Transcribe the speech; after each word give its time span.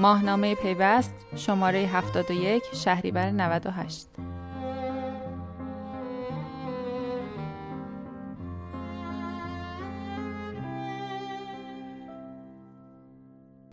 ماهنامه 0.00 0.54
پیوست 0.54 1.14
شماره 1.36 1.78
71 1.78 2.62
شهریور 2.74 3.30
98 3.30 4.06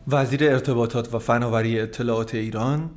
وزیر 0.08 0.44
ارتباطات 0.44 1.14
و 1.14 1.20
فناوری 1.20 1.80
اطلاعات 1.80 2.36
ایران 2.36 2.90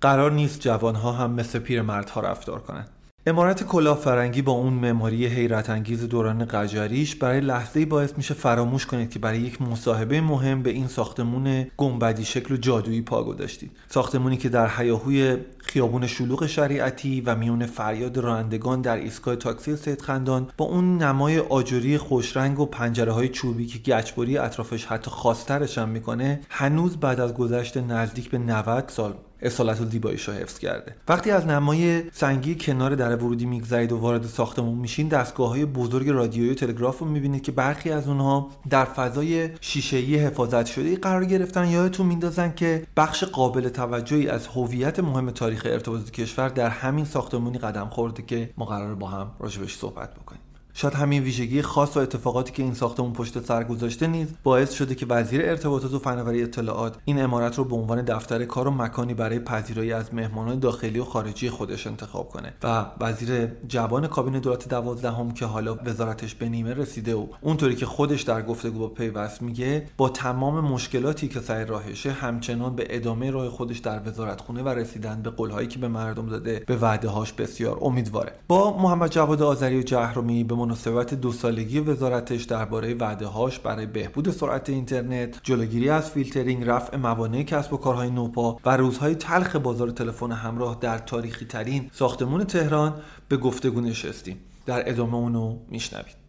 قرار 0.00 0.32
نیست 0.32 0.60
جوانها 0.60 1.12
هم 1.12 1.30
مثل 1.30 1.58
پیرمردها 1.58 2.20
رفتار 2.20 2.60
کنند. 2.60 2.97
امارت 3.28 3.64
کلاه 3.64 3.96
فرنگی 3.96 4.42
با 4.42 4.52
اون 4.52 4.72
معماری 4.72 5.26
حیرت 5.26 5.70
انگیز 5.70 6.08
دوران 6.08 6.44
قجریش 6.44 7.16
برای 7.16 7.40
لحظه‌ای 7.40 7.86
باعث 7.86 8.12
میشه 8.16 8.34
فراموش 8.34 8.86
کنید 8.86 9.10
که 9.10 9.18
برای 9.18 9.38
یک 9.38 9.62
مصاحبه 9.62 10.20
مهم 10.20 10.62
به 10.62 10.70
این 10.70 10.86
ساختمون 10.86 11.66
گنبدی 11.76 12.24
شکل 12.24 12.54
و 12.54 12.56
جادویی 12.56 13.02
پا 13.02 13.24
گذاشتید. 13.24 13.70
ساختمونی 13.88 14.36
که 14.36 14.48
در 14.48 14.68
حیاهوی 14.68 15.36
خیابون 15.58 16.06
شلوغ 16.06 16.46
شریعتی 16.46 17.20
و 17.20 17.36
میون 17.36 17.66
فریاد 17.66 18.18
رانندگان 18.18 18.80
در 18.80 18.96
ایستگاه 18.96 19.36
تاکسی 19.36 19.76
سید 19.76 20.02
خندان 20.02 20.50
با 20.56 20.64
اون 20.64 21.02
نمای 21.02 21.38
آجوری 21.38 21.98
خوشرنگ 21.98 22.60
و 22.60 22.66
پنجره 22.66 23.12
های 23.12 23.28
چوبی 23.28 23.66
که 23.66 23.78
گچبری 23.78 24.38
اطرافش 24.38 24.84
حتی 24.84 25.10
خاصترش 25.10 25.78
هم 25.78 25.88
می‌کنه 25.88 26.40
هنوز 26.48 26.96
بعد 26.96 27.20
از 27.20 27.34
گذشت 27.34 27.76
نزدیک 27.76 28.30
به 28.30 28.38
90 28.38 28.88
سال 28.88 29.14
اصالت 29.42 29.80
و 29.80 29.84
زیباییش 29.84 30.28
رو 30.28 30.34
حفظ 30.34 30.58
کرده. 30.58 30.94
وقتی 31.08 31.30
از 31.30 31.46
نمای 31.46 32.02
سنگی 32.12 32.54
کنار 32.54 32.94
در 32.94 33.16
ورودی 33.16 33.46
میگذرید 33.46 33.92
و 33.92 33.96
وارد 33.96 34.26
ساختمون 34.26 34.78
میشین 34.78 35.08
دستگاه 35.08 35.48
های 35.48 35.64
بزرگ 35.64 36.08
رادیویی 36.08 36.50
و 36.50 36.54
تلگراف 36.54 36.98
رو 36.98 37.06
می‌بینید 37.06 37.42
که 37.42 37.52
برخی 37.52 37.90
از 37.90 38.08
اونها 38.08 38.50
در 38.70 38.84
فضای 38.84 39.50
شیشهای 39.60 40.16
حفاظت 40.16 40.66
شده 40.66 40.96
قرار 40.96 41.24
گرفتن. 41.24 41.68
یادتون 41.68 42.06
میندازن 42.06 42.52
که 42.56 42.86
بخش 42.96 43.24
قابل 43.24 43.68
توجهی 43.68 44.28
از 44.28 44.46
هویت 44.46 45.00
مهم 45.00 45.30
تاریخ 45.30 45.62
ارتباطات 45.66 46.10
کشور 46.10 46.48
در 46.48 46.68
همین 46.68 47.04
ساختمونی 47.04 47.58
قدم 47.58 47.88
خورده 47.88 48.22
که 48.22 48.50
ما 48.56 48.64
قرار 48.64 48.94
با 48.94 49.06
هم 49.06 49.30
راجبش 49.40 49.76
صحبت 49.76 50.14
بکنیم. 50.14 50.40
شاید 50.74 50.94
همین 50.94 51.22
ویژگی 51.22 51.62
خاص 51.62 51.96
و 51.96 52.00
اتفاقاتی 52.00 52.52
که 52.52 52.62
این 52.62 52.74
ساختمون 52.74 53.12
پشت 53.12 53.44
سر 53.44 53.64
گذاشته 53.64 54.06
نیز 54.06 54.28
باعث 54.42 54.72
شده 54.72 54.94
که 54.94 55.06
وزیر 55.06 55.42
ارتباطات 55.42 55.94
و 55.94 55.98
فناوری 55.98 56.42
اطلاعات 56.42 56.96
این 57.04 57.22
امارت 57.22 57.58
رو 57.58 57.64
به 57.64 57.76
عنوان 57.76 58.02
دفتر 58.02 58.44
کار 58.44 58.68
و 58.68 58.70
مکانی 58.70 59.14
برای 59.14 59.38
پذیرایی 59.38 59.92
از 59.92 60.14
مهمانان 60.14 60.58
داخلی 60.58 60.98
و 60.98 61.04
خارجی 61.04 61.50
خودش 61.50 61.86
انتخاب 61.86 62.28
کنه 62.28 62.52
و 62.62 62.86
وزیر 63.00 63.46
جوان 63.68 64.06
کابینه 64.06 64.40
دولت 64.40 64.68
دوازدهم 64.68 65.30
که 65.30 65.46
حالا 65.46 65.78
وزارتش 65.84 66.34
به 66.34 66.48
نیمه 66.48 66.74
رسیده 66.74 67.14
و 67.14 67.26
اونطوری 67.40 67.76
که 67.76 67.86
خودش 67.86 68.22
در 68.22 68.42
گفتگو 68.42 68.78
با 68.78 68.88
پیوست 68.88 69.42
میگه 69.42 69.86
با 69.96 70.08
تمام 70.08 70.60
مشکلاتی 70.60 71.28
که 71.28 71.40
سر 71.40 71.64
راهشه 71.64 72.10
همچنان 72.10 72.76
به 72.76 72.86
ادامه 72.90 73.30
راه 73.30 73.48
خودش 73.48 73.78
در 73.78 74.08
وزارتخونه 74.08 74.62
و 74.62 74.68
رسیدن 74.68 75.22
به 75.22 75.30
قولهایی 75.30 75.68
که 75.68 75.78
به 75.78 75.88
مردم 75.88 76.26
داده 76.26 76.62
به 76.66 76.76
وعده 76.76 77.08
هاش 77.08 77.32
بسیار 77.32 77.78
امیدواره. 77.80 78.32
با 78.48 78.78
محمد 78.78 79.10
جواد 79.10 79.42
آذری 79.42 79.78
جهرمی 79.78 80.44
به 80.44 80.54
مناسبت 80.68 81.14
دو 81.14 81.32
سالگی 81.32 81.80
وزارتش 81.80 82.44
درباره 82.44 82.94
وعده 82.94 83.26
هاش 83.26 83.58
برای 83.58 83.86
بهبود 83.86 84.30
سرعت 84.30 84.68
اینترنت، 84.68 85.40
جلوگیری 85.42 85.90
از 85.90 86.10
فیلترینگ، 86.10 86.64
رفع 86.64 86.96
موانع 86.96 87.42
کسب 87.42 87.72
و 87.72 87.76
کارهای 87.76 88.10
نوپا 88.10 88.60
و 88.64 88.76
روزهای 88.76 89.14
تلخ 89.14 89.56
بازار 89.56 89.90
تلفن 89.90 90.32
همراه 90.32 90.78
در 90.80 90.98
تاریخی 90.98 91.44
ترین 91.44 91.90
ساختمون 91.92 92.44
تهران 92.44 93.02
به 93.28 93.36
گفتگو 93.36 93.80
نشستیم. 93.80 94.40
در 94.66 94.90
ادامه 94.90 95.14
اونو 95.14 95.58
میشنوید. 95.68 96.28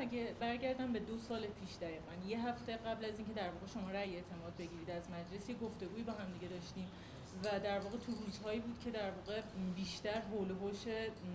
اگه 0.00 0.34
برگردم 0.40 0.92
به 0.92 0.98
دو 0.98 1.18
سال 1.18 1.40
پیش 1.40 1.76
دقیقا 1.80 2.28
یه 2.28 2.48
هفته 2.48 2.76
قبل 2.76 3.04
از 3.04 3.18
اینکه 3.18 3.32
در 3.32 3.50
واقع 3.50 3.66
شما 3.74 3.90
رأی 3.90 4.14
اعتماد 4.14 4.52
بگیرید 4.58 4.90
از 4.90 5.02
مجلس 5.10 5.60
گفتگویی 5.62 6.02
با 6.02 6.12
هم 6.12 6.32
دیگه 6.32 6.48
داشتیم 6.54 6.86
و 7.44 7.60
در 7.60 7.78
واقع 7.78 7.96
تو 7.96 8.12
روزهایی 8.24 8.60
بود 8.60 8.78
که 8.84 8.90
در 8.90 9.10
واقع 9.10 9.40
بیشتر 9.76 10.20
حول 10.20 10.50
و 10.50 10.72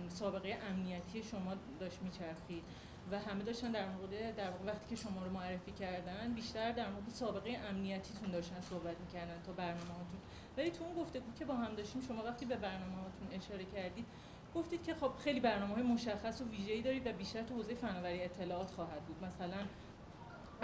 سابقه 0.08 0.58
امنیتی 0.70 1.22
شما 1.22 1.54
داشت 1.80 2.02
میچرخید 2.02 2.62
و 3.10 3.18
همه 3.18 3.44
داشتن 3.44 3.72
در 3.72 3.88
مورد 3.88 4.36
در 4.36 4.50
واقع 4.50 4.64
وقتی 4.64 4.96
که 4.96 5.02
شما 5.02 5.24
رو 5.24 5.30
معرفی 5.30 5.72
کردن 5.72 6.32
بیشتر 6.34 6.72
در 6.72 6.90
مورد 6.90 7.08
سابقه 7.08 7.58
امنیتیتون 7.70 8.30
داشتن 8.30 8.60
صحبت 8.60 9.00
می‌کردن 9.00 9.42
تا 9.46 9.52
برنامه‌هاتون. 9.52 10.20
ولی 10.56 10.70
تو 10.70 10.84
اون 10.84 10.94
گفتگو 10.94 11.32
که 11.38 11.44
با 11.44 11.54
هم 11.54 11.74
داشتیم 11.74 12.02
شما 12.02 12.22
وقتی 12.22 12.44
به 12.44 12.56
برنامه‌هاتون 12.56 13.28
اشاره 13.32 13.64
کردید 13.64 14.06
گفتید 14.54 14.82
که 14.82 14.94
خب 14.94 15.12
خیلی 15.24 15.40
برنامه 15.40 15.74
های 15.74 15.82
مشخص 15.82 16.40
و 16.40 16.44
ویژه‌ای 16.44 16.82
دارید 16.82 17.06
و 17.06 17.12
بیشتر 17.12 17.42
تو 17.42 17.54
حوزه 17.54 17.74
فناوری 17.74 18.22
اطلاعات 18.22 18.70
خواهد 18.70 19.00
بود. 19.00 19.24
مثلا 19.24 19.58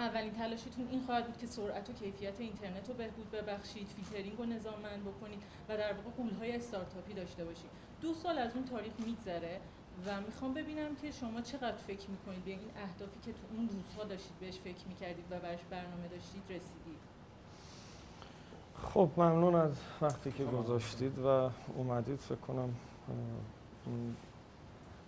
اولین 0.01 0.33
تلاشتون 0.33 0.87
این 0.91 1.01
خواهد 1.05 1.25
بود 1.25 1.37
که 1.37 1.47
سرعت 1.47 1.89
و 1.89 1.93
کیفیت 1.93 2.39
اینترنت 2.39 2.89
رو 2.89 2.93
بهبود 2.95 3.31
ببخشید 3.31 3.87
فیلترینگ 3.87 4.37
رو 4.37 4.45
نظاممند 4.45 5.01
بکنید 5.01 5.41
و 5.69 5.77
در 5.77 5.93
واقع 5.93 6.09
قولهای 6.17 6.55
استارتاپی 6.55 7.13
داشته 7.13 7.45
باشید. 7.45 7.69
دو 8.01 8.13
سال 8.13 8.37
از 8.37 8.55
اون 8.55 8.65
تاریخ 8.65 8.93
میگذره 9.05 9.59
و 10.05 10.21
می‌خوام 10.21 10.53
ببینم 10.53 10.95
که 11.01 11.11
شما 11.11 11.41
چقدر 11.41 11.77
فکر 11.87 12.09
می‌کنید. 12.09 12.45
به 12.45 12.51
این 12.51 12.59
اهدافی 12.83 13.19
که 13.25 13.31
تو 13.31 13.39
اون 13.57 13.69
روزها 13.69 14.03
داشتید 14.03 14.39
بهش 14.39 14.57
فکر 14.57 14.87
می‌کردید 14.87 15.25
و 15.31 15.39
براش 15.39 15.59
برنامه 15.69 16.07
داشتید 16.07 16.43
رسیدید. 16.49 17.01
خب 18.83 19.09
ممنون 19.17 19.55
از 19.55 19.71
وقتی 20.01 20.31
که 20.31 20.43
گذاشتید 20.45 21.19
و 21.19 21.49
اومدید. 21.75 22.19
فکر 22.19 22.35
کنم 22.35 22.75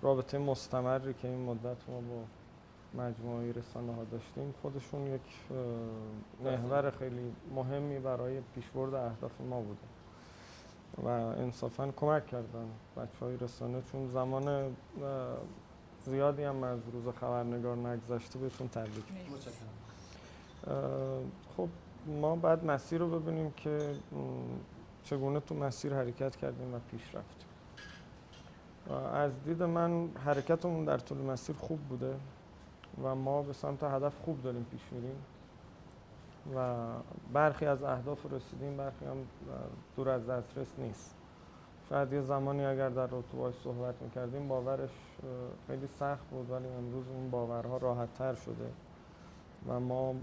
رابطه 0.01 0.37
مستمری 0.37 1.13
که 1.13 1.27
این 1.27 1.45
مدت 1.45 1.89
ما 1.89 2.01
با 2.01 2.23
مجموعه 2.97 3.51
رسانه 3.51 3.95
ها 3.95 4.03
داشتیم. 4.03 4.53
خودشون 4.61 5.07
یک 5.07 5.21
محور 6.43 6.91
خیلی 6.91 7.33
مهمی 7.55 7.99
برای 7.99 8.41
پیشبرد 8.55 8.93
اهداف 8.93 9.41
ما 9.41 9.61
بوده 9.61 9.87
و 11.03 11.07
انصافا 11.07 11.91
کمک 11.91 12.27
کردن 12.27 12.67
بچه 12.97 13.25
های 13.25 13.37
رسانه. 13.37 13.81
چون 13.91 14.07
زمان 14.07 14.75
زیادی 16.05 16.43
هم 16.43 16.63
از 16.63 16.79
روز 16.93 17.15
خبرنگار 17.15 17.77
نگذشته 17.77 18.39
بهشون 18.39 18.67
تبریک. 18.67 19.03
خب 21.57 21.67
ما 22.07 22.35
بعد 22.35 22.65
مسیر 22.65 22.99
رو 22.99 23.19
ببینیم 23.19 23.51
که 23.51 23.95
چگونه 25.03 25.39
تو 25.39 25.55
مسیر 25.55 25.93
حرکت 25.93 26.35
کردیم 26.35 26.73
و 26.73 26.79
پیش 26.91 27.15
رفتیم. 27.15 27.47
از 29.13 29.43
دید 29.43 29.63
من 29.63 30.09
حرکتمون 30.25 30.85
در 30.85 30.97
طول 30.97 31.17
مسیر 31.17 31.55
خوب 31.55 31.79
بوده. 31.79 32.15
و 33.03 33.15
ما 33.15 33.41
به 33.41 33.53
سمت 33.53 33.83
هدف 33.83 34.13
خوب 34.25 34.41
داریم 34.41 34.65
پیش 34.71 34.81
میریم. 34.91 35.15
و 36.55 36.75
برخی 37.33 37.65
از 37.65 37.83
اهداف 37.83 38.33
رسیدیم 38.33 38.77
برخی 38.77 39.05
هم 39.05 39.17
دور 39.95 40.09
از 40.09 40.29
دسترس 40.29 40.73
نیست. 40.77 41.15
شاید 41.89 42.13
یه 42.13 42.21
زمانی 42.21 42.65
اگر 42.65 42.89
در 42.89 43.05
رتبه 43.05 43.51
صحبت 43.63 44.01
می‌کردیم 44.01 44.47
باورش 44.47 44.89
خیلی 45.67 45.87
سخت 45.87 46.29
بود 46.31 46.51
ولی 46.51 46.67
امروز 46.67 47.07
اون 47.07 47.29
باورها 47.29 47.77
راحت 47.77 48.13
تر 48.13 48.33
شده 48.33 48.69
و 49.67 49.79
ما 49.79 50.15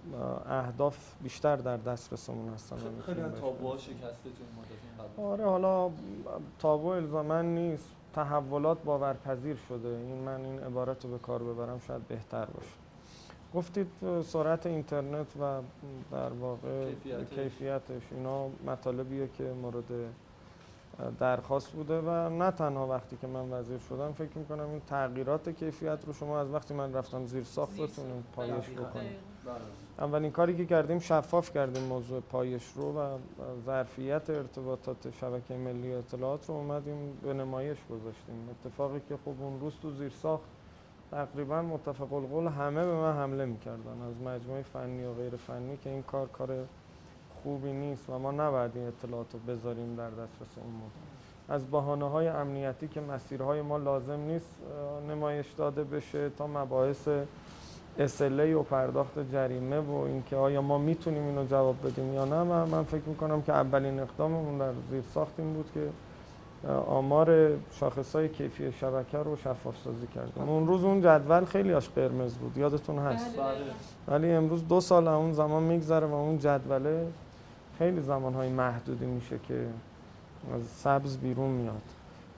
اهداف 0.47 1.15
بیشتر 1.23 1.57
در 1.57 1.77
دسترسمون 1.77 2.55
هستن 2.55 2.77
خیلی 3.07 3.23
تابوها 3.23 3.77
شکسته 3.77 4.31
تو 5.17 5.23
آره 5.23 5.45
حالا 5.45 5.91
تابو 6.59 6.89
الزامن 6.89 7.45
نیست. 7.55 7.97
تحولات 8.15 8.83
باورپذیر 8.83 9.57
شده. 9.69 9.89
این 9.89 10.19
من 10.19 10.45
این 10.45 10.61
عبارت 10.61 11.05
رو 11.05 11.11
به 11.11 11.19
کار 11.19 11.43
ببرم 11.43 11.81
شاید 11.87 12.09
بهتر 12.09 12.45
باشه. 12.45 12.75
گفتید 13.55 13.87
سرعت 14.25 14.67
اینترنت 14.67 15.27
و 15.41 15.61
در 16.13 16.29
واقع 16.29 16.93
کیفیتش. 17.35 18.03
اینا 18.11 18.49
مطالبیه 18.67 19.29
که 19.39 19.45
مورد 19.45 19.85
درخواست 21.19 21.73
بوده 21.73 22.01
و 22.01 22.29
نه 22.29 22.51
تنها 22.51 22.87
وقتی 22.87 23.17
که 23.17 23.27
من 23.27 23.53
وزیر 23.53 23.79
شدم 23.79 24.13
فکر 24.13 24.39
می‌کنم 24.39 24.71
این 24.71 24.81
تغییرات 24.81 25.49
کیفیت 25.49 25.99
رو 26.07 26.13
شما 26.13 26.41
از 26.41 26.51
وقتی 26.51 26.75
من 26.75 26.93
رفتم 26.95 27.27
زیر 27.27 27.45
ساخت. 27.45 27.73
بتونید 27.73 28.25
پایش 28.37 28.71
بکنید. 28.71 29.30
اولین 29.99 30.31
کاری 30.31 30.57
که 30.57 30.67
کردیم 30.67 30.99
شفاف 30.99 31.53
کردیم 31.55 31.83
موضوع 31.83 32.21
پایش 32.21 32.73
رو 32.77 32.99
و 32.99 33.19
ظرفیت 33.67 34.31
ارتباطات 34.31 35.11
شبکه 35.21 35.55
ملی 35.55 35.95
اطلاعات 35.95 36.49
رو 36.49 36.55
اومدیم 36.55 37.19
به 37.23 37.35
نمایش 37.35 37.79
گذاشتیم. 37.91 38.49
اتفاقی 38.51 39.01
که 39.09 39.17
خب 39.25 39.35
اون 39.41 39.61
روز 39.61 39.73
تو 39.83 39.91
زیر 39.91 40.13
ساخت 40.23 40.45
تقریبا 41.11 41.63
متفق 41.63 42.13
القول 42.13 42.47
همه 42.47 42.87
به 42.87 42.95
من 42.95 43.13
حمله 43.13 43.45
می‌کردن. 43.45 44.03
از 44.09 44.23
مجموعه 44.27 44.63
فنی 44.63 45.05
و 45.05 45.15
غیر 45.15 45.37
فنی 45.37 45.77
که 45.77 45.91
این 45.91 46.03
کار 46.03 46.27
کار 46.27 46.49
خوبی 47.43 47.73
نیست 47.73 48.11
و 48.11 48.19
ما 48.19 48.31
نباید 48.31 48.71
این 48.75 48.87
اطلاعات 48.87 49.27
رو 49.33 49.39
بذاریم 49.39 49.97
در 49.97 50.11
دسترس 50.11 50.59
عموم 50.59 50.91
از 51.49 51.71
بحانه 51.71 52.09
های 52.09 52.29
امنیتی 52.29 52.89
که 52.89 53.01
مسیرهای 53.01 53.63
ما 53.63 53.77
لازم 53.77 54.21
نیست 54.21 54.59
نمایش 55.09 55.53
داده 55.53 55.85
بشه 55.85 56.31
تا 56.31 56.47
مباحث 56.47 57.09
اسله 57.99 58.55
و 58.55 58.63
پرداخت 58.63 59.33
جریمه 59.33 59.79
و 59.79 59.93
اینکه 59.95 60.37
آیا 60.37 60.63
ما 60.63 60.79
می‌تونیم 60.79 61.27
اینو 61.27 61.47
جواب 61.47 61.77
بدیم 61.87 62.15
یا 62.15 62.25
نه 62.25 62.43
من, 62.43 62.69
من 62.69 62.85
فکر 62.85 63.05
می‌کنم 63.07 63.43
که 63.43 63.53
اولین 63.53 64.01
اقداممون 64.01 64.59
در 64.59 64.73
زیر 64.91 65.03
ساخت 65.15 65.33
این 65.39 65.53
بود 65.53 65.71
که 65.75 65.89
آمار 66.69 67.51
شاخص 67.73 68.17
های 68.17 68.29
کیفی 68.29 68.73
شبکه 68.73 69.19
رو 69.19 69.37
شفاف 69.37 69.77
سازی 69.85 70.07
کردیم. 70.07 70.49
اون 70.49 70.67
روز 70.67 70.85
اون 70.85 71.01
جدول 71.01 71.45
خیلی 71.45 71.73
اش 71.73 71.89
قرمز 71.89 72.35
بود. 72.35 72.59
یادتون 72.59 72.99
هست؟ 72.99 73.37
بله، 73.37 73.45
بله. 73.45 73.55
ولی 74.09 74.33
امروز 74.33 74.69
دو 74.69 74.81
سال 74.81 75.09
اون 75.09 75.33
زمان 75.33 75.63
میگذره 75.63 76.07
و 76.07 76.15
اون 76.15 76.39
جدوله 76.39 77.07
خیلی 77.79 78.01
زمانهای 78.01 78.49
محدودی 78.49 79.07
میشه 79.07 79.39
که 79.49 79.67
از 80.55 80.63
سبز 80.67 81.17
بیرون 81.17 81.51
میاد. 81.51 81.83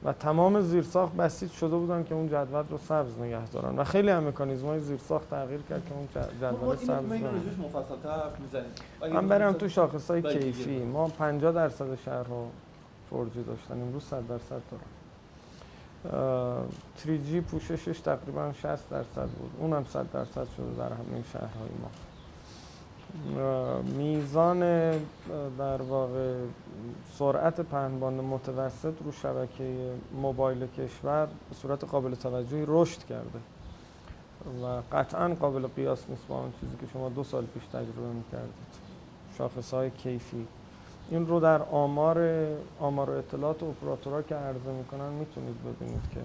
و 0.04 0.12
تمام 0.12 0.60
زیرساخت 0.60 1.12
بسیج 1.12 1.52
شده 1.52 1.76
بودن 1.76 2.04
که 2.04 2.14
اون 2.14 2.28
جدول 2.28 2.64
رو 2.70 2.78
سبز 2.78 3.18
نگه 3.18 3.46
دارن. 3.46 3.78
و 3.78 3.84
خیلی 3.84 4.10
هم 4.10 4.28
مکانیزم 4.28 4.66
های 4.66 4.80
زیرساخت 4.80 5.30
تغییر 5.30 5.60
کرد 5.68 5.82
که 5.88 5.94
اون 5.94 6.08
جدول 6.40 6.76
سبز. 6.76 7.12
اگه 9.02 9.14
من 9.14 9.28
برم 9.28 9.52
تو 9.52 9.68
شاخص 9.68 10.10
های 10.10 10.22
کیفی. 10.22 10.78
ما 10.84 11.08
50 11.08 11.52
درصد 11.52 11.94
شهرها 12.04 12.46
4G 13.10 13.46
داشتن. 13.46 13.80
امروز 13.82 14.02
100 14.02 14.26
درصد 14.26 14.60
دارن. 14.70 14.84
3G 16.98 17.40
پوششش 17.50 18.00
تقریبا 18.00 18.52
60 18.52 18.88
درصد 18.90 19.28
بود. 19.28 19.50
اونم 19.58 19.84
100 19.84 20.12
درصد 20.12 20.46
شده 20.56 20.74
در 20.78 20.92
همه 20.92 21.22
شهرهای 21.32 21.70
ما. 21.82 21.90
میزان 23.84 24.60
در 25.58 25.82
واقع 25.82 26.34
سرعت 27.18 27.60
پهنبان 27.60 28.14
متوسط 28.14 28.94
رو 29.04 29.12
شبکه 29.12 29.90
موبایل 30.22 30.66
کشور 30.66 31.26
به 31.26 31.54
صورت 31.54 31.84
قابل 31.84 32.14
توجهی 32.14 32.64
رشد 32.68 33.04
کرده. 33.04 33.38
و 34.62 34.96
قطعا 34.96 35.34
قابل 35.34 35.66
قیاس 35.66 36.04
نیست 36.08 36.26
با 36.28 36.40
اون 36.40 36.52
چیزی 36.60 36.76
که 36.80 36.86
شما 36.92 37.08
دو 37.08 37.24
سال 37.24 37.44
پیش 37.44 37.62
تجربه 37.66 38.12
می‌کردید. 38.14 38.52
شاخص 39.38 39.74
های 39.74 39.90
کیفی. 39.90 40.46
این 41.10 41.26
رو 41.26 41.40
در 41.40 41.62
آمار 41.62 42.46
آمار 42.80 43.10
و 43.10 43.12
اطلاعات 43.12 43.62
اپراتورها 43.62 44.22
که 44.22 44.34
عرضه 44.34 44.72
می‌کنن 44.78 45.08
می‌تونید 45.08 45.56
ببینید 45.64 46.02
که 46.14 46.20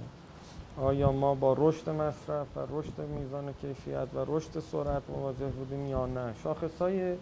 آیا 0.81 1.11
ما 1.11 1.35
با 1.35 1.55
رشد 1.57 1.89
مصرف 1.89 2.47
و 2.57 2.59
رشد 2.69 2.99
میزان 3.19 3.53
کیفیت 3.61 4.07
و 4.13 4.25
رشد 4.27 4.59
سرعت 4.71 5.01
مواجه 5.09 5.45
بودیم 5.45 5.87
یا 5.87 6.05
نه؟ 6.05 6.33
شاخص 6.43 6.81
های 6.81 7.15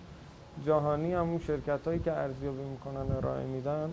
جهانی 0.65 1.13
هم 1.13 1.29
اون 1.29 1.39
شرکت 1.39 1.87
هایی 1.87 1.99
که 1.99 2.11
ارزیابی 2.11 2.63
می‌کنن 2.63 3.15
ارائه 3.17 3.45
میدن 3.45 3.91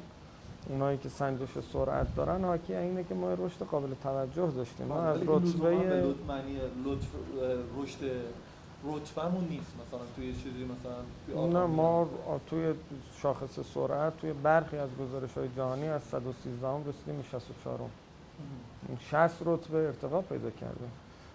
اونایی 0.68 0.98
که 0.98 1.08
سنجش 1.08 1.48
سرعت 1.72 2.16
دارن 2.16 2.44
حاکی 2.44 2.74
اینه 2.74 3.04
که 3.04 3.14
ما 3.14 3.34
رشد 3.34 3.62
قابل 3.70 3.94
توجه 4.02 4.46
داشتیم. 4.46 4.86
ما 4.86 5.02
از 5.02 5.22
رتبه 5.26 5.70
معنی 6.28 6.56
لطف 6.84 7.06
رشد 7.78 7.98
رتبمون 8.84 9.44
نیست 9.44 9.72
مثلا 9.86 10.00
توی 10.16 10.32
چیزی 10.32 10.64
مثلا 10.64 10.94
توی 11.26 11.52
نه 11.52 11.66
ما 11.66 12.08
توی 12.46 12.74
شاخص 13.22 13.60
سرعت 13.74 14.16
توی 14.16 14.32
برخی 14.32 14.76
از 14.76 14.88
گزارش 15.00 15.32
های 15.32 15.48
جهانی 15.56 15.88
از 15.88 16.02
113 16.02 16.68
هم 16.68 16.84
رسیدیم 16.88 17.16
به 17.16 17.22
64 17.22 17.80
این 17.80 18.01
60 19.10 19.30
رتبه 19.46 19.78
ارتقا 19.78 20.20
پیدا 20.20 20.50
کرده. 20.50 20.84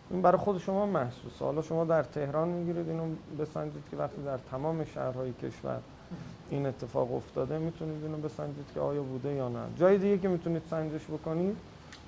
این 0.09 0.21
برای 0.21 0.37
خود 0.37 0.57
شما 0.57 0.85
محسوسه. 0.85 1.45
حالا 1.45 1.61
شما 1.61 1.85
در 1.85 2.03
تهران 2.03 2.47
می‌گیرید 2.47 2.89
اینو 2.89 3.15
بسنجید 3.39 3.83
که 3.91 3.97
وقتی 3.97 4.21
در 4.25 4.37
تمام 4.51 4.85
شهرهای 4.85 5.33
کشور 5.33 5.79
این 6.49 6.65
اتفاق 6.65 7.15
افتاده 7.15 7.57
می‌تونید 7.57 8.03
اینو 8.03 8.17
بسنجید 8.17 8.65
که 8.73 8.79
آیا 8.79 9.03
بوده 9.03 9.33
یا 9.33 9.49
نه. 9.49 9.59
جای 9.77 9.97
دیگه 9.97 10.17
که 10.17 10.27
می‌تونید 10.27 10.61
سنجش 10.69 11.05
بکنید 11.05 11.55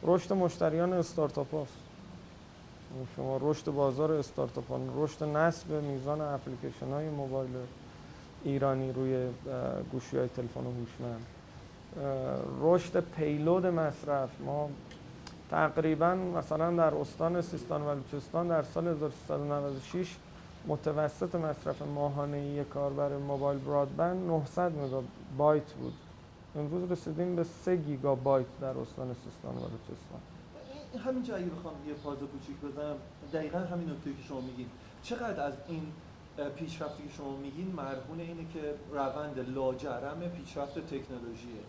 رشد 0.03 0.33
مشتریان 0.33 0.93
استارتاپ 0.93 1.53
هاست. 1.53 1.73
شما 3.15 3.37
رشد 3.41 3.71
بازار 3.71 4.11
استارتاپ 4.11 4.79
رشد 4.97 5.23
نصب 5.23 5.71
میزان 5.71 6.21
اپلیکیشن 6.21 6.87
های 6.87 7.09
موبایل 7.09 7.51
ایرانی 8.43 8.91
روی 8.91 9.27
گوشی 9.91 10.17
های 10.17 10.27
تلفن 10.27 10.63
هوشمند. 10.63 11.25
رشد 12.61 12.99
پیلود 12.99 13.65
مصرف. 13.65 14.29
ما 14.45 14.69
تقریبا 15.49 16.15
مثلا 16.15 16.75
در 16.75 16.95
استان 16.95 17.41
سیستان 17.41 17.81
و 17.81 17.95
بلوچستان 17.95 18.47
در 18.47 18.63
سال 18.63 18.87
1396 18.87 20.15
متوسط 20.67 21.35
مصرف 21.35 21.81
ماهانه 21.81 22.41
یک 22.41 22.69
کاربر 22.69 23.17
موبایل 23.17 23.59
برادبند 23.59 24.27
900 24.27 24.71
مگابایت 24.71 25.73
بود. 25.73 25.93
امروز 26.55 26.91
رسیدیم 26.91 27.35
به 27.35 27.43
3 27.43 27.75
گیگابایت 27.75 28.45
در 28.61 28.67
استان 28.67 29.15
سیستان 29.23 29.51
و 29.51 29.59
بلوچستان 29.59 30.19
همینجا 31.05 31.35
اگه 31.35 31.45
بخوام 31.45 31.73
یه 31.87 31.93
پاز 31.93 32.17
کوچیک 32.17 32.57
بزنم. 32.61 32.95
دقیقا 33.33 33.59
همین 33.59 33.89
نکته 33.89 34.13
که 34.13 34.23
شما 34.27 34.41
میگین. 34.41 34.67
چقدر 35.03 35.43
از 35.43 35.53
این 35.67 35.83
پیشرفتی 36.55 37.03
که 37.03 37.13
شما 37.17 37.37
میگین 37.37 37.71
مرهون 37.75 38.19
اینه 38.19 38.45
که 38.53 38.73
روند 38.91 39.45
لاجرم 39.55 40.19
پیشرفت 40.19 40.79
تکنولوژیه؟ 40.79 41.61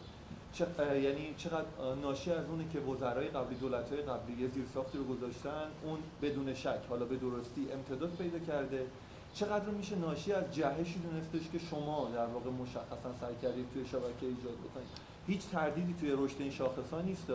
اه، 0.78 0.98
یعنی 0.98 1.34
چقدر 1.36 1.66
ناشی 2.02 2.32
از 2.32 2.44
اونه 2.50 2.64
که 2.72 2.80
وزرای 2.80 3.28
قبلی 3.28 3.56
دولت‌های 3.56 4.02
قبلی 4.02 4.42
یه 4.42 4.48
زیرساختی 4.48 4.98
رو 4.98 5.04
گذاشتن 5.04 5.66
اون 5.84 5.98
بدون 6.22 6.54
شک 6.54 6.80
حالا 6.88 7.04
به 7.04 7.16
درستی 7.16 7.72
امتداد 7.72 8.16
پیدا 8.16 8.38
کرده. 8.38 8.86
چقدر 9.34 9.64
میشه 9.70 9.96
ناشی 9.96 10.32
از 10.32 10.44
جهشی 10.52 10.98
دونستش 10.98 11.50
که 11.52 11.58
شما 11.58 12.10
در 12.14 12.26
واقع 12.26 12.50
مشخصا 12.50 13.10
سعی 13.20 13.34
کردید 13.42 13.66
توی 13.72 13.86
شبکه 13.86 14.26
ایجاد 14.26 14.58
بکنید؟ 14.64 14.88
هیچ 15.26 15.40
تردیدی 15.52 15.94
توی 16.00 16.12
رشد 16.12 16.36
این 16.38 16.50
شاخص‌ها 16.50 17.00
نیست 17.00 17.26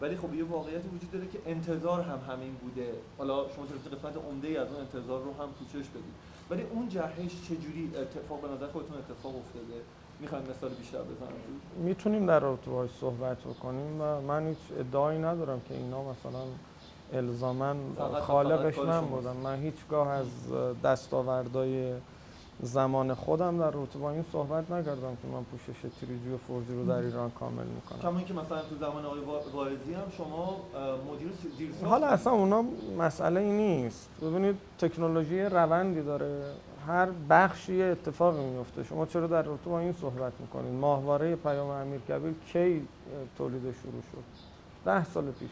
ولی 0.00 0.16
خب 0.16 0.34
یه 0.34 0.44
واقعیتی 0.44 0.88
وجود 0.88 1.10
داره 1.10 1.28
که 1.28 1.38
انتظار 1.46 2.00
هم 2.00 2.32
همین 2.32 2.54
بوده. 2.54 2.92
حالا 3.18 3.48
شما 3.48 3.66
تونستید 3.66 3.94
قسمت 3.94 4.16
عمده 4.16 4.48
ای 4.48 4.56
از 4.56 4.68
اون 4.68 4.80
انتظار 4.80 5.22
رو 5.22 5.32
هم 5.32 5.48
پوشش 5.52 5.88
بدید. 5.88 6.14
ولی 6.50 6.62
اون 6.62 6.88
جهش 6.88 7.32
چجوری 7.48 7.92
اتفاق 7.96 8.40
به 8.40 8.48
نظر 8.48 8.66
خودتون 8.66 8.98
اتفاق 8.98 9.36
افتاده؟ 9.36 9.80
می‌خوایم 10.20 10.44
مثال 10.44 10.70
بیشتر 10.70 10.98
بزنم؟ 10.98 11.32
می‌تونیم 11.76 12.26
در 12.26 12.40
رابطه 12.40 12.70
باهاش 12.70 12.90
صحبت 13.00 13.38
بکنیم 13.38 14.00
و 14.00 14.20
من 14.20 14.46
هیچ 14.48 14.58
ادعایی 14.78 15.18
ندارم 15.18 15.60
که 15.68 15.74
اینا 15.74 16.02
مثلا 16.02 16.40
فقط 17.96 18.22
خالقش 18.22 18.78
من. 18.78 19.00
بودم 19.00 19.36
من 19.36 19.58
هیچگاه 19.62 20.08
از 20.08 20.26
دستاوردهای 20.84 21.92
زمان 22.62 23.14
خودم 23.14 23.58
در 23.58 23.70
رابطه 23.70 23.98
با 23.98 24.10
این 24.10 24.24
صحبت 24.32 24.70
نکردم 24.70 25.16
که 25.22 25.28
من 25.32 25.42
پوشش 25.44 25.80
تریجی 26.00 26.30
و 26.34 26.38
فورجی 26.46 26.74
رو 26.74 26.86
در 26.86 26.98
ایران 26.98 27.30
کامل 27.30 27.64
می‌کنم. 27.64 27.98
کما 27.98 28.18
اینکه 28.18 28.34
مثلا 28.34 28.58
تو 28.58 28.76
زمان 28.80 29.04
آقای 29.04 29.20
وا- 29.20 29.54
واعظی 29.56 29.94
هم 29.94 30.10
شما 30.18 30.56
مدیر 31.12 31.28
زیرساخت 31.58 31.84
حالا 31.84 32.06
اصلا 32.06 32.32
اونا 32.32 32.64
مسئله 32.98 33.40
ای 33.40 33.50
نیست. 33.50 34.08
ببینید 34.22 34.56
تکنولوژی 34.78 35.40
روندی 35.40 36.02
داره. 36.02 36.42
هر 36.86 37.08
بخشی 37.30 37.82
اتفاقی 37.82 38.44
میفته 38.44 38.84
شما 38.84 39.06
چرا 39.06 39.26
در 39.26 39.42
رابطه 39.42 39.70
با 39.70 39.78
این 39.80 39.92
صحبت 39.92 40.32
می‌کنید 40.40 40.72
ماهواره 40.74 41.36
پیام 41.36 41.68
امیرکبیر 41.68 42.34
کی 42.52 42.58
اه، 42.76 42.82
تولید 43.38 43.62
شروع 43.62 44.02
شد؟ 44.12 44.22
ده 44.84 45.04
سال 45.04 45.30
پیش. 45.30 45.48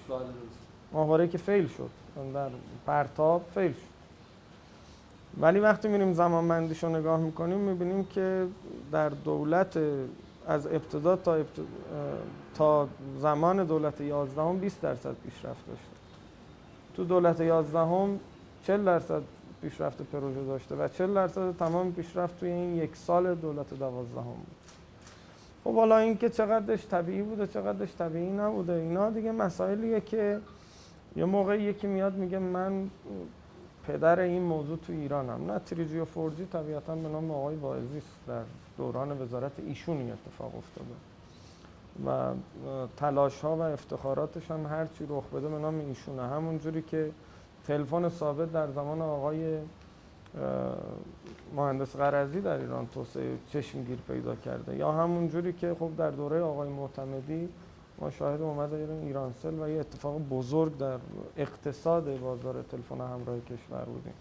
ماهواره 0.93 1.29
که 1.29 1.39
فیل 1.39 1.69
شد. 1.69 1.91
در 2.35 2.49
پرتاب 2.87 3.45
فیل 3.55 3.73
شد. 3.73 3.89
ولی 5.41 5.61
وقتی 5.61 5.89
میریم 5.89 6.13
زمان 6.13 6.49
بندیش 6.49 6.85
رو 6.85 6.97
نگاه 6.97 7.21
می‌کنیم 7.21 7.59
می‌بینیم 7.59 8.05
که 8.05 8.47
در 8.93 9.09
دولت 9.09 9.79
از 10.47 10.67
ابتدا 10.67 11.17
تا, 11.17 11.35
ابت- 11.35 11.59
اه، 11.59 11.65
تا 12.55 12.89
زمان 13.19 13.65
دولت 13.65 14.01
11 14.01 14.43
هم 14.43 14.59
20 14.59 14.81
درصد 14.81 15.15
پیشرفت 15.25 15.67
داشته 15.67 15.85
تو 16.97 17.05
دولت 17.05 17.41
11 17.41 17.79
هم 17.79 18.21
40 18.65 18.85
درصد 18.85 19.23
پیشرفت 19.63 20.03
پروژه 20.03 20.45
داشته 20.45 20.75
و 20.75 20.89
40 20.89 21.15
درصد 21.15 21.57
تمام 21.57 21.93
پیشرفت 21.93 22.41
توی 22.41 22.51
این 22.51 22.77
یک 22.77 22.97
سال 22.97 23.35
دولت 23.35 23.75
12 23.75 24.21
هم 24.21 24.25
بود 24.25 24.47
خب 25.65 25.75
حالا 25.75 25.99
اینکه 25.99 26.29
چقدرش 26.29 26.87
طبیعی 26.87 27.23
بوده 27.23 27.47
چقدرش 27.47 27.97
طبیعی 27.97 28.31
نبوده 28.31 28.73
اینا 28.73 29.11
دیگه 29.11 29.33
مسائلیه 29.33 30.01
که 30.01 30.41
یه 31.17 31.25
موقع 31.25 31.63
یکی 31.63 31.87
میاد 31.87 32.15
میگه 32.15 32.39
من 32.39 32.91
پدر 33.87 34.21
این 34.21 34.43
موضوع 34.43 34.79
تو 34.87 34.93
ایرانم. 34.93 35.51
نه 35.51 35.59
تریجی 35.59 35.99
و 35.99 36.05
فورجی 36.05 36.47
طبیعتا 36.47 36.95
به 36.95 37.09
نام 37.09 37.31
آقای 37.31 37.57
واعظی 37.57 38.03
در 38.27 38.43
دوران 38.77 39.23
وزارت 39.23 39.53
ایشون 39.67 39.97
این 39.97 40.13
اتفاق 40.13 40.53
افتاده. 40.57 40.95
و 42.07 42.35
تلاش 42.97 43.41
ها 43.41 43.57
و 43.57 43.61
افتخاراتش 43.61 44.51
هم 44.51 44.67
هرچی 44.67 45.07
رخ 45.09 45.25
بده 45.25 45.49
به 45.49 45.59
نام 45.59 45.81
ایشونه. 45.81 46.23
همون 46.23 46.59
جوری 46.59 46.83
که 46.83 47.11
تلفن 47.69 48.09
ثابت 48.09 48.53
در 48.53 48.71
زمان 48.71 49.03
آقای 49.03 49.59
مهندس 51.57 51.97
قرضی 51.97 52.41
در 52.41 52.59
ایران 52.59 52.87
توسعه 52.87 53.39
چشمگیر 53.53 53.99
پیدا 54.09 54.35
کرده 54.35 54.77
یا 54.77 54.93
همون 54.93 55.29
جوری 55.29 55.53
که 55.53 55.77
خب 55.79 55.91
در 55.97 56.11
دوره 56.11 56.41
آقای 56.41 56.69
معتمدی 56.69 57.49
ما 58.01 58.11
شاهد 58.11 58.43
اومد 58.43 58.75
ایرانسل 58.75 59.63
و 59.63 59.69
یه 59.69 59.81
اتفاق 59.81 60.19
بزرگ 60.19 60.79
در 60.79 60.99
اقتصاد 61.37 62.19
بازار 62.19 62.63
تلفن 62.63 63.01
همراه 63.01 63.41
کشور 63.41 63.85
بودیم. 63.85 64.15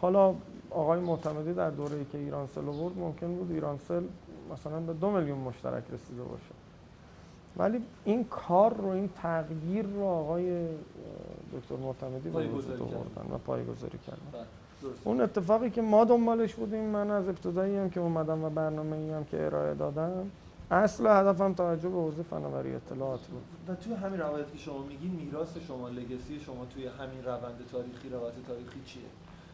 حالا 0.00 0.34
آقای 0.70 1.00
معتمدی 1.00 1.52
در 1.52 1.70
دوره 1.70 1.96
ای 1.96 2.04
که 2.04 2.18
ایرانسل 2.18 2.68
آورد 2.68 2.98
ممکن 2.98 3.34
بود 3.34 3.50
ایرانسل 3.50 4.04
مثلا 4.52 4.80
به 4.80 4.92
دو 4.92 5.10
میلیون 5.10 5.38
مشترک 5.38 5.84
رسیده 5.92 6.22
باشه. 6.22 6.54
ولی 7.56 7.82
این 8.04 8.24
کار 8.24 8.74
رو 8.74 8.88
این 8.88 9.10
تغییر 9.22 9.86
رو 9.86 10.04
آقای 10.04 10.66
دکتر 11.52 11.76
معتمدی 11.76 12.30
به 12.30 12.48
وجود. 12.48 12.82
آوردن 12.82 13.34
و 13.34 13.38
پایگذاری 13.38 13.98
کردن. 13.98 14.32
بله،. 14.32 14.92
اون 15.04 15.20
اتفاقی 15.20 15.70
که 15.70 15.82
ما 15.82 16.04
دنبالش 16.04 16.54
بودیم 16.54 16.84
من 16.84 17.10
از 17.10 17.28
ابتدایی 17.28 17.76
هم 17.76 17.90
که 17.90 18.00
اومدم 18.00 18.44
و 18.44 18.50
برنامه 18.50 18.96
ای 18.96 19.10
هم 19.10 19.24
که 19.24 19.44
ارائه 19.44 19.74
دادم 19.74 20.30
اصل 20.70 21.06
هدفم 21.06 21.52
توجه 21.54 21.88
به 21.88 21.94
حوزه 21.94 22.22
فناوری 22.22 22.74
اطلاعات 22.74 23.20
بود. 23.20 23.42
و 23.68 23.74
توی 23.74 23.94
همین 23.94 24.20
روایت 24.20 24.52
که 24.52 24.58
شما 24.58 24.82
میگین 24.82 25.10
میراث 25.10 25.56
شما 25.56 25.88
لگسی 25.88 26.40
شما 26.40 26.66
توی 26.74 26.86
همین 26.86 27.24
روند 27.24 27.66
تاریخی 27.72 28.08
روایت 28.08 28.34
تاریخی 28.48 28.80
چیه؟ 28.86 29.02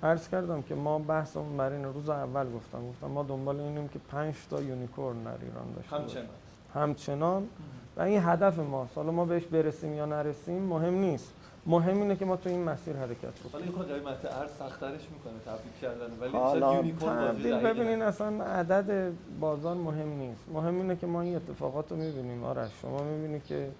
عرض 0.02 0.28
کردم 0.28 0.62
که 0.62 0.74
ما 0.74 0.98
بحثمون 0.98 1.56
برای 1.56 1.76
این 1.76 1.84
روز 1.84 2.08
اول 2.08 2.52
گفتم. 2.52 2.88
گفتم 2.88 3.06
ما 3.06 3.22
دنبال 3.22 3.60
اینیم 3.60 3.88
که 3.88 3.98
5 3.98 4.34
تا 4.50 4.62
یونیکورن 4.62 5.22
در 5.22 5.30
ایران 5.30 5.72
داشته 5.76 5.96
همچنان. 5.96 6.26
همچنان. 6.74 7.48
و 7.96 8.00
این 8.00 8.22
هدف 8.24 8.58
ماست 8.58 8.96
حالا 8.96 9.10
ما 9.10 9.24
بهش 9.24 9.44
برسیم 9.44 9.94
یا 9.94 10.06
نرسیم 10.06 10.62
مهم 10.62 10.94
نیست. 10.94 11.32
مهم 11.68 12.02
اینه 12.02 12.16
که 12.16 12.24
ما 12.24 12.36
تو 12.36 12.48
این 12.48 12.64
مسیر 12.64 12.96
حرکت 12.96 13.40
بکنیم. 13.40 13.52
حالا 13.52 13.76
خود 13.76 13.92
قیمت 13.92 14.24
ارز 14.24 14.50
سخت‌ترش 14.58 15.00
می‌کنه 15.10 15.38
تبدیل 15.46 15.72
کردن 15.82 16.18
ولی 16.20 16.30
حالا 16.30 16.74
unicorn 16.74 17.32
بازی 17.32 17.50
تبدیل. 17.50 17.56
ببینین 17.56 18.02
اصلا 18.02 18.44
عدد 18.44 19.12
بازار 19.40 19.76
مهم 19.76 20.08
نیست. 20.08 20.48
مهم 20.52 20.74
اینه 20.74 20.96
که 20.96 21.06
ما 21.06 21.20
این 21.20 21.36
اتفاقات 21.36 21.92
رو 21.92 21.96
می‌بینیم 21.96 22.44
آرش 22.44 22.70
شما 22.82 23.02
می‌بینی 23.02 23.40
که 23.40 23.70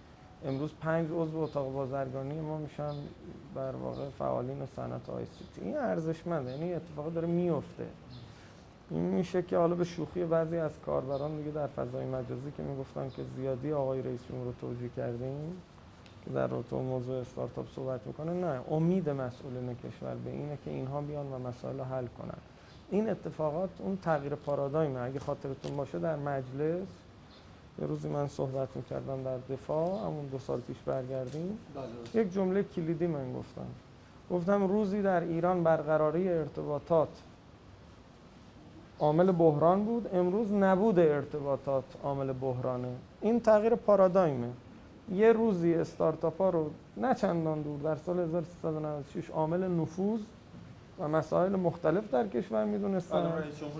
امروز 0.46 0.70
پنج 0.80 1.08
عضو 1.12 1.38
اتاق 1.38 1.72
بازرگانی 1.72 2.40
ما 2.40 2.58
میشن 2.58 2.92
در 3.54 3.76
واقع 3.76 4.08
فعالین 4.18 4.66
صنعت 4.76 5.10
ICT. 5.10 5.60
این 5.60 5.76
ارزشمنده 5.76 6.50
یعنی 6.50 6.74
اتفاق 6.74 7.12
داره 7.12 7.28
میفته 7.28 7.86
این 8.90 9.02
میشه 9.02 9.42
که 9.42 9.56
حالا 9.56 9.74
به 9.74 9.84
شوخی 9.84 10.24
بعضی 10.24 10.56
از 10.56 10.70
کاربران 10.86 11.36
دیگه 11.36 11.50
در 11.50 11.66
فضای 11.66 12.06
مجازی 12.06 12.52
که 12.56 12.62
می‌گفتن 12.62 13.10
که 13.16 13.22
زیادی 13.36 13.72
آقای 13.72 14.02
رئیس 14.02 14.20
جمهور 14.28 14.46
رو 14.46 14.52
توجیه 14.60 14.88
کردیم 14.96 15.52
که 15.76 15.77
در 16.34 16.46
رابطه 16.46 16.76
با 16.76 16.82
موضوع 16.82 17.20
استارتاپ 17.20 17.66
صحبت 17.74 18.06
می‌کنه 18.06 18.32
نه. 18.32 18.60
امید 18.70 19.10
مسئولین 19.10 19.74
کشور 19.74 20.14
به 20.24 20.30
اینه 20.30 20.58
که 20.64 20.70
اینها 20.70 21.00
بیان 21.00 21.32
و 21.32 21.38
مسائل 21.38 21.80
حل 21.80 22.06
کنن. 22.06 22.38
این 22.90 23.10
اتفاقات 23.10 23.70
اون 23.78 23.98
تغییر 24.02 24.34
پارادایمه. 24.34 25.00
اگه 25.00 25.18
خاطرتون 25.18 25.76
باشه 25.76 25.98
در 25.98 26.16
مجلس 26.16 26.88
یه 27.78 27.86
روزی 27.86 28.08
من 28.08 28.28
صحبت 28.28 28.68
می‌کردم 28.76 29.22
در 29.22 29.38
دفاع 29.54 30.06
همون 30.06 30.26
دو 30.26 30.38
سال 30.38 30.60
پیش 30.60 30.76
برگردیم. 30.86 31.58
بله. 31.74 32.22
یک 32.22 32.32
جمله 32.32 32.62
کلیدی 32.62 33.06
من 33.06 33.32
گفتم. 33.32 33.66
گفتم 34.30 34.66
روزی 34.68 35.02
در 35.02 35.20
ایران 35.20 35.62
برقراری 35.62 36.28
ارتباطات 36.28 37.08
عامل 39.00 39.32
بحران 39.32 39.84
بود 39.84 40.10
امروز 40.12 40.52
نبود 40.52 40.98
ارتباطات 40.98 41.84
عامل 42.04 42.32
بحرانه. 42.32 42.88
این 43.20 43.40
تغییر 43.40 43.74
پارادایمه. 43.74 44.48
یه 45.12 45.32
روزی 45.32 45.74
استارتاپ 45.74 46.38
ها 46.38 46.50
رو 46.50 46.70
نه 46.96 47.14
چندان 47.14 47.62
دور 47.62 47.80
در 47.80 47.96
سال 47.96 48.18
1396 48.18 49.30
عامل 49.30 49.68
نفوذ 49.68 50.20
و 51.00 51.08
مسائل 51.08 51.56
مختلف 51.56 52.10
در 52.10 52.28
کشور 52.28 52.64
می‌دونستن. 52.64 53.32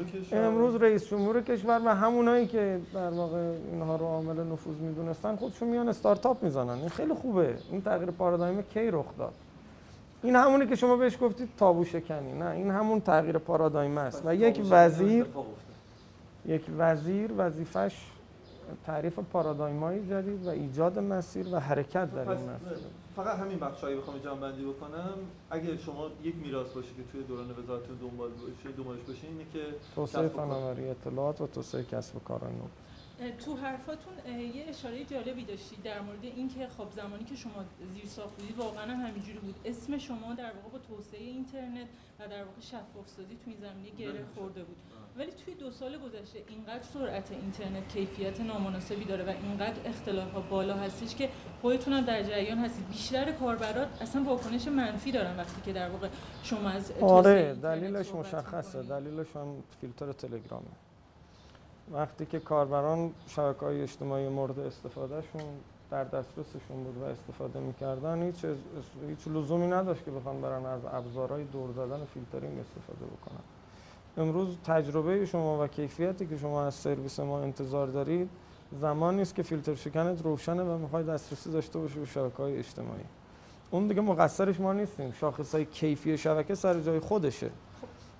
کشور. 0.04 0.46
امروز 0.46 0.74
رئیس 0.74 1.06
جمهور 1.06 1.40
کشور 1.42 1.80
و 1.84 1.94
همونایی 1.94 2.46
که 2.46 2.80
در 2.94 3.10
واقع 3.10 3.52
اینها 3.72 3.96
رو 3.96 4.06
عامل 4.06 4.52
نفوذ 4.52 4.76
می‌دونستن 4.80 5.36
خودشون 5.36 5.68
میان 5.68 5.88
استارتاپ 5.88 6.42
می‌زنن. 6.42 6.68
این 6.70 6.88
خیلی 6.88 7.14
خوبه. 7.14 7.54
این 7.70 7.82
تغییر 7.82 8.10
پارادایم 8.10 8.62
کی 8.62 8.90
رخ 8.90 9.06
داد؟ 9.18 9.32
این 10.22 10.36
همونی 10.36 10.66
که 10.66 10.76
شما 10.76 10.96
بهش 10.96 11.18
گفتید 11.20 11.48
تابو 11.58 11.84
شکنی 11.84 12.32
نه 12.38 12.50
این 12.50 12.70
همون 12.70 13.00
تغییر 13.00 13.38
پارادایم 13.38 13.98
است. 13.98 14.22
و 14.24 14.34
یک 14.34 14.60
وزیر. 14.70 15.26
یک 16.46 16.62
وزیر 16.78 17.30
وظیفش 17.36 17.96
تعریف 18.86 19.18
پارادایم‌های 19.18 20.06
جدید 20.06 20.46
و 20.46 20.48
ایجاد 20.48 20.98
مسیر 20.98 21.46
و 21.54 21.58
حرکت 21.58 22.14
در 22.14 22.30
این 22.30 22.50
مسیر. 22.50 22.78
فقط 23.16 23.38
همین 23.38 23.58
بخشایی 23.58 23.96
بخوام 23.96 24.18
جمع 24.18 24.40
بندی 24.40 24.64
بکنم. 24.64 25.14
اگه 25.50 25.76
شما 25.76 26.10
یک 26.22 26.34
میراث 26.36 26.72
باشه 26.72 26.88
که 26.88 27.02
توی 27.12 27.22
دوران 27.22 27.50
وزارتتون 27.50 27.96
دنبال 27.96 28.30
باشه 28.30 28.76
دنبالش 28.76 29.00
باشه 29.00 29.26
اینه 29.26 29.44
که 29.52 29.64
توسعه. 29.94 30.28
فناوری 30.28 30.88
اطلاعات 30.88 31.40
و 31.40 31.46
توسعه 31.46 31.84
کسب 31.84 32.16
و 32.16 32.18
کار 32.18 32.40
نو. 32.44 32.68
تو 33.44 33.56
حرفاتون 33.56 34.12
یه 34.54 34.64
اشاره 34.68 35.04
جالبی 35.04 35.44
داشتید 35.44 35.82
در 35.82 36.00
مورد 36.00 36.24
اینکه 36.24 36.68
خب 36.78 36.90
زمانی 36.96 37.24
که 37.24 37.36
شما 37.36 37.64
زیر 37.94 38.06
ساخت 38.06 38.36
بودید 38.36 38.58
واقعا 38.58 38.82
هم 38.82 39.06
همینجوری 39.06 39.38
بود. 39.38 39.54
اسم 39.64 39.98
شما 39.98 40.34
در 40.34 40.52
واقع 40.56 40.68
با 40.72 40.78
توسعه 40.78 41.22
اینترنت 41.22 41.88
و 42.20 42.28
در 42.28 42.44
واقع 42.44 42.60
شفاف 42.60 43.08
سازی 43.16 43.34
تو 43.44 43.50
این 43.50 43.56
زمینه 43.60 43.90
گره 43.98 44.24
خورده 44.34 44.64
بود. 44.64 44.76
ولی 45.18 45.32
توی 45.44 45.54
دو 45.54 45.70
سال 45.70 45.98
گذشته 45.98 46.42
اینقدر 46.48 46.82
سرعت 46.82 47.30
اینترنت 47.30 47.88
کیفیت 47.88 48.40
نامناسبی 48.40 49.04
داره 49.04 49.24
و 49.24 49.28
اینقدر 49.28 49.80
اختلاف 49.84 50.32
ها 50.32 50.40
بالا 50.40 50.74
هستش 50.74 51.14
که 51.14 51.28
خودتون 51.62 51.92
هم 51.92 52.04
در 52.04 52.22
جریان 52.22 52.58
هستید. 52.58 52.88
بیشتر 52.88 53.32
کاربرات 53.32 54.02
اصلا 54.02 54.22
واکنش 54.22 54.68
منفی 54.68 55.12
دارن 55.12 55.36
وقتی 55.36 55.60
که 55.60 55.72
در 55.72 55.88
واقع 55.88 56.08
شما 56.42 56.68
از 56.68 56.92
آره 57.00 57.54
دلیلش 57.54 58.14
مشخصه. 58.14 58.82
دلیلش 58.82 59.36
هم 59.36 59.46
فیلتر 59.80 60.12
تلگرامه 60.12 60.64
وقتی 61.92 62.26
که 62.26 62.40
کاربران 62.40 63.12
شبکه 63.28 63.66
های 63.66 63.82
اجتماعی 63.82 64.28
مورد 64.28 64.58
استفادهشون 64.58 65.42
در 65.90 66.04
دسترسشون 66.04 66.84
بود 66.84 66.98
و 67.02 67.04
استفاده 67.04 67.60
می‌کردن 67.60 68.22
هیچ, 68.22 68.44
هیچ 69.08 69.28
لزومی 69.28 69.66
نداشت 69.66 70.04
که 70.04 70.10
بخوان 70.10 70.40
برن 70.40 70.66
از 70.66 70.80
ابزارهای 70.92 71.44
دور 71.44 71.72
زدن 71.72 72.04
فیلترینگ 72.14 72.58
استفاده 72.58 73.06
بکنن. 73.06 73.44
امروز 74.16 74.56
تجربه 74.64 75.26
شما 75.26 75.64
و 75.64 75.66
کیفیتی 75.66 76.26
که 76.26 76.36
شما 76.36 76.64
از 76.64 76.74
سرویس 76.74 77.20
ما 77.20 77.40
انتظار 77.40 77.86
دارید 77.86 78.28
زمانی 78.80 79.22
است 79.22 79.34
که 79.34 79.42
فیلتر 79.42 79.74
شکنت 79.74 80.22
روشنه 80.22 80.62
و 80.62 80.78
می‌خوای 80.78 81.04
دسترسی 81.04 81.52
داشته 81.52 81.78
باشی 81.78 81.98
به 81.98 82.06
شبکه 82.06 82.36
های 82.36 82.56
اجتماعی. 82.58 83.04
اون 83.70 83.88
دیگه 83.88 84.00
مقصرش 84.00 84.60
ما 84.60 84.72
نیستیم. 84.72 85.12
شاخص 85.12 85.54
های 85.54 85.64
کیفی 85.64 86.18
شبکه 86.18 86.54
سر 86.54 86.80
جای 86.80 87.00
خودشه. 87.00 87.50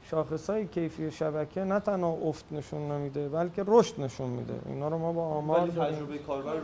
شاخص 0.03 0.51
های 0.51 0.67
کیفی 0.67 1.11
شبکه 1.11 1.65
نه 1.65 1.81
تنها 1.81 2.11
افت 2.11 2.45
نشون 2.53 2.93
نمیده 2.93 3.29
بلکه 3.29 3.65
رشد 3.67 4.01
نشون 4.01 4.31
میده. 4.31 4.55
اینا 4.67 4.89
رو 4.89 4.99
ما 4.99 5.13
با 5.13 5.23
آمار 5.25 5.61
ولی. 5.61 5.71
تجربه 5.71 6.19
کاربر 6.19 6.61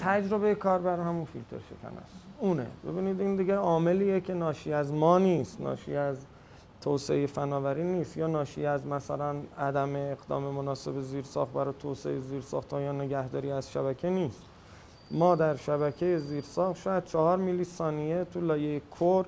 تجربه 0.00 0.54
کاربر 0.54 1.00
همون 1.00 1.24
فیلتر 1.24 1.56
شکن 1.58 1.98
است. 2.04 2.26
اونه. 2.40 2.66
ببینید 2.86 3.20
این 3.20 3.36
دیگه 3.36 3.56
عاملیه 3.56 4.20
که 4.20 4.34
ناشی 4.34 4.72
از 4.72 4.92
ما 4.92 5.18
نیست. 5.18 5.60
ناشی 5.60 5.96
از 5.96 6.26
توسعه 6.82 7.26
فناوری 7.26 7.84
نیست. 7.84 8.16
یا 8.16 8.26
ناشی 8.26 8.66
از 8.66 8.86
مثلا 8.86 9.36
عدم 9.58 9.96
اقدام 9.96 10.42
مناسب 10.42 11.00
زیرساخت 11.00 11.52
برای 11.52 11.74
توسعه 11.78 12.20
زیرساخت 12.20 12.72
یا 12.72 12.92
نگهداری 12.92 13.50
از 13.50 13.72
شبکه 13.72 14.10
نیست. 14.10 14.42
ما 15.10 15.36
در 15.36 15.56
شبکه 15.56 16.18
زیرساخت 16.18 16.80
شاید 16.80 17.04
چهار 17.04 17.38
میلی 17.38 17.64
ثانیه 17.64 18.24
تو 18.24 18.40
لایه 18.40 18.80
کور 18.80 19.26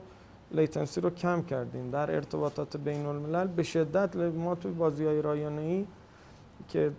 لیتنسی 0.50 1.00
رو 1.00 1.10
کم 1.10 1.42
کردیم. 1.42 1.90
در 1.90 2.14
ارتباطات 2.14 2.76
بین 2.76 3.06
الملل 3.06 3.46
به 3.46 3.62
شدت 3.62 4.16
ما 4.16 4.54
توی 4.54 4.72
بازی 4.72 5.04
های 5.04 5.22
رایانه‌ای 5.22 5.86
که 6.68 6.92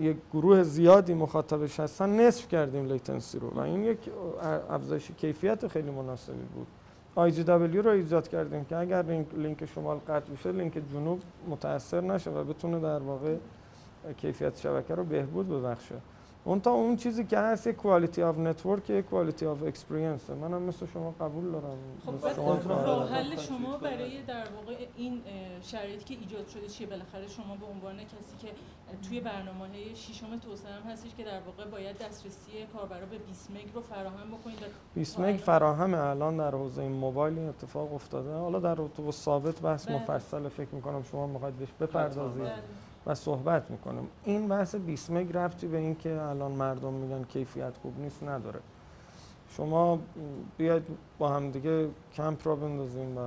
یک 0.00 0.16
گروه 0.32 0.62
زیادی 0.62 1.14
مخاطبش 1.14 1.80
هستن 1.80 2.20
نصف 2.20 2.48
کردیم 2.48 2.86
latency 2.86 3.38
رو. 3.38 3.50
و 3.50 3.58
این 3.58 3.84
یک 3.84 3.98
افزایش 4.70 5.10
کیفیت 5.10 5.68
خیلی 5.68 5.90
مناسبی 5.90 6.42
بود. 6.54 6.66
IGW 7.16 7.76
رو 7.84 7.90
ایجاد 7.90 8.28
کردیم 8.28 8.64
که 8.64 8.76
اگر 8.76 9.02
لینک, 9.36 9.64
شمال 9.64 9.96
قطع 9.96 10.32
بشه 10.32 10.52
لینک 10.52 10.82
جنوب 10.92 11.20
متاثر 11.48 12.00
نشه 12.00 12.30
و 12.30 12.44
بتونه 12.44 12.80
در 12.80 12.98
واقع 12.98 13.36
کیفیت 14.16 14.56
شبکه 14.60 14.94
رو 14.94 15.04
بهبود 15.04 15.48
ببخشه. 15.48 15.94
اون 16.46 16.60
تا 16.60 16.70
اون 16.70 16.96
چیزی 16.96 17.24
که 17.24 17.38
هست 17.38 17.66
یک 17.66 17.76
quality 17.76 18.22
of 18.22 18.38
network 18.38 18.90
یک 18.90 19.04
quality 19.04 19.46
of 19.46 19.62
experience 19.62 20.30
منم 20.30 20.62
مثل 20.62 20.86
شما 20.86 21.14
قبول 21.20 21.50
دارم. 21.52 21.76
خب 22.06 22.34
شما 22.34 22.56
خب، 22.56 22.68
راه. 22.68 23.08
حل 23.08 23.36
شما 23.36 23.76
برای 23.76 24.22
در 24.22 24.44
واقع 24.56 24.86
این 24.96 25.20
شرایطی 25.62 26.04
که 26.04 26.20
ایجاد 26.20 26.48
شده 26.48 26.66
چیه؟ 26.66 26.86
بالاخره 26.86 27.28
شما 27.28 27.56
به 27.56 27.66
عنوان 27.66 27.96
کسی 27.96 28.36
که 28.38 28.48
توی 29.08 29.20
برنامه 29.20 29.58
های 29.58 29.96
شیشم 29.96 30.38
توسعه 30.38 30.72
هم 30.72 30.90
هستش 30.90 31.14
که 31.14 31.24
در 31.24 31.40
واقع 31.40 31.70
باید 31.70 31.98
دسترسی 31.98 32.50
کاربرا 32.72 33.06
به 33.06 33.18
20 33.18 33.50
مگ 33.50 33.74
رو 33.74 33.80
فراهم 33.80 34.28
بکنید. 34.40 34.58
و 34.58 34.66
20 34.94 35.20
مگ 35.20 35.36
فراهم 35.36 35.94
الان 35.94 36.36
در 36.36 36.50
حوزه 36.50 36.88
موبایل 36.88 37.38
این 37.38 37.48
اتفاق 37.48 37.94
افتاده. 37.94 38.34
حالا 38.34 38.58
در 38.58 38.74
با 38.74 39.10
ثابت 39.10 39.60
بحث 39.60 39.86
بله. 39.86 39.96
مفصل 39.96 40.48
فکر 40.48 40.74
می‌کنم 40.74 41.02
شما 41.02 41.26
می‌خواید 41.26 41.56
بهش 41.56 41.72
بپردازید. 41.80 42.42
بله. 42.42 42.52
و 43.06 43.14
صحبت 43.14 43.70
می‌کنیم 43.70 44.08
این 44.24 44.48
بحث 44.48 44.74
20 44.74 45.10
مگ 45.10 45.36
ربطی 45.36 45.66
به 45.66 45.78
این 45.78 45.94
که 45.94 46.22
الان 46.22 46.52
مردم 46.52 46.92
میگن 46.92 47.22
کیفیت 47.22 47.76
خوب 47.82 48.00
نیست 48.00 48.22
نداره. 48.22 48.60
شما 49.48 49.98
بیاید 50.56 50.82
با 51.18 51.28
هم 51.28 51.50
دیگه 51.50 51.88
کمپ 52.12 52.46
را 52.46 52.56
بندازیم 52.56 53.18
و 53.18 53.20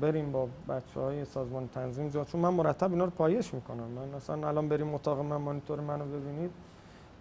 بریم 0.00 0.32
با 0.32 0.48
بچه 0.68 1.00
های 1.00 1.24
سازمان 1.24 1.68
تنظیم 1.68 2.08
جا. 2.08 2.24
چون 2.24 2.40
من 2.40 2.48
مرتب 2.48 2.90
اینا 2.90 3.04
رو 3.04 3.10
پایش 3.10 3.54
می‌کنم. 3.54 3.84
من 3.84 4.14
اصلا 4.14 4.48
الان 4.48 4.68
بریم 4.68 4.94
اتاق 4.94 5.20
من 5.20 5.36
مانیتور 5.36 5.80
منو 5.80 6.04
ببینید. 6.04 6.50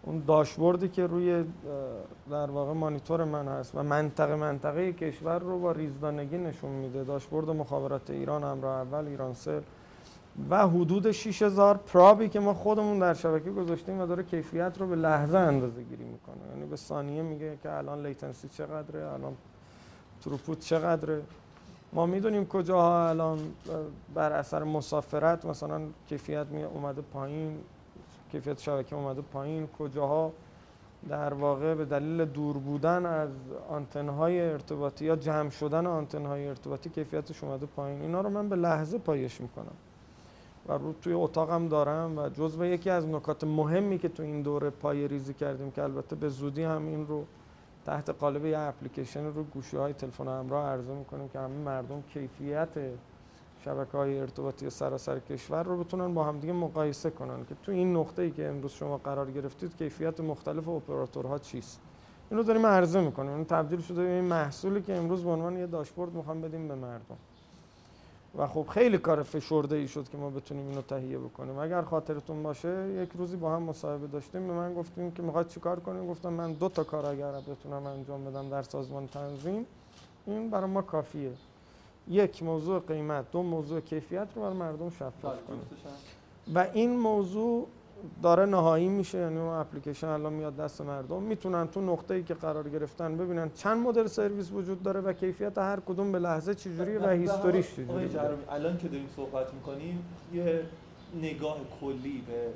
اون 0.03 0.23
داشبوردی 0.27 0.89
که 0.89 1.07
روی 1.07 1.45
در 2.31 2.51
واقع 2.51 2.73
مانیتور 2.73 3.23
من 3.23 3.47
هست 3.47 3.75
و 3.75 3.83
منطقه 3.83 4.35
منطقه 4.35 4.93
کشور 4.93 5.39
رو 5.39 5.59
با 5.59 5.71
ریزدانگی 5.71 6.37
نشون 6.37 6.71
میده. 6.71 7.03
داشبورد 7.03 7.49
مخابرات 7.49 8.09
ایران 8.09 8.43
همراه 8.43 8.81
اول 8.81 9.07
ایرانسل 9.07 9.61
و 10.49 10.67
حدود 10.67 11.11
6000 11.11 11.77
پرابی 11.77 12.29
که 12.29 12.39
ما 12.39 12.53
خودمون 12.53 12.99
در 12.99 13.13
شبکه 13.13 13.51
گذاشتیم 13.51 14.01
و 14.01 14.05
داره 14.05 14.23
کیفیت 14.23 14.77
رو 14.79 14.87
به 14.87 14.95
لحظه 14.95 15.37
اندازه 15.37 15.83
گیری 15.83 16.03
می‌کنه. 16.03 16.49
یعنی 16.53 16.65
به 16.69 16.75
ثانیه 16.75 17.21
میگه 17.21 17.57
که 17.63 17.71
الان 17.71 18.05
لیتنسی 18.05 18.47
چقدره 18.47 19.13
الان 19.13 19.33
تروپوت 20.23 20.59
چقدره. 20.59 21.21
ما 21.93 22.05
می‌دونیم 22.05 22.45
کجاها 22.45 23.09
الان 23.09 23.39
بر 24.13 24.31
اثر 24.31 24.63
مسافرت 24.63 25.45
مثلا 25.45 25.81
کیفیت 26.09 26.47
می 26.47 26.63
اومده 26.63 27.01
پایین 27.01 27.57
کیفیت 28.31 28.59
شبکه 28.59 28.95
اومده 28.95 29.21
پایین. 29.21 29.67
کجاها 29.67 30.31
در 31.09 31.33
واقع 31.33 31.73
به 31.73 31.85
دلیل 31.85 32.25
دور 32.25 32.57
بودن 32.57 33.05
از 33.05 33.29
آنتنهای 33.69 34.41
ارتباطی 34.41 35.05
یا 35.05 35.15
جمع 35.15 35.49
شدن 35.49 35.87
آنتنهای 35.87 36.47
ارتباطی 36.47 36.89
کیفیتش 36.89 37.43
اومده 37.43 37.65
پایین. 37.65 38.01
اینا 38.01 38.21
رو 38.21 38.29
من 38.29 38.49
به 38.49 38.55
لحظه 38.55 38.97
پایش 38.97 39.41
می‌کنم. 39.41 39.75
و 40.67 40.73
رو 40.73 40.93
توی 40.93 41.13
اتاقم 41.13 41.67
دارم 41.67 42.17
و 42.17 42.29
جزو 42.29 42.65
یکی 42.65 42.89
از 42.89 43.07
نکات 43.07 43.43
مهمی 43.43 43.97
که 43.97 44.09
تو 44.09 44.23
این 44.23 44.41
دوره 44.41 44.69
پای 44.69 45.07
ریزی 45.07 45.33
کردیم 45.33 45.71
که 45.71 45.83
البته 45.83 46.15
به 46.15 46.29
زودی 46.29 46.63
هم 46.63 46.87
این 46.87 47.07
رو 47.07 47.25
تحت 47.85 48.09
قالب 48.09 48.45
یه 48.45 48.59
اپلیکیشن 48.59 49.25
رو 49.25 49.43
گوشی 49.43 49.77
های 49.77 49.93
تلفن 49.93 50.27
همراه 50.27 50.65
عرضه 50.65 50.93
می‌کنیم 50.93 51.29
که 51.29 51.39
همه 51.39 51.57
مردم 51.57 52.01
کیفیت 52.01 52.69
شبکه 53.59 53.97
های 53.97 54.19
ارتباطی 54.19 54.69
سراسر 54.69 55.19
کشور 55.19 55.63
رو 55.63 55.83
بتونن 55.83 56.13
با 56.13 56.23
همدیگه 56.23 56.53
مقایسه 56.53 57.09
کنن 57.09 57.45
که 57.45 57.55
تو 57.63 57.71
این 57.71 57.95
نقطه 57.95 58.21
ای 58.21 58.31
که 58.31 58.47
امروز 58.47 58.71
شما 58.71 58.97
قرار 58.97 59.31
گرفتید 59.31 59.77
کیفیت 59.77 60.19
مختلف 60.19 60.67
اپراتورها 60.67 61.39
چیست. 61.39 61.81
این 62.31 62.37
رو 62.37 62.43
داریم 62.43 62.65
عرضه 62.65 63.01
می‌کنیم. 63.01 63.35
این 63.35 63.45
تبدیل 63.45 63.81
شده 63.81 64.03
به 64.03 64.09
این 64.09 64.23
محصولی 64.23 64.81
که 64.81 64.97
امروز 64.97 65.23
به 65.23 65.29
عنوان 65.29 65.57
یه 65.57 65.67
داشبورد 65.67 66.13
می‌خوام 66.13 66.41
بدیم 66.41 66.67
به 66.67 66.75
مردم. 66.75 67.17
و 68.37 68.47
خب 68.47 68.65
خیلی 68.69 68.97
کار 68.97 69.23
فشرده 69.23 69.75
ای 69.75 69.87
شد 69.87 70.09
که 70.09 70.17
ما 70.17 70.29
بتونیم 70.29 70.67
اینو 70.67 70.81
تهیه 70.81 71.17
بکنیم. 71.17 71.59
اگر 71.59 71.81
خاطرتون 71.81 72.43
باشه 72.43 72.87
یک 73.03 73.09
روزی 73.15 73.37
با 73.37 73.55
هم 73.55 73.63
مصاحبه 73.63 74.07
داشتیم 74.07 74.47
به 74.47 74.53
من 74.53 74.73
گفتیم 74.73 75.11
که 75.11 75.23
می‌خواد 75.23 75.47
چیکار 75.47 75.79
کنیم 75.79 76.07
گفتم 76.07 76.33
من 76.33 76.53
دو 76.53 76.69
تا 76.69 76.83
کار 76.83 77.05
اگر 77.05 77.31
بتونم 77.31 77.85
انجام 77.85 78.25
بدم 78.25 78.49
در 78.49 78.61
سازمان 78.61 79.07
تنظیم 79.07 79.65
این 80.25 80.49
برای 80.49 80.69
ما 80.69 80.81
کافیه. 80.81 81.31
یک 82.07 82.43
موضوع 82.43 82.79
قیمت 82.79 83.31
دو 83.31 83.43
موضوع 83.43 83.79
کیفیت 83.79 84.27
رو 84.35 84.41
برای 84.41 84.53
مردم 84.53 84.89
شفاف 84.89 85.43
کنیم 85.47 85.61
و 86.53 86.67
این 86.73 86.99
موضوع 86.99 87.67
داره 88.23 88.45
نهایی 88.45 88.87
میشه 88.87 89.17
یعنی 89.17 89.37
اون 89.37 89.53
اپلیکیشن 89.53 90.07
الان 90.07 90.33
میاد 90.33 90.55
دست 90.55 90.81
مردم. 90.81 91.21
می‌تونن 91.21 91.67
تو 91.67 91.81
نقطه 91.81 92.13
ای 92.13 92.23
که 92.23 92.33
قرار 92.33 92.69
گرفتن 92.69 93.17
ببینن 93.17 93.51
چند 93.55 93.77
مدل 93.77 94.07
سرویس 94.07 94.51
وجود 94.51 94.83
داره 94.83 95.01
و 95.01 95.13
کیفیت 95.13 95.57
هر 95.57 95.79
کدوم 95.79 96.11
به 96.11 96.19
لحظه 96.19 96.55
چجوری 96.55 96.97
و 96.97 97.09
هیستوریش 97.09 97.73
چجوری 97.73 98.09
الان 98.49 98.77
که 98.77 98.87
داریم 98.87 99.09
صحبت 99.15 99.53
می‌کنیم 99.53 100.05
یه 100.33 100.63
نگاه 101.21 101.57
کلی 101.81 102.23
به 102.27 102.47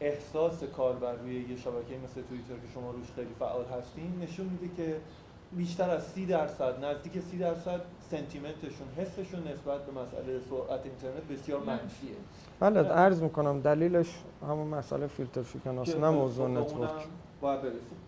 احساس 0.00 0.64
کاربر 0.64 1.14
روی 1.14 1.34
یه 1.34 1.56
شبکه 1.56 1.94
مثل 2.04 2.22
توییتر 2.28 2.54
که 2.54 2.72
شما 2.74 2.90
روش 2.90 3.06
خیلی 3.16 3.34
فعال 3.38 3.64
هستین 3.64 4.22
نشون 4.22 4.46
میده 4.46 4.74
که 4.76 4.96
بیشتر 5.52 5.90
از 5.90 6.06
سی 6.06 6.26
درصد 6.26 6.84
نزدیک 6.84 7.12
سی 7.30 7.38
درصد 7.38 7.80
sentiment 8.10 8.64
شون 8.64 8.88
حسشون 8.96 9.40
نسبت 9.40 9.86
به 9.86 9.92
مسئله 9.92 10.40
سرعت 10.50 10.80
اینترنت 10.84 11.28
بسیار 11.30 11.60
منفیه. 11.60 12.10
بله 12.60 12.80
عرض 12.80 13.22
می‌کنم 13.22 13.60
دلیلش 13.60 14.08
همون 14.42 14.66
مسئله 14.66 15.06
فیلتر 15.06 15.42
شکناس 15.42 15.96
نه 15.96 16.10
موضوع 16.10 16.48
network. 16.48 16.90
باید 17.40 17.62
برسیم. 17.62 17.98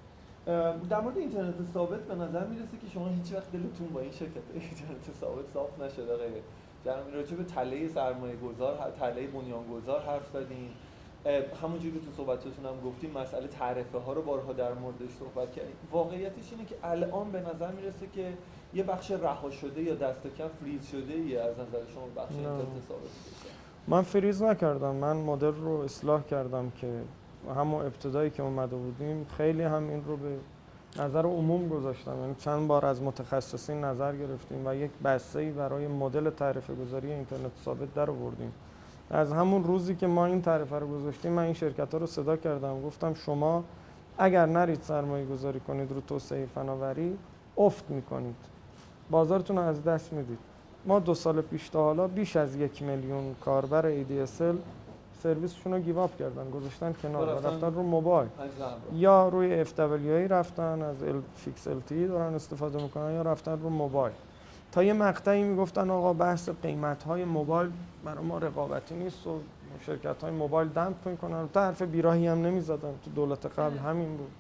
در 0.91 1.01
مورد 1.01 1.19
اینترنت 1.19 1.55
ثابت 1.75 2.01
به 2.01 2.15
نظر 2.15 2.47
می‌رسه 2.47 2.79
که 2.83 2.89
شما 2.95 3.09
هیچ 3.09 3.33
وقت 3.33 3.53
دلتون 3.53 3.89
با 3.89 4.01
این 4.01 4.11
شرکت 4.11 4.43
اینترنت 4.55 5.19
ثابت 5.21 5.45
صاف 5.55 5.81
نشده 5.81 6.17
غیره 6.17 6.41
جنبی 6.85 7.11
راجع 7.13 7.37
به 7.37 7.45
تله 7.45 7.89
سرمایه 7.89 8.37
گذار 8.37 8.93
تله 9.01 9.27
بنیان 9.27 9.65
گذار 9.73 10.01
حرف 10.01 10.31
زدیم 10.33 10.71
همونجوری 11.63 11.99
که 11.99 12.07
تو 12.07 12.13
صحبتتون 12.17 12.67
هم 12.67 12.81
گفتیم 12.85 13.11
مسئله 13.11 13.47
تعرفه 13.47 13.99
ها 13.99 14.13
رو 14.13 14.23
بارها 14.23 14.53
در 14.53 14.73
موردش 14.73 15.11
صحبت 15.19 15.53
کردیم. 15.53 15.75
واقعیتش 15.93 16.53
اینه 16.53 16.65
که 16.65 16.75
الان 16.83 17.31
به 17.31 17.41
نظر 17.41 17.71
می‌رسه 17.71 18.07
که 18.15 18.33
یه 18.75 18.83
بخش 18.83 19.11
رها 19.11 19.51
شده 19.51 19.83
یا 19.83 19.95
دست 19.95 20.23
کم 20.39 20.49
فریز 20.61 20.87
شده 20.87 21.15
ای 21.15 21.37
از 21.37 21.53
نظر 21.53 21.87
شما 21.95 22.23
بخش 22.23 22.33
اینترنت 22.35 22.87
ثابت 22.89 23.11
من 23.89 24.03
فریز 24.03 24.43
نکردم. 24.43 24.95
من 24.95 25.17
مدل 25.17 25.55
رو 25.55 25.71
اصلاح 25.71 26.23
کردم 26.23 26.71
که 26.71 27.01
همون 27.57 27.85
ابتدایی 27.85 28.31
که 28.31 28.43
اومده 28.43 28.77
بودیم 28.77 29.27
خیلی 29.37 29.63
هم 29.63 29.89
این 29.89 30.05
رو 30.05 30.17
به 30.17 30.37
نظر 30.97 31.27
عموم 31.27 31.69
گذاشتم. 31.69 32.21
یعنی 32.21 32.35
چند 32.35 32.69
بار 32.69 32.87
از 32.87 33.03
متخصصین 33.03 33.85
نظر 33.85 34.17
گرفتیم 34.17 34.67
و 34.67 34.75
یک 34.75 34.91
بسته 35.05 35.51
برای 35.51 35.87
مدل 35.87 36.31
تعرفه 36.31 36.75
گذاری 36.75 37.13
اینترنت 37.13 37.51
ثابت 37.65 37.95
در 37.95 38.11
آوردیم. 38.11 38.53
از 39.11 39.33
همون 39.33 39.65
روزی 39.65 39.95
که 39.95 40.07
ما 40.07 40.27
این 40.27 40.43
تعرفه 40.43 40.79
رو 40.79 40.87
گذاشتیم 40.87 41.33
من 41.33 41.43
این 41.43 41.55
شرکت 41.55 41.93
ها 41.93 41.99
رو 41.99 42.07
صدا 42.07 42.37
کردم. 42.37 42.83
گفتم 42.83 43.15
شما 43.15 43.65
اگر 44.19 44.47
نرید 44.47 44.83
سرمایه 44.83 45.27
گذاری 45.27 45.61
کنید 45.61 45.93
رو 45.93 46.01
توسعه 46.01 46.47
فناوری 46.47 47.19
افت 47.57 47.91
می‌کنید. 47.91 48.37
بازارتون 49.11 49.57
رو 49.57 49.63
از 49.63 49.85
دست 49.85 50.13
می‌دید. 50.13 50.39
ما 50.87 50.99
دو 50.99 51.15
سال 51.15 51.41
پیش 51.41 51.69
تا 51.69 51.85
حالا 51.85 52.09
بیش 52.09 52.37
از 52.37 52.57
یک 52.57 52.83
میلیون 52.83 53.35
کاربر 53.45 53.83
ADSL 53.83 54.57
سرویسشون 55.23 55.73
رو 55.73 55.79
گیواب 55.79 56.17
کردن 56.19 56.51
گذاشتن 56.51 56.95
کنار 57.03 57.29
و 57.29 57.47
رفتن 57.47 57.75
رو 57.75 57.83
موبایل. 57.83 58.29
یا 58.95 59.29
روی 59.29 59.65
FWA 59.65 60.31
رفتن 60.31 60.83
از 60.83 60.97
فیکس 61.37 61.69
LTE 61.69 62.09
دارن 62.09 62.35
استفاده 62.35 62.83
می‌کنن 62.83 63.13
یا 63.13 63.23
رفتن 63.23 63.59
رو 63.63 63.71
موبایل. 63.71 64.15
تا 64.73 64.83
یه 64.83 64.93
مقطعی 64.93 65.43
می‌گفتن 65.43 65.91
آقا 65.91 66.13
بحث 66.13 66.49
قیمت 66.63 67.03
های 67.03 67.25
موبایل 67.25 67.71
برای 68.05 68.25
ما 68.25 68.39
رقابتی 68.39 68.95
نیست 68.95 69.27
و 69.27 69.39
شرکت 69.87 70.23
های 70.23 70.33
موبایل 70.33 70.69
دمپ 70.69 71.09
می‌کنن. 71.09 71.49
تا 71.55 71.61
حرف 71.61 71.83
بیراهی 71.83 72.27
هم 72.27 72.47
نمی‌زدن. 72.47 72.95
تو 73.05 73.11
دولت 73.15 73.47
قبل 73.47 73.79
همین 73.79 74.17
بود. 74.17 74.31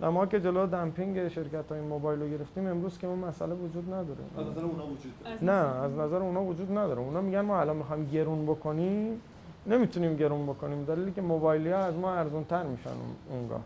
ما 0.00 0.26
که 0.26 0.40
جلو 0.40 0.66
دمپینگ 0.66 1.28
شرکت 1.28 1.72
های 1.72 1.80
موبایل 1.80 2.20
رو 2.20 2.28
گرفتیم 2.28 2.66
امروز 2.66 2.98
که 2.98 3.06
اون 3.06 3.18
مسئله 3.18 3.54
وجود 3.54 3.94
نداره. 3.94 4.20
از 4.38 4.46
نظر 4.46 4.60
اونا 4.60 4.86
وجود 4.86 5.12
داره. 5.24 5.44
نه 5.44 5.82
از 5.84 5.98
نظر 5.98 6.16
اونا 6.16 6.42
وجود 6.42 6.78
نداره. 6.78 7.00
اونا 7.00 7.20
میگن 7.20 7.40
ما 7.40 7.60
الان 7.60 7.76
می‌خوایم 7.76 8.10
گرون 8.12 8.46
بکنیم. 8.46 9.20
نمی‌تونیم 9.66 10.16
گرون 10.16 10.46
بکنیم. 10.46 10.84
دلیلی 10.84 11.12
که 11.12 11.20
موبایلی 11.22 11.70
ها 11.70 11.78
از 11.78 11.94
ما 11.94 12.14
ارزون 12.14 12.44
تر 12.44 12.62
میشن 12.62 12.90
اونگاه. 13.30 13.60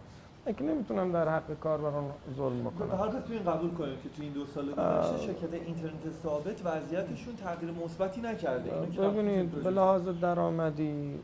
که 0.59 0.65
نمی‌تونم 0.65 1.13
در 1.13 1.29
حق 1.29 1.59
کاربران 1.61 2.05
ظلم 2.37 2.61
بکنم. 2.61 3.01
هر 3.01 3.09
تو 3.09 3.33
این 3.33 3.43
قبول 3.43 3.71
کنیم 3.71 3.95
که 4.03 4.09
تو 4.17 4.23
این 4.23 4.33
دو 4.33 4.47
سال 4.47 4.65
گذشته 4.65 5.27
شرکت 5.27 5.55
اینترنت 5.55 6.13
ثابت 6.23 6.61
وضعیتشون 6.65 7.37
تغییر 7.37 7.73
مثبتی 7.85 8.21
نکرده. 8.21 8.71
ببینید 9.01 9.51
به 9.51 9.71
لحاظ 9.71 10.09
درآمدی 10.09 11.19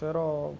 چرا 0.00 0.52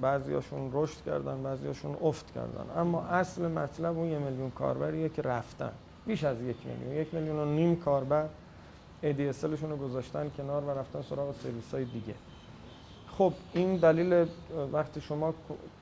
بعضیاشون 0.00 0.70
رشد 0.72 1.04
کردن 1.06 1.42
بعضیاشون 1.42 1.96
افت 2.02 2.34
کردن. 2.34 2.80
اما 2.80 3.02
اصل 3.02 3.48
مطلب 3.48 3.98
اون 3.98 4.08
یه 4.08 4.18
میلیون 4.18 4.50
کاربریه 4.50 5.08
که 5.08 5.22
رفتن. 5.22 5.72
بیش 6.06 6.24
از 6.24 6.42
یک 6.42 6.56
میلیون. 6.66 6.96
یک 6.96 7.14
میلیون 7.14 7.38
و 7.38 7.44
نیم 7.44 7.76
کاربر 7.76 8.26
ADSLشون 9.02 9.70
رو 9.70 9.76
گذاشتن 9.76 10.30
کنار 10.36 10.64
و 10.64 10.70
رفتن 10.70 11.02
سراغ 11.02 11.34
سرویس 11.42 11.74
های 11.74 11.84
دیگه. 11.84 12.14
خب 13.18 13.32
این 13.52 13.76
دلیل 13.76 14.26
وقتی 14.72 15.00
شما 15.00 15.34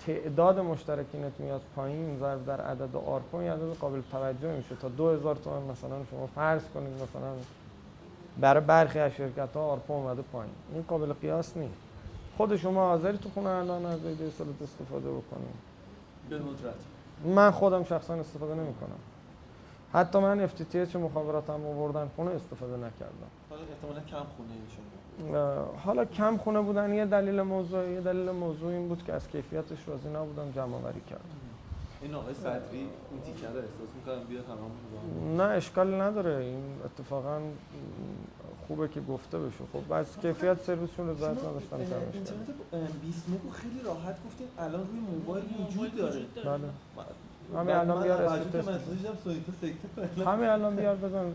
تعداد 0.07 0.59
مشترکینت 0.59 1.33
میاد 1.39 1.61
پایین 1.77 2.19
ضرب 2.19 2.47
در 2.47 2.61
عدد 2.61 2.97
آرپا 2.97 3.41
این 3.41 3.51
عدد 3.51 3.77
قابل 3.81 4.01
توجه 4.13 4.57
میشه. 4.57 4.77
تا 4.77 4.89
2000 4.89 5.37
تومان 5.37 5.63
مثلا 5.63 5.97
شما 6.11 6.27
فرض 6.27 6.63
کنید 6.75 6.93
مثلا 6.95 7.33
برای 8.41 8.65
برخی 8.65 8.99
از 8.99 9.13
شرکت 9.13 9.49
ها 9.55 9.61
آرپا 9.61 9.95
اومده 9.95 10.23
پایین. 10.23 10.53
این 10.73 10.85
قابل 10.89 11.13
قیاس 11.13 11.57
نیست. 11.57 11.84
خود 12.37 12.57
شما 12.57 12.89
حاضری 12.89 13.19
تو 13.19 13.29
خونه 13.35 13.51
الان 13.51 13.87
از 13.87 14.07
ایده 14.07 14.27
استفاده 14.63 15.11
بکنید 15.11 15.75
به 16.31 16.37
ندرت. 16.37 16.75
من 17.37 17.51
خودم 17.51 17.85
شخصا 17.85 18.15
استفاده 18.15 18.55
نمی 18.55 18.75
کنم. 18.75 18.99
حتی 19.93 20.19
من 20.19 20.49
FTTH 20.49 20.97
مخابراتم 20.97 21.67
آوردن 21.67 22.11
خونه 22.17 22.31
استفاده 22.31 22.77
نکردم. 22.77 23.31
حالا 23.51 23.63
احتمالا 23.63 24.01
کم 24.01 24.17
خونه 24.37 24.51
شما 24.77 24.85
حالا 25.85 26.05
کم 26.05 26.37
خونه 26.37 26.61
بودن 26.61 26.95
یه 26.95 27.07
دلیل 27.07 27.43
موضوع 27.43 27.89
یه 27.89 28.01
دلیل 28.01 28.31
موضوع 28.31 28.73
این 28.73 28.89
بود 28.89 29.05
که 29.05 29.13
از 29.13 29.29
کیفیتش 29.29 29.89
راضی 29.89 30.09
نبودم 30.09 30.51
جمع 30.51 30.75
آوری 30.75 31.01
کردم 31.01 31.54
این 32.05 32.15
آقای 32.15 32.35
صدری 32.35 32.79
این 32.79 33.21
تیکه 33.25 33.47
رو 33.47 33.57
احساس 33.57 33.91
می‌کنم 33.97 34.25
بیا 34.29 34.41
تمام 34.43 34.71
نه 35.37 35.43
اشکال 35.43 36.01
نداره. 36.01 36.45
این 36.45 36.63
اتفاقا 36.85 37.41
خوبه 38.67 38.89
که 38.89 39.01
گفته 39.01 39.39
بشه. 39.39 39.65
خب 39.73 39.95
بس 39.95 40.19
کیفیت 40.19 40.61
سرویسشون 40.61 41.09
رو 41.09 41.15
ذات 41.15 41.45
نداشتن 41.45 41.77
اینترنت 41.77 42.93
20 43.03 43.29
مگ 43.29 43.40
رو 43.40 43.51
خیلی 43.51 43.81
راحت 43.85 44.17
گفتین 44.27 44.47
الان 44.59 44.81
روی 44.81 45.01
موبایل 45.01 45.45
وجود 45.69 45.97
داره. 45.97 46.21
بله. 46.45 46.59
همین 47.61 47.75
الان 47.75 48.03
بیار 48.03 48.23
speed 48.23 48.59
همین 50.25 50.49
الان 50.49 50.77
بیار 50.77 50.97
بزن. 50.97 51.33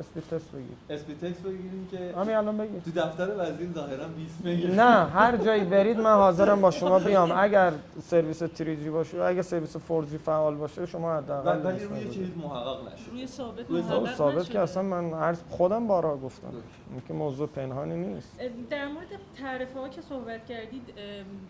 speed 0.00 0.20
test 0.20 0.52
بگیر. 0.52 0.76
speed 0.90 1.14
test 1.14 1.42
بگیریم 1.42 1.88
که 1.90 2.14
همین 2.16 2.36
الان 2.36 2.56
بگیر. 2.56 2.80
تو 2.80 2.90
دفتر 2.90 3.28
وزیر 3.38 3.72
ظاهرا 3.74 4.08
20 4.08 4.44
میگه 4.44 4.70
نه 4.70 5.04
هر 5.04 5.36
جایی 5.36 5.64
برید 5.64 6.00
من 6.00 6.14
حاضرم 6.14 6.60
با 6.60 6.70
شما 6.70 6.98
بیام. 6.98 7.32
اگر 7.36 7.72
سرویس 8.02 8.42
3 8.44 8.90
باشه 8.90 9.22
اگه 9.22 9.42
سرویس 9.42 9.76
4 9.88 10.04
فعال 10.04 10.54
باشه 10.54 10.86
شما 10.86 11.16
حداقل 11.16 11.60
ولی 11.64 11.84
روی 11.84 12.10
چیز 12.10 12.28
محقق 12.36 12.86
نشه 12.86 13.10
روی 13.10 13.26
ثابت 13.26 13.70
روی 13.70 13.82
ثابت, 13.82 14.14
ثابت 14.14 14.50
که 14.50 14.60
اصلا 14.60 14.82
من 14.82 15.12
عرض 15.14 15.38
خودم 15.50 15.86
بارها 15.86 16.16
گفتم. 16.16 16.48
این 16.92 17.02
که 17.08 17.14
موضوع 17.14 17.48
پنهانی 17.48 17.96
نیست. 17.96 18.40
در 18.70 18.88
مورد 18.88 19.06
تعرفه 19.40 19.80
ها 19.80 19.88
که 19.88 20.00
صحبت 20.00 20.46
کردید 20.46 20.82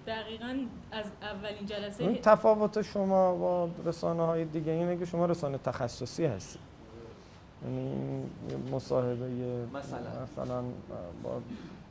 دقیقاً 0.07 0.59
از 0.93 1.05
اولین 1.23 1.67
جلسه 1.67 2.05
این 2.05 2.19
تفاوت 2.23 2.83
شما 2.83 3.35
با 3.35 3.69
رسانه 3.85 4.27
های 4.27 4.45
دیگه 4.45 4.73
اینه 4.73 4.97
که 4.97 5.05
شما 5.05 5.27
رسانه 5.27 5.59
تخصصی 5.59 6.27
هستید. 6.27 6.70
یعنی 7.65 8.23
مصاحبه 8.73 9.27
مثلا. 9.75 10.01
مثلا 10.33 10.63
با 11.23 11.31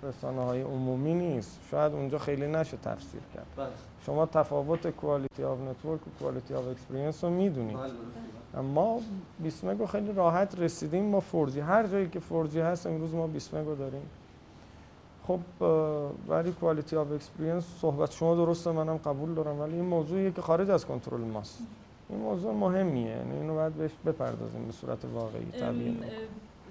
رسانه 0.04 0.42
های 0.42 0.62
عمومی 0.62 1.14
نیست. 1.14 1.60
شاید 1.72 1.94
اونجا 1.94 2.18
خیلی 2.18 2.48
نشه 2.48 2.78
تفسیر 2.78 3.22
کرد. 3.34 3.46
بله. 3.58 3.68
شما 4.06 4.26
تفاوت 4.26 4.88
quality 4.88 5.44
of 5.44 5.60
network 5.60 6.08
و 6.08 6.10
quality 6.20 6.54
of 6.54 6.68
experience 6.68 7.24
رو 7.24 7.30
می‌دونید. 7.30 7.78
بله 7.78 8.62
ما 8.62 9.00
20 9.40 9.66
مگا 9.66 9.86
خیلی 9.86 10.14
راحت 10.14 10.60
رسیدیم 10.60 11.12
با 11.12 11.24
4G 11.32 11.58
هر 11.58 11.88
جایی 11.88 12.10
که 12.10 12.20
4G 12.20 12.56
هست 12.56 12.88
امروز 12.88 13.14
ما 13.14 13.28
20 13.28 13.54
مگا 13.54 13.76
داریم. 13.76 14.02
خب 15.28 15.40
ولی 16.28 16.52
quality 16.52 16.96
of 16.96 17.12
experience 17.12 17.66
صحبت 17.82 18.12
شما 18.12 18.36
درسته 18.36 18.72
منم 18.72 18.98
قبول 18.98 19.34
دارم 19.34 19.60
ولی 19.60 19.74
این 19.74 19.86
موضوعیه 19.86 20.32
که 20.32 20.42
خارج 20.42 20.70
از 20.70 20.86
کنترل 20.86 21.22
ماست. 21.22 21.60
این 22.10 22.20
موضوع 22.20 22.54
مهمیه. 22.54 23.08
یعنی 23.10 23.36
اینو 23.36 23.56
باید 23.56 23.74
بهش 23.74 23.92
بپردازیم 24.06 24.66
به 24.66 24.72
صورت 24.72 25.06
واقعی 25.06 25.46
طبیعی. 25.46 25.98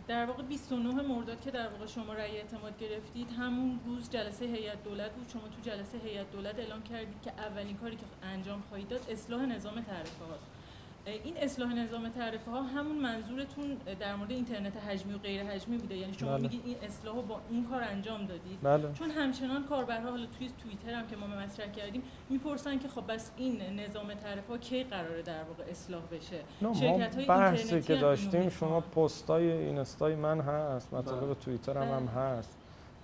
در 0.09 0.27
واقع 0.27 0.43
29 0.43 1.03
مرداد 1.03 1.41
که 1.41 1.51
در 1.51 1.69
واقع 1.69 1.87
شما 1.87 2.13
رأی 2.13 2.37
اعتماد 2.37 2.79
گرفتید 2.79 3.31
همون 3.39 3.81
روز 3.87 4.11
جلسه 4.11 4.45
هیئت 4.45 4.85
دولت 4.85 5.11
بود. 5.11 5.29
شما 5.29 5.43
تو 5.43 5.71
جلسه 5.71 5.99
هیئت 5.99 6.33
دولت 6.33 6.59
اعلام 6.59 6.83
کردید 6.83 7.23
که 7.23 7.33
اولین 7.39 7.77
کاری 7.77 7.97
که 7.97 8.03
انجام 8.23 8.63
خواهید 8.69 8.89
داد 8.89 9.01
اصلاح 9.11 9.47
نظام 9.47 9.75
تعرفه 9.75 10.25
هاست 10.25 10.58
این 11.07 11.37
اصلاح 11.37 11.75
نظام 11.75 12.09
تعرفه 12.09 12.51
ها 12.51 12.63
همون 12.63 12.99
منظورتون 12.99 13.77
در 14.01 14.17
مورد 14.17 14.31
اینترنت 14.31 14.77
حجمی 14.77 15.15
و 15.15 15.19
غیر 15.19 15.43
حجمی 15.43 15.79
بوده 15.79 15.97
یعنی 15.97 16.13
شما 16.13 16.31
بله. 16.31 16.43
میگید 16.43 16.63
این 16.65 16.77
اصلاح 16.83 17.17
رو 17.17 17.23
با 17.23 17.41
این 17.51 17.65
کار 17.65 17.83
انجام 17.83 18.27
دادید 18.27 18.59
بله 18.63 18.93
چون 18.93 19.11
همچنان 19.11 19.65
کاربرها 19.65 20.11
حالا 20.11 20.27
توی 20.39 20.51
توییتر 20.63 20.95
هم 20.95 21.07
که 21.07 21.17
ما 21.17 21.27
مطرح 21.27 21.67
کردیم 21.67 22.03
می‌پرسن 22.29 22.79
که 22.79 22.89
خب 22.89 23.13
بس 23.13 23.31
این 23.37 23.81
نظام 23.81 24.15
تعرفه 24.15 24.53
ها 24.53 24.59
کی 24.59 24.85
قراره 24.85 25.23
در 25.23 25.43
واقع 25.43 25.65
اصلاح 25.71 26.03
بشه 26.13 26.41
بحثی 26.63 26.87
اینترنتی 26.87 27.83
که 27.83 27.97
داشتیم 27.97 28.49
شما. 28.49 28.81
پستای 28.81 29.53
اینستای 29.53 30.15
من 30.15 30.41
هست 30.41 30.95
مطالب 30.95 31.25
بله. 31.25 31.35
توییتر 31.35 31.79
هم, 31.79 31.89
هم 31.89 32.07
بله. 32.07 32.15
هست 32.15 32.59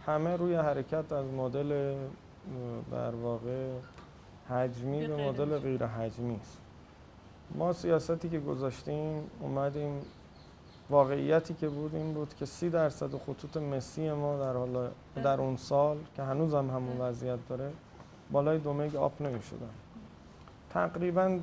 همه 0.07 0.37
روی 0.37 0.55
حرکت 0.55 1.13
از 1.13 1.27
مدل 1.27 1.95
در 2.93 3.11
واقع 3.11 3.71
حجمی 4.51 5.07
به 5.07 5.29
مدل. 5.29 5.59
غیر 5.59 5.87
حجمی 5.87 6.37
است 6.37 6.61
ما 7.55 7.73
سیاستی 7.73 8.29
که 8.29 8.40
گذاشتیم 8.40 9.31
اومدیم 9.40 10.03
واقعیتی 10.90 11.55
که 11.55 11.69
بود 11.69 11.95
این 11.95 12.14
بود 12.14 12.35
که 12.35 12.47
سی 12.47 12.71
درصد 12.71 13.17
خطوط 13.17 13.57
مسی 13.57 14.12
ما 14.12 14.37
در 14.38 14.53
حال 14.53 14.90
در 15.17 15.40
اون 15.40 15.57
سال 15.57 15.97
که 16.17 16.23
هنوز 16.23 16.55
هم 16.55 16.71
همون 16.71 17.01
وضعیت 17.01 17.38
داره 17.49 17.73
بالای 18.33 18.59
دو 18.59 18.73
مگ 18.73 18.97
آپ 18.97 19.23
نمی 19.23 19.43
شدن 19.43 19.71
تقریبا 20.71 21.38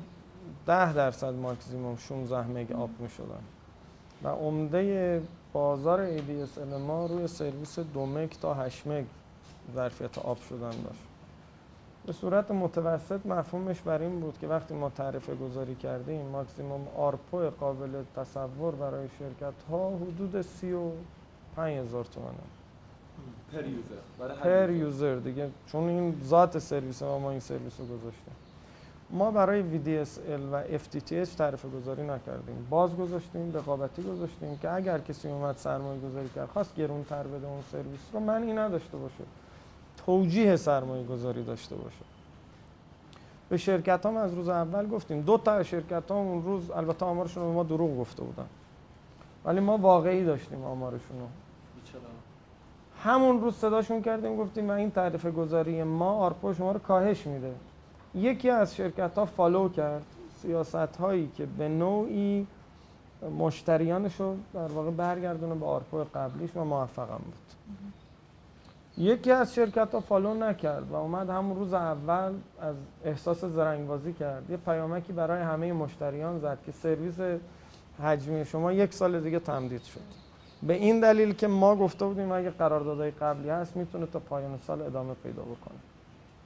ده 0.66 0.92
درصد 0.92 1.34
ماکسیموم 1.34 1.96
16 1.96 2.46
مگ 2.46 2.72
آپ 2.72 2.90
می 2.98 3.08
شدن 3.08 3.42
و 4.24 4.28
عمده 4.28 5.22
بازار 5.52 6.18
ADSL 6.18 6.74
ما 6.86 7.06
روی 7.06 7.26
سرویس 7.26 7.78
دو 7.78 8.06
مگ 8.06 8.28
تا 8.28 8.54
8 8.54 8.86
مگ 8.86 9.04
ظرفیت 9.74 10.18
up 10.18 10.38
شدن 10.48 10.70
داشت. 10.70 11.11
به 12.06 12.12
صورت 12.12 12.50
متوسط 12.50 13.26
مفهومش 13.26 13.80
بر 13.80 14.02
این 14.02 14.20
بود 14.20 14.38
که 14.38 14.46
وقتی 14.46 14.74
ما 14.74 14.90
تعرفه 14.90 15.34
گذاری 15.34 15.74
کردیم 15.74 16.26
ماکسیموم 16.26 16.88
ARPU 16.96 17.50
قابل 17.50 18.02
تصور 18.16 18.74
برای 18.74 19.08
شرکت 19.18 19.54
ها 19.70 19.90
حدود 19.96 20.42
35 20.42 21.78
هزار 21.78 22.04
تومنه. 22.04 22.30
per 23.52 23.64
user 23.66 24.34
per 24.34 24.70
user 24.70 25.16
دیگه. 25.16 25.50
چون 25.66 25.88
این 25.88 26.20
ذات 26.24 26.58
سرویس 26.58 27.02
ما 27.02 27.18
ما 27.18 27.30
این 27.30 27.40
سرویس 27.40 27.80
رو 27.80 27.86
گذاشتیم. 27.86 28.34
ما 29.10 29.30
برای 29.30 29.62
VDSL 29.62 30.40
و 30.52 30.78
FTTH 30.78 31.28
تعرفه 31.38 31.68
گذاری 31.68 32.02
نکردیم. 32.02 32.66
باز 32.70 32.96
گذاشتیم 32.96 33.52
رقابتی 33.54 34.02
گذاشتیم 34.02 34.58
که 34.58 34.70
اگر 34.70 34.98
کسی 34.98 35.28
اومد 35.28 35.56
سرمایه 35.56 36.00
گذاری 36.00 36.28
کرد 36.28 36.48
خواست 36.48 36.74
گرون 36.74 37.04
تر 37.04 37.22
بده 37.22 37.46
اون 37.46 37.62
سرویس 37.72 38.00
رو 38.12 38.20
من 38.20 38.42
این 38.42 38.58
نداشته 38.58 38.96
باشه. 38.96 39.24
توجیه 40.06 40.56
سرمایه 40.56 41.04
گذاری 41.04 41.44
داشته 41.44 41.76
باشه. 41.76 42.04
به 43.48 43.56
شرکت 43.56 44.06
هم 44.06 44.16
از 44.16 44.34
روز 44.34 44.48
اول 44.48 44.88
گفتیم. 44.88 45.20
دو 45.20 45.38
تا 45.38 45.62
شرکت 45.62 46.10
ها 46.10 46.16
اون 46.16 46.42
روز 46.42 46.70
البته 46.70 47.06
آمارشون 47.06 47.42
رو 47.42 47.52
ما 47.52 47.62
دروغ 47.62 47.98
گفته 47.98 48.22
بودن. 48.22 48.46
ولی 49.44 49.60
ما 49.60 49.78
واقعی 49.78 50.24
داشتیم 50.24 50.64
آمارشون 50.64 51.18
رو. 51.20 51.26
همون 53.02 53.40
روز 53.40 53.54
صداشون 53.54 54.02
کردیم 54.02 54.36
گفتیم 54.36 54.70
این 54.70 54.90
تعرفه 54.90 55.30
گذاری 55.30 55.82
ما 55.82 56.12
ARPU 56.12 56.54
شما 56.54 56.72
رو 56.72 56.78
کاهش 56.78 57.26
میده. 57.26 57.54
یکی 58.14 58.50
از 58.50 58.76
شرکت 58.76 59.18
ها 59.18 59.24
follow 59.24 59.68
کرد. 59.68 60.02
سیاست 60.36 60.74
هایی 60.74 61.30
که 61.36 61.46
به 61.46 61.68
نوعی 61.68 62.46
مشتریانش 63.38 64.20
رو 64.20 64.36
در 64.54 64.66
واقع 64.66 64.90
برگردونه 64.90 65.54
به 65.54 65.66
ARPU 65.66 66.04
قبلیش 66.14 66.50
و 66.56 66.64
موفقم 66.64 67.20
بود. 67.24 67.34
یکی 68.98 69.30
از 69.30 69.54
شرکت 69.54 69.94
ها 69.94 70.00
follow 70.00 70.34
نکرد 70.34 70.90
و 70.90 70.94
اومد 70.94 71.30
همون 71.30 71.56
روز 71.56 71.72
اول 71.72 72.32
از 72.60 72.76
احساس 73.04 73.44
زرنگبازی 73.44 74.12
کرد. 74.12 74.50
یه 74.50 74.56
پیامکی 74.56 75.12
برای 75.12 75.42
همه 75.42 75.72
مشتریان 75.72 76.38
زد 76.38 76.58
که 76.66 76.72
سرویس 76.72 77.40
حجمی 78.02 78.44
شما 78.44 78.72
یک 78.72 78.94
سال 78.94 79.20
دیگه 79.20 79.38
تمدید 79.38 79.82
شد. 79.82 80.00
به 80.62 80.74
این 80.74 81.00
دلیل 81.00 81.32
که 81.32 81.46
ما 81.46 81.76
گفته 81.76 82.04
بودیم 82.04 82.32
اگه 82.32 82.50
قراردادهای 82.50 83.10
قبلی 83.10 83.48
هست 83.48 83.76
می‌تونه 83.76 84.06
تا 84.06 84.18
پایان 84.18 84.58
سال 84.66 84.82
ادامه 84.82 85.14
پیدا 85.14 85.42
بکنه. 85.42 85.78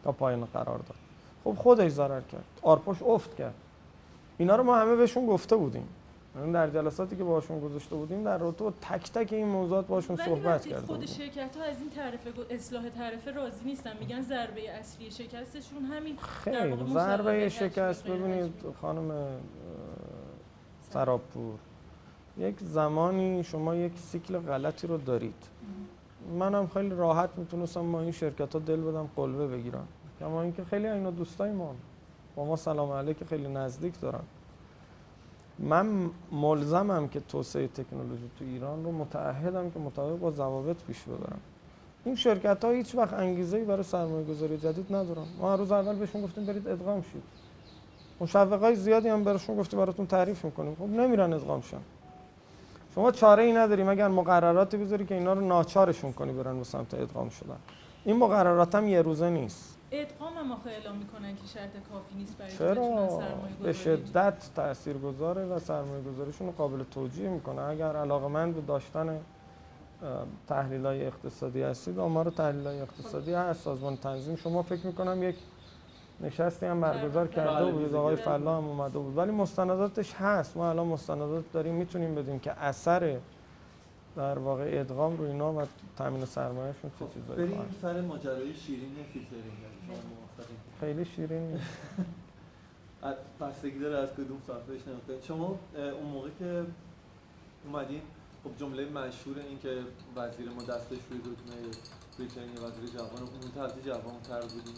تا 0.04 0.12
پایان 0.12 0.44
قرارداد. 0.44 0.96
خب 1.44 1.54
خودش 1.54 1.90
ضرر 1.90 2.20
کرد. 2.20 2.44
ARPU 2.62 2.89
ش 2.89 3.02
افت 3.02 3.36
کرد. 3.36 3.54
اینا 4.38 4.56
رو 4.56 4.62
ما 4.62 4.76
همه 4.76 4.96
بهشون 4.96 5.26
گفته 5.26 5.56
بودیم. 5.56 5.88
یعنی 6.38 6.52
در 6.52 6.70
جلساتی 6.70 7.16
که 7.16 7.24
باشون 7.24 7.60
گذاشته 7.60 7.96
بودیم 7.96 8.24
در 8.24 8.38
رابطه 8.38 8.64
با 8.64 8.70
تک 8.70 9.12
تک 9.12 9.32
این 9.32 9.46
موضوعات 9.48 9.86
باشون 9.86 10.16
صحبت 10.16 10.66
کرده 10.66 10.86
خود 10.86 11.06
شرکت 11.06 11.56
ها 11.56 11.62
از 11.62 11.80
این 11.80 11.90
تعرفه 11.90 12.30
گو- 12.30 12.42
اصلاح 12.50 12.88
تعرفه 12.88 13.30
راضی 13.30 13.64
نیستن 13.64 13.92
میگن 14.00 14.22
ضربه 14.22 14.70
اصلی 14.70 15.10
شکستشون 15.10 15.82
همین 15.82 16.16
مسابقه 16.82 16.94
ضربه 16.94 17.48
شکست 17.48 18.06
ببینید. 18.06 18.52
خانم 18.80 19.10
سرابپور 20.90 21.54
یک 22.38 22.54
زمانی 22.60 23.44
شما 23.44 23.76
یک 23.76 23.92
سیکل 23.98 24.38
غلطی 24.38 24.86
رو 24.86 24.96
دارید. 24.98 25.44
منم 26.38 26.66
خیلی 26.66 26.90
راحت 26.90 27.30
می‌تونستم 27.36 27.92
با 27.92 28.00
این 28.00 28.10
شرکت 28.12 28.52
ها 28.52 28.58
دل 28.58 28.80
بدم 28.80 29.08
قلبه 29.16 29.46
بگیرم 29.46 29.88
کما 30.20 30.42
اینکه 30.42 30.64
خیلی 30.64 30.86
اینا 30.88 31.10
دوستای 31.10 31.52
ما. 31.52 31.74
با 32.36 32.44
ما 32.44 32.56
سلام 32.56 32.90
علیک 32.92 33.24
خیلی 33.24 33.48
نزدیک 33.48 34.00
دارن. 34.00 34.20
من 35.58 36.10
ملزمم 36.32 37.08
که 37.08 37.20
توسعه 37.20 37.68
تکنولوژی 37.68 38.30
تو 38.38 38.44
ایران 38.44 38.84
رو 38.84 38.92
متعهدم 38.92 39.70
که 39.70 39.78
مطابق 39.78 40.18
با 40.18 40.30
ضوابط 40.30 40.76
پیش 40.86 41.02
ببرم. 41.02 41.40
این 42.04 42.14
شرکت 42.14 42.64
ها 42.64 42.70
هیچ 42.70 42.94
وقت 42.94 43.12
انگیزه 43.14 43.64
برای 43.64 43.82
سرمایه 43.82 44.24
گذاری 44.24 44.58
جدید 44.58 44.94
ندارن. 44.94 45.24
ما 45.40 45.54
روز 45.54 45.72
اول 45.72 45.96
بهشون 45.96 46.22
گفتیم 46.22 46.46
برید 46.46 46.68
ادغام 46.68 47.02
شید. 47.02 47.22
مشوقای 48.20 48.76
زیادی 48.76 49.08
هم 49.08 49.24
براشون 49.24 49.56
گفتیم 49.56 49.78
براتون 49.80 50.06
تعریف 50.06 50.44
می‌کنیم. 50.44 50.74
خب 50.74 50.82
نمیرن 50.82 51.32
ادغام 51.32 51.60
شن. 51.60 51.80
شما 52.94 53.12
چاره 53.12 53.42
ای 53.42 53.52
نداری 53.52 53.82
مگر 53.82 54.08
مقرراتی 54.08 54.76
بذاری 54.76 55.06
که 55.06 55.14
اینا 55.14 55.32
رو 55.32 55.40
ناچارشون 55.40 56.12
کنی 56.12 56.32
برن 56.32 56.58
به 56.58 56.64
سمت 56.64 56.94
ادغام 56.94 57.28
شدن. 57.28 57.56
این 58.04 58.16
مقررات 58.16 58.74
هم 58.74 58.88
یه 58.88 59.02
روزه 59.02 59.30
نیست. 59.30 59.75
ادغام 59.90 60.32
هم 60.32 60.52
آخه 60.52 60.70
اعلام 60.70 60.96
می‌کنن 60.96 61.36
که 61.36 61.46
شرط 61.46 61.70
کافی 61.92 62.14
نیست 62.14 62.38
برای 62.38 62.58
چرا؟ 62.58 63.20
به 63.62 63.72
شدت 63.72 64.50
تأثیر 64.56 64.98
گذاره 64.98 65.44
و 65.44 65.58
سرمایه 65.58 66.02
گذاریشون 66.02 66.46
رو 66.46 66.52
قابل 66.52 66.84
توجیه 66.90 67.28
می‌کنه. 67.28 67.62
اگر 67.62 67.96
علاقه 67.96 68.28
من 68.28 68.52
به 68.52 68.60
داشتن 68.60 69.20
تحلیل 70.48 70.86
های 70.86 71.06
اقتصادی 71.06 71.62
هستید 71.62 71.98
آمار 71.98 72.30
تحلیل 72.30 72.66
های 72.66 72.80
اقتصادی 72.80 73.32
هست 73.32 73.62
سازمان 73.62 73.96
تنظیم. 73.96 74.36
شما 74.36 74.62
فکر 74.62 74.86
می‌کنم 74.86 75.22
یک 75.22 75.36
نشستی 76.20 76.66
هم 76.66 76.80
برگزار 76.80 77.28
کرده 77.28 77.64
بله، 77.64 77.72
بودید. 77.72 77.94
آقای. 77.94 78.16
فلا 78.16 78.56
هم 78.56 78.64
اومده 78.64 78.98
بود. 78.98 79.16
ولی 79.16 79.30
مستنداتش 79.30 80.14
هست. 80.14 80.56
ما 80.56 80.70
الان 80.70 80.86
مستندات 80.86 81.44
داریم. 81.52 81.74
می‌تونیم 81.74 82.14
بدیم 82.14 82.38
که 82.38 82.52
اثر 82.52 83.18
در 84.16 84.38
واقع 84.38 84.70
ادغام 84.72 85.16
روی 85.16 85.30
اینا 85.30 85.52
و 85.52 85.62
تامین 85.96 86.24
سرمایهشون 86.24 86.90
چه 86.98 87.04
چیزایی 87.14 87.48
بریم 87.48 87.74
سر 87.82 88.00
ماجرای 88.00 88.54
شیرین 88.54 88.90
فیلترینگ. 89.12 89.75
خیلی 90.80 91.04
شیرین 91.04 91.52
نیست. 91.52 91.64
بستگی 93.40 93.78
داره 93.78 93.96
از 93.96 94.08
کدوم 94.08 94.42
سمتش 94.46 94.88
نمی‌کنید 94.88 95.22
شما 95.22 95.58
اون 95.74 96.10
موقع 96.12 96.30
که 96.38 96.64
اومدین 97.64 98.02
خب 98.44 98.56
جمله 98.58 98.84
مشهور 98.84 99.38
این 99.38 99.58
که 99.58 99.78
وزیر 100.16 100.50
ما 100.50 100.62
دستش 100.62 100.98
روی 101.10 101.20
دکمه 101.20 101.56
بریتانیا 102.18 102.68
وزیر 102.68 102.90
جوان 102.90 103.22
اون 103.22 103.50
تحت 103.54 103.84
جوان 103.86 104.20
تر 104.28 104.40
بودین. 104.40 104.74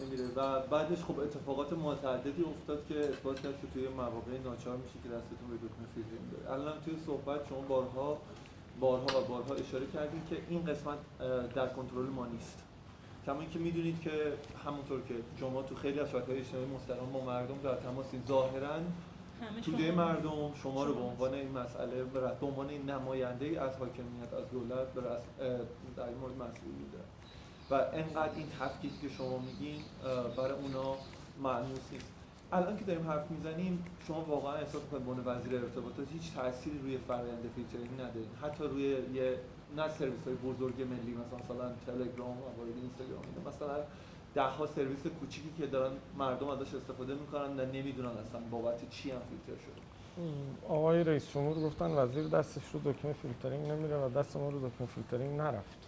نمیره. 0.00 0.24
و 0.36 0.60
بعدش 0.60 1.04
خب 1.04 1.18
اتفاقات 1.18 1.72
متعددی 1.72 2.42
افتاد 2.42 2.86
که 2.88 2.98
اثبات 3.08 3.40
کرد 3.40 3.60
که 3.60 3.66
توی 3.74 3.88
مواقع 3.88 4.38
ناچار 4.44 4.76
میشه 4.76 4.94
که 5.02 5.08
دستتون 5.08 5.48
روی 5.48 5.58
دکمه 5.58 5.86
فیلترینگ 5.94 6.30
بره 6.30 6.52
الان 6.52 6.80
توی 6.84 6.94
صحبت 7.06 7.48
شما 7.48 7.60
بارها 7.60 8.18
بارها 8.80 9.20
و 9.20 9.24
بارها 9.24 9.54
اشاره 9.54 9.86
کردین 9.86 10.22
که 10.30 10.36
این 10.48 10.64
قسمت 10.64 10.98
در 11.54 11.68
کنترل 11.68 12.06
ما 12.06 12.26
نیست. 12.26 12.58
کما 13.26 13.40
اینکه 13.40 13.58
می‌دونید 13.58 14.00
که 14.00 14.32
همونطور 14.66 15.00
که 15.08 15.14
شما 15.40 15.62
تو 15.62 15.74
خیلی 15.74 16.00
از 16.00 16.10
شبکه‌های 16.10 16.40
اجتماعی 16.40 16.66
مستقیم 16.66 17.12
با 17.12 17.24
مردم 17.24 17.58
در 17.62 17.74
تماسی 17.74 18.22
ظاهرا 18.28 18.80
توده 19.64 19.92
مردم 19.92 20.54
شما 20.62 20.84
رو 20.84 20.94
به 20.94 21.00
عنوان 21.00 21.34
این 21.34 21.58
مسئله 21.58 22.04
به 22.04 22.46
عنوان 22.46 22.68
این 22.68 22.90
نماینده 22.90 23.44
ای 23.44 23.56
از 23.56 23.76
حاکمیت 23.76 24.34
از 24.34 24.50
دولت 24.50 24.92
به 24.94 25.00
در 25.96 26.08
این 26.08 26.18
مورد 26.18 26.34
مسئولی 26.34 26.86
داره 26.92 27.04
و 27.70 27.96
انقدر 27.96 28.34
این 28.36 28.46
تفکیک 28.60 29.00
که 29.00 29.08
شما 29.08 29.38
میگین 29.38 29.82
برای 30.36 30.52
اونا 30.52 30.94
مأنوس 31.42 31.92
نیست. 31.92 32.06
الان 32.52 32.78
که 32.78 32.84
داریم 32.84 33.08
حرف 33.08 33.30
می‌زنیم 33.30 33.84
شما 34.06 34.20
واقعا 34.20 34.52
احساس 34.52 34.82
کنید 34.92 35.24
به 35.24 35.30
وزیر 35.30 35.54
ارتباطات 35.54 36.06
هیچ 36.12 36.34
تأثیری 36.34 36.78
روی 36.78 36.98
فرآیند 36.98 37.50
فیلترینگ 37.54 38.00
ندارید 38.00 38.28
حتی 38.42 38.64
روی 38.64 38.82
یه 39.14 39.38
نه 39.76 39.88
سرویس 39.88 40.24
های 40.26 40.34
بزرگ 40.34 40.82
ملی 40.82 41.14
مثلا 41.14 41.38
مثلا 41.38 41.72
تلگرام 41.86 42.38
و 42.38 42.62
اینستاگرام 42.76 43.22
مثلا 43.46 43.84
ده 44.34 44.42
ها 44.42 44.66
سرویس 44.66 45.06
کوچیکی 45.20 45.52
که 45.58 45.66
دارن 45.66 45.92
مردم 46.18 46.48
ازش 46.48 46.74
استفاده 46.74 47.14
می‌کنن 47.14 47.60
و 47.60 47.64
نمی‌دونن 47.64 48.08
اصلا 48.08 48.40
بابت 48.50 48.90
چی 48.90 49.10
هم 49.10 49.18
فیلتر 49.18 49.62
شده. 49.62 49.82
آقای 50.68 51.04
رئیس 51.04 51.30
جمهور 51.30 51.54
گفتن 51.54 51.90
وزیر 51.90 52.28
دستش 52.28 52.62
رو 52.72 52.92
دکمه 52.92 53.12
فیلترینگ 53.12 53.70
نمیره 53.70 53.96
و 53.96 54.08
دست 54.08 54.36
ما 54.36 54.48
رو 54.48 54.68
دکمه 54.68 54.86
فیلترینگ 54.86 55.40
نرفت. 55.40 55.78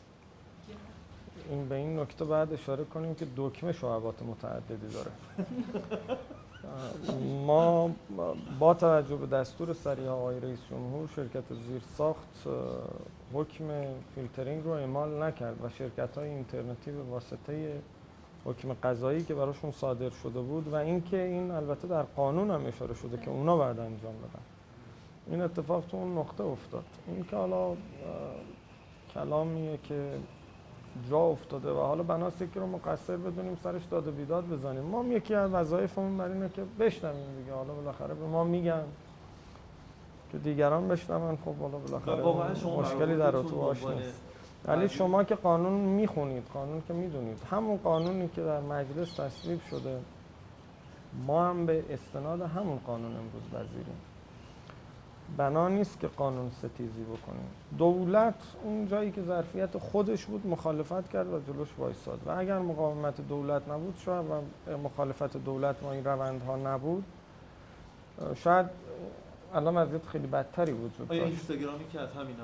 این 1.50 1.68
به 1.68 1.74
این 1.74 2.00
نکته 2.00 2.24
بعد 2.24 2.52
اشاره 2.52 2.84
کنیم 2.84 3.14
که 3.14 3.26
دکمه 3.36 3.72
شعبات 3.72 4.22
متعددی 4.22 4.88
داره. 4.94 5.10
ما 7.46 7.90
با 8.58 8.74
توجه 8.74 9.16
به 9.16 9.26
دستور 9.26 9.72
صریح 9.72 10.08
آقای 10.08 10.40
رئیس 10.40 10.58
جمهور 10.70 11.08
شرکت 11.16 11.54
زیر 11.68 11.82
ساخت 11.96 12.46
حکم 13.32 13.64
فیلترینگ 14.14 14.64
رو 14.64 14.70
اعمال 14.70 15.22
نکرد 15.22 15.64
و 15.64 15.68
شرکت 15.68 16.18
های 16.18 16.28
اینترنتی 16.28 16.90
به 16.90 17.02
واسطه 17.02 17.80
حکم 18.44 18.72
قضایی 18.72 19.24
که 19.24 19.34
براشون 19.34 19.70
صادر 19.70 20.10
شده 20.10 20.40
بود 20.40 20.68
و 20.68 20.74
اینکه 20.74 21.22
این 21.22 21.50
البته 21.50 21.88
در 21.88 22.02
قانون 22.02 22.50
هم 22.50 22.66
اشاره 22.66 22.94
شده 22.94 23.16
که 23.16 23.30
اونا 23.30 23.56
بعد 23.56 23.80
انجام 23.80 24.14
بدن. 24.14 24.42
این 25.30 25.40
اتفاق 25.40 25.84
تو 25.86 25.96
اون 25.96 26.18
نقطه 26.18 26.44
افتاد. 26.44 26.84
این 27.06 27.24
که 27.24 27.36
حالا 27.36 27.76
کلامیه 29.14 29.78
که 29.82 30.10
جا 31.10 31.18
افتاده 31.18 31.70
و 31.70 31.80
حالا 31.80 32.02
بناست 32.02 32.38
که 32.38 32.60
رو 32.60 32.66
مقصر 32.66 33.16
بدونیم 33.16 33.58
سرش 33.62 33.82
داد 33.90 34.08
و 34.08 34.10
بیداد 34.10 34.48
بزنیم. 34.48 34.82
ما 34.82 35.04
یکی 35.04 35.34
از 35.34 35.50
وظایفمون 35.50 36.18
بر 36.18 36.28
اینه 36.28 36.48
که 36.48 36.62
بشنویم 36.78 37.36
دیگه. 37.38 37.52
حالا 37.52 37.74
بالاخره 37.74 38.14
به 38.14 38.26
ما 38.26 38.44
میگن 38.44 38.84
که 40.32 40.38
دیگران 40.38 40.88
بشنون. 40.88 41.38
خب 41.44 41.54
حالا 41.54 41.78
بالاخره 41.78 42.68
مشکلی 42.78 43.16
در 43.16 43.30
تو 43.30 43.72
نیست. 43.72 44.20
ولی 44.64 44.88
شما 44.88 45.24
که 45.24 45.34
قانون 45.34 45.72
می‌خونید 45.72 46.42
قانون 46.54 46.82
که 46.88 46.94
می‌دونید 46.94 47.38
همون 47.50 47.76
قانونی 47.76 48.28
که 48.28 48.42
در 48.42 48.60
مجلس 48.60 49.12
تصویب 49.12 49.60
شده 49.70 50.00
ما 51.26 51.48
هم 51.48 51.66
به 51.66 51.84
استناد 51.90 52.40
همون 52.40 52.78
قانون 52.86 53.12
امروز 53.16 53.42
وزیریم 53.52 53.96
بنا 55.36 55.68
نیست 55.68 56.00
که 56.00 56.08
قانون 56.08 56.50
ستیزی 56.50 57.02
بکنیم. 57.02 57.48
دولت 57.78 58.34
اون 58.64 58.88
جایی 58.88 59.10
که 59.10 59.22
ظرفیت 59.22 59.78
خودش 59.78 60.24
بود 60.24 60.46
مخالفت 60.46 61.08
کرد 61.08 61.32
و 61.32 61.40
جلوش 61.40 61.68
وایساد. 61.78 62.20
و 62.26 62.30
اگر 62.30 62.58
مقاومت 62.58 63.20
دولت 63.28 63.68
نبود 63.68 63.94
شاید 64.04 64.26
و 64.30 64.78
مخالفت 64.78 65.36
دولت 65.36 65.82
ما 65.82 65.92
این 65.92 66.04
روندها 66.04 66.56
نبود 66.56 67.04
شاید 68.34 68.66
الان 69.54 69.76
وضعیت 69.76 70.06
خیلی 70.06 70.26
بدتری 70.26 70.72
وجود 70.72 71.08
داشت 71.08 71.22
اینستاگرامی 71.22 71.88
که 71.92 72.00
از 72.00 72.08
همین 72.12 72.36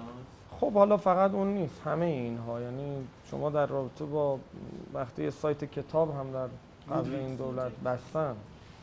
خب 0.61 0.73
حالا 0.73 0.97
فقط 0.97 1.35
اون 1.35 1.49
نیست 1.55 1.81
همه 1.85 2.07
اینها. 2.07 2.61
یعنی 2.61 3.07
شما 3.31 3.51
در 3.51 3.67
رابطه 3.67 4.05
با 4.05 4.39
وقتی 4.95 5.31
سایت 5.31 5.65
کتاب 5.65 6.15
هم 6.15 6.33
در 6.33 6.49
قبل 6.97 7.15
این 7.15 7.35
دولت 7.35 7.73
بستن 7.85 8.37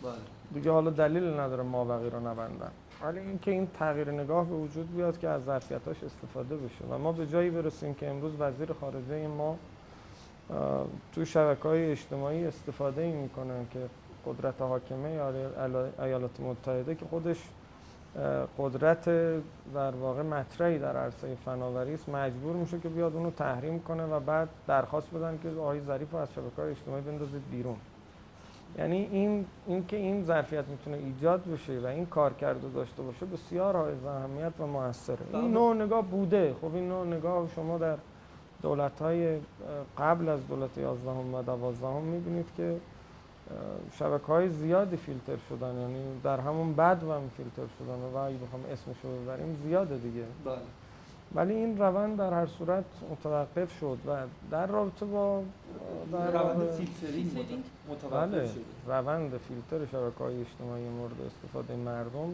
بله. 0.04 0.12
دیگه 0.54 0.72
حالا 0.72 0.90
دلیل 0.90 1.40
نداره 1.40 1.64
ما 1.64 1.86
بقیه 1.86 2.10
رو 2.10 2.20
نبندن. 2.20 2.72
ولی 3.04 3.20
اینکه 3.20 3.52
این 3.52 3.68
تغییر 3.80 4.12
نگاه 4.12 4.46
به 4.46 4.56
وجود 4.56 4.96
بیاد 4.96 5.20
که 5.20 5.28
از 5.28 5.44
ظرفیتاش 5.44 6.04
استفاده 6.04 6.58
بشه. 6.58 6.86
و 6.90 6.98
ما 6.98 7.12
به 7.12 7.28
جایی 7.28 7.50
برسیم 7.50 7.94
که 7.94 8.10
امروز 8.10 8.32
وزیر 8.40 8.74
خارجه 8.74 9.28
ما 9.28 9.58
تو 11.14 11.26
شبکه 11.26 11.64
های 11.64 11.92
اجتماعی 11.92 12.46
استفاده 12.46 13.02
ای 13.02 13.12
می‌کنه 13.12 13.66
که 13.72 13.80
قدرت 14.26 14.62
حاکمه 14.62 15.22
ایالات 16.00 16.40
متحده 16.40 16.96
که 16.96 17.06
خودش 17.06 17.38
قدرت 18.58 19.06
در 19.74 19.92
واقع 19.92 20.22
مطرحی 20.22 20.80
در 20.80 20.98
عرصه 20.98 21.36
فناوری 21.46 21.94
است 21.94 22.10
مجبور 22.10 22.56
میشه 22.56 22.80
که 22.80 22.90
بیاد 22.90 23.16
اونو 23.16 23.32
تحریم 23.32 23.80
کنه 23.80 24.06
و 24.06 24.20
بعد 24.20 24.50
درخواست 24.68 25.12
بدن 25.14 25.40
که 25.44 25.50
آقای 25.50 25.82
ظریف 25.82 26.16
از 26.16 26.34
شبکه‌های 26.34 26.72
اجتماعی 26.72 27.02
بندازید 27.02 27.42
بیرون. 27.52 27.76
یعنی 28.78 29.10
این 29.12 29.46
این 29.68 29.86
که 29.88 29.98
این 29.98 30.24
ظرفیت 30.24 30.68
می‌تونه 30.68 30.98
ایجاد 30.98 31.44
بشه 31.44 31.80
و 31.80 31.86
این 31.86 32.06
کار 32.06 32.34
کرده 32.34 32.68
داشته 32.76 33.02
باشه 33.04 33.26
بسیار 33.26 33.76
های 33.76 33.94
اهمیت 34.08 34.54
و 34.60 34.68
موثره 34.68 35.18
این 35.34 35.42
بله. 35.42 35.52
نوع 35.52 35.76
نگاه 35.76 36.02
بوده 36.02 36.56
خب 36.62 36.76
این 36.76 36.88
نوع 36.88 37.08
نگاه 37.08 37.50
شما 37.56 37.78
در 37.78 37.98
دولت 38.62 39.02
های 39.02 39.40
قبل 39.98 40.30
از 40.30 40.48
دولت 40.48 40.78
11 40.78 41.12
و 41.12 41.44
12 41.44 42.00
می‌بینید 42.00 42.48
که 42.58 42.78
شبکه 43.94 44.26
های 44.26 44.50
زیادی 44.50 44.98
فیلتر 44.98 45.38
شدن 45.50 45.82
یعنی 45.82 46.22
در 46.24 46.40
همون 46.40 46.76
بدو 46.76 47.04
هم 47.04 47.30
فیلتر 47.38 47.74
شدن 47.80 48.14
و 48.14 48.18
اگه 48.18 48.38
بخوام 48.38 48.62
اسمش 48.72 48.96
رو 49.04 49.10
ببریم 49.22 49.56
زیاده 49.56 49.98
دیگه 49.98 50.24
بله. 50.46 50.58
ولی 51.36 51.54
این 51.54 51.78
روند 51.78 52.18
در 52.18 52.34
هر 52.34 52.46
صورت 52.46 52.86
متوقف 53.12 53.80
شد 53.80 53.98
و 54.08 54.16
در 54.52 54.68
رابطه 54.68 55.06
با 55.06 55.44
در 56.12 56.32
روند 56.32 56.72
فیلترینگ 56.72 57.64
متوقف 57.90 58.32
بله. 58.32 58.48
شد. 58.48 58.62
روند 58.88 59.38
فیلتر 59.38 59.86
شبکه 59.86 60.24
های 60.24 60.42
اجتماعی 60.42 60.90
مورد 60.90 61.22
استفاده 61.26 61.76
مردم 61.76 62.34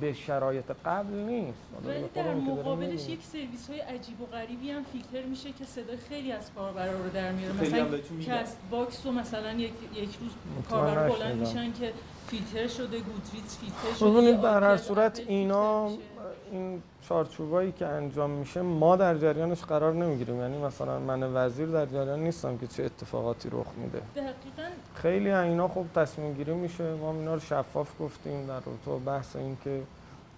به 0.00 0.12
شرایط 0.12 0.64
قبل 0.84 1.14
نیست. 1.14 1.58
ولی 1.86 2.04
در 2.14 2.34
مقابلش 2.34 3.08
یک 3.08 3.22
سرویس 3.22 3.70
های 3.70 3.80
عجیب 3.80 4.20
و 4.20 4.26
غریبی 4.26 4.70
هم 4.70 4.82
فیلتر 4.82 5.28
میشه 5.28 5.52
که 5.52 5.64
صدای 5.64 5.96
خیلی 5.96 6.32
از 6.32 6.50
کاربرا 6.54 6.92
رو 6.92 7.10
در 7.14 7.32
میاره. 7.32 7.60
مثلا 7.60 7.98
Castbox 8.26 9.06
و 9.06 9.12
مثلا 9.12 9.52
یک, 9.52 9.72
یک 9.94 10.18
روز 10.20 10.32
کاربر 10.70 11.08
بلند 11.08 11.36
میشن 11.36 11.72
که 11.72 11.92
فیلتر 12.26 12.68
شده 12.68 12.98
Goodreads 12.98 13.56
فیلتر 13.56 13.98
شده 13.98 14.42
در 14.42 14.62
هر 14.62 14.76
صورت 14.76 15.20
اینا 15.26 15.90
این 16.52 16.82
چارچوبایی 17.08 17.72
که 17.72 17.86
انجام 17.86 18.30
میشه 18.30 18.62
ما 18.62 18.96
در 18.96 19.18
جریانش 19.18 19.62
قرار 19.62 19.92
نمی‌گیریم. 19.92 20.40
یعنی 20.40 20.58
مثلا 20.58 20.98
من 20.98 21.22
وزیر 21.22 21.66
در 21.66 21.86
جریان 21.86 22.20
نیستم 22.20 22.58
که 22.58 22.66
چه 22.66 22.84
اتفاقاتی 22.84 23.48
رخ 23.52 23.66
میده. 23.76 24.02
دقیقاً. 24.16 24.68
خیلی 24.94 25.30
اینا 25.30 25.68
خب 25.68 25.84
تصمیم 25.94 26.34
گیری 26.34 26.54
میشه. 26.54 26.94
ما 26.94 27.12
اینا 27.12 27.34
رو 27.34 27.40
شفاف 27.40 27.90
گفتیم 28.00 28.46
در 28.46 28.60
تو 28.84 28.98
بحث 28.98 29.36
این 29.36 29.56
که 29.64 29.82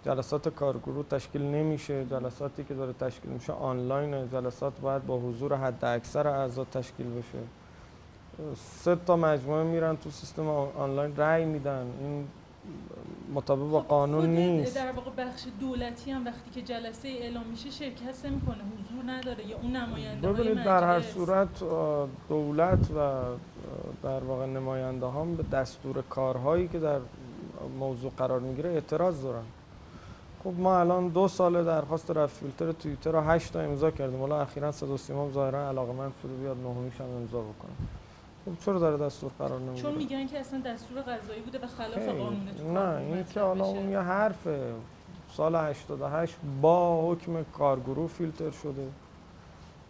جلسات 0.04 0.48
کارگروه 0.48 1.04
تشکیل 1.10 1.42
نمیشه. 1.42 2.04
جلساتی 2.04 2.64
که 2.64 2.74
داره 2.74 2.92
تشکیل 2.92 3.30
میشه 3.30 3.52
آنلاین 3.52 4.30
جلسات 4.30 4.80
باید 4.80 5.06
با 5.06 5.18
حضور 5.18 5.56
حد 5.56 5.84
اکثر 5.84 6.28
اعضا 6.28 6.64
تشکیل 6.64 7.06
بشه. 7.06 7.38
سه 8.56 8.96
تا 9.06 9.16
مجموعه 9.16 9.64
میرن 9.64 9.96
تو 9.96 10.10
سیستم 10.10 10.48
آنلاین 10.78 11.16
رأی 11.16 11.44
میدن. 11.44 11.86
این 12.00 12.28
مطابق 13.34 13.70
با 13.70 13.80
خب، 13.80 13.88
قانون 13.88 14.26
نیست. 14.26 14.76
در 14.76 14.92
واقع 14.92 15.10
بخش 15.10 15.44
دولتی 15.60 16.10
هم 16.10 16.26
وقتی 16.26 16.50
که 16.54 16.62
جلسه 16.62 17.08
اعلام 17.08 17.46
میشه 17.46 17.70
شرکت 17.70 18.24
نمی‌کنه 18.24 18.56
حضور 18.56 19.12
نداره 19.12 19.46
یا 19.46 19.56
اون 19.62 19.76
نماینده 19.76 20.32
ببینید 20.32 20.64
در 20.64 20.84
هر 20.84 21.00
صورت 21.00 21.48
دولت 22.28 22.90
و 22.90 23.22
در 24.02 24.24
واقع 24.24 24.46
نماینده 24.46 25.06
هم 25.06 25.34
به 25.36 25.42
دستور 25.42 26.02
کارهایی 26.10 26.68
که 26.68 26.78
در 26.78 26.98
موضوع 27.78 28.12
قرار 28.18 28.40
می‌گیره 28.40 28.70
اعتراض 28.70 29.22
دارن. 29.22 29.44
خب 30.44 30.52
ما 30.58 30.80
الان 30.80 31.08
دو 31.08 31.28
سال 31.28 31.64
درخواست 31.64 32.10
رفع 32.10 32.26
فیلتر 32.26 32.72
توییتر 32.72 33.10
رو 33.10 33.20
هشت 33.20 33.52
تا 33.52 33.60
امضا 33.60 33.90
کردیم. 33.90 34.20
حالا 34.20 34.40
اخیرا 34.40 34.72
صدا 34.72 34.96
سیما 34.96 35.30
ظاهرا 35.30 35.68
علاقمند 35.68 36.12
شده 36.22 36.32
بیاد 36.32 36.56
نهمیش 36.56 37.00
هم 37.00 37.06
امضا 37.06 37.40
بکنه. 37.40 37.72
خب 38.46 38.64
چرا 38.64 38.78
داره 38.78 38.96
دستور 38.96 39.30
قرار 39.38 39.60
نمی‌گیره 39.60 39.82
چون 39.82 39.94
میگن 39.94 40.26
که 40.26 40.38
اصلا 40.38 40.60
دستور 40.60 41.00
قضایی 41.00 41.40
بوده 41.40 41.58
و 41.58 41.66
خلاف 41.66 42.08
قانون 42.08 42.74
نه 42.74 42.96
این 42.96 43.24
که 43.24 43.40
حالا 43.40 43.64
اون 43.64 43.90
یه 43.90 43.98
حرفه. 43.98 44.72
سال 45.32 45.56
88 45.56 46.36
با 46.62 47.10
حکم 47.10 47.44
کارگروه 47.52 48.08
فیلتر 48.08 48.50
شده 48.50 48.88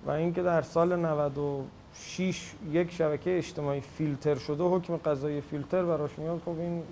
و 0.07 0.11
اینکه 0.11 0.43
در 0.43 0.63
سال 0.63 0.97
96 0.97 2.53
یک 2.71 2.93
شبکه 2.93 3.39
اجتماعی 3.39 3.81
فیلتر 3.81 4.35
شده 4.35 4.65
حکم 4.65 4.97
قضایی 4.97 5.41
فیلتر 5.41 5.85
براش 5.85 6.19
میاد 6.19 6.41
خب 6.45 6.59
این 6.59 6.83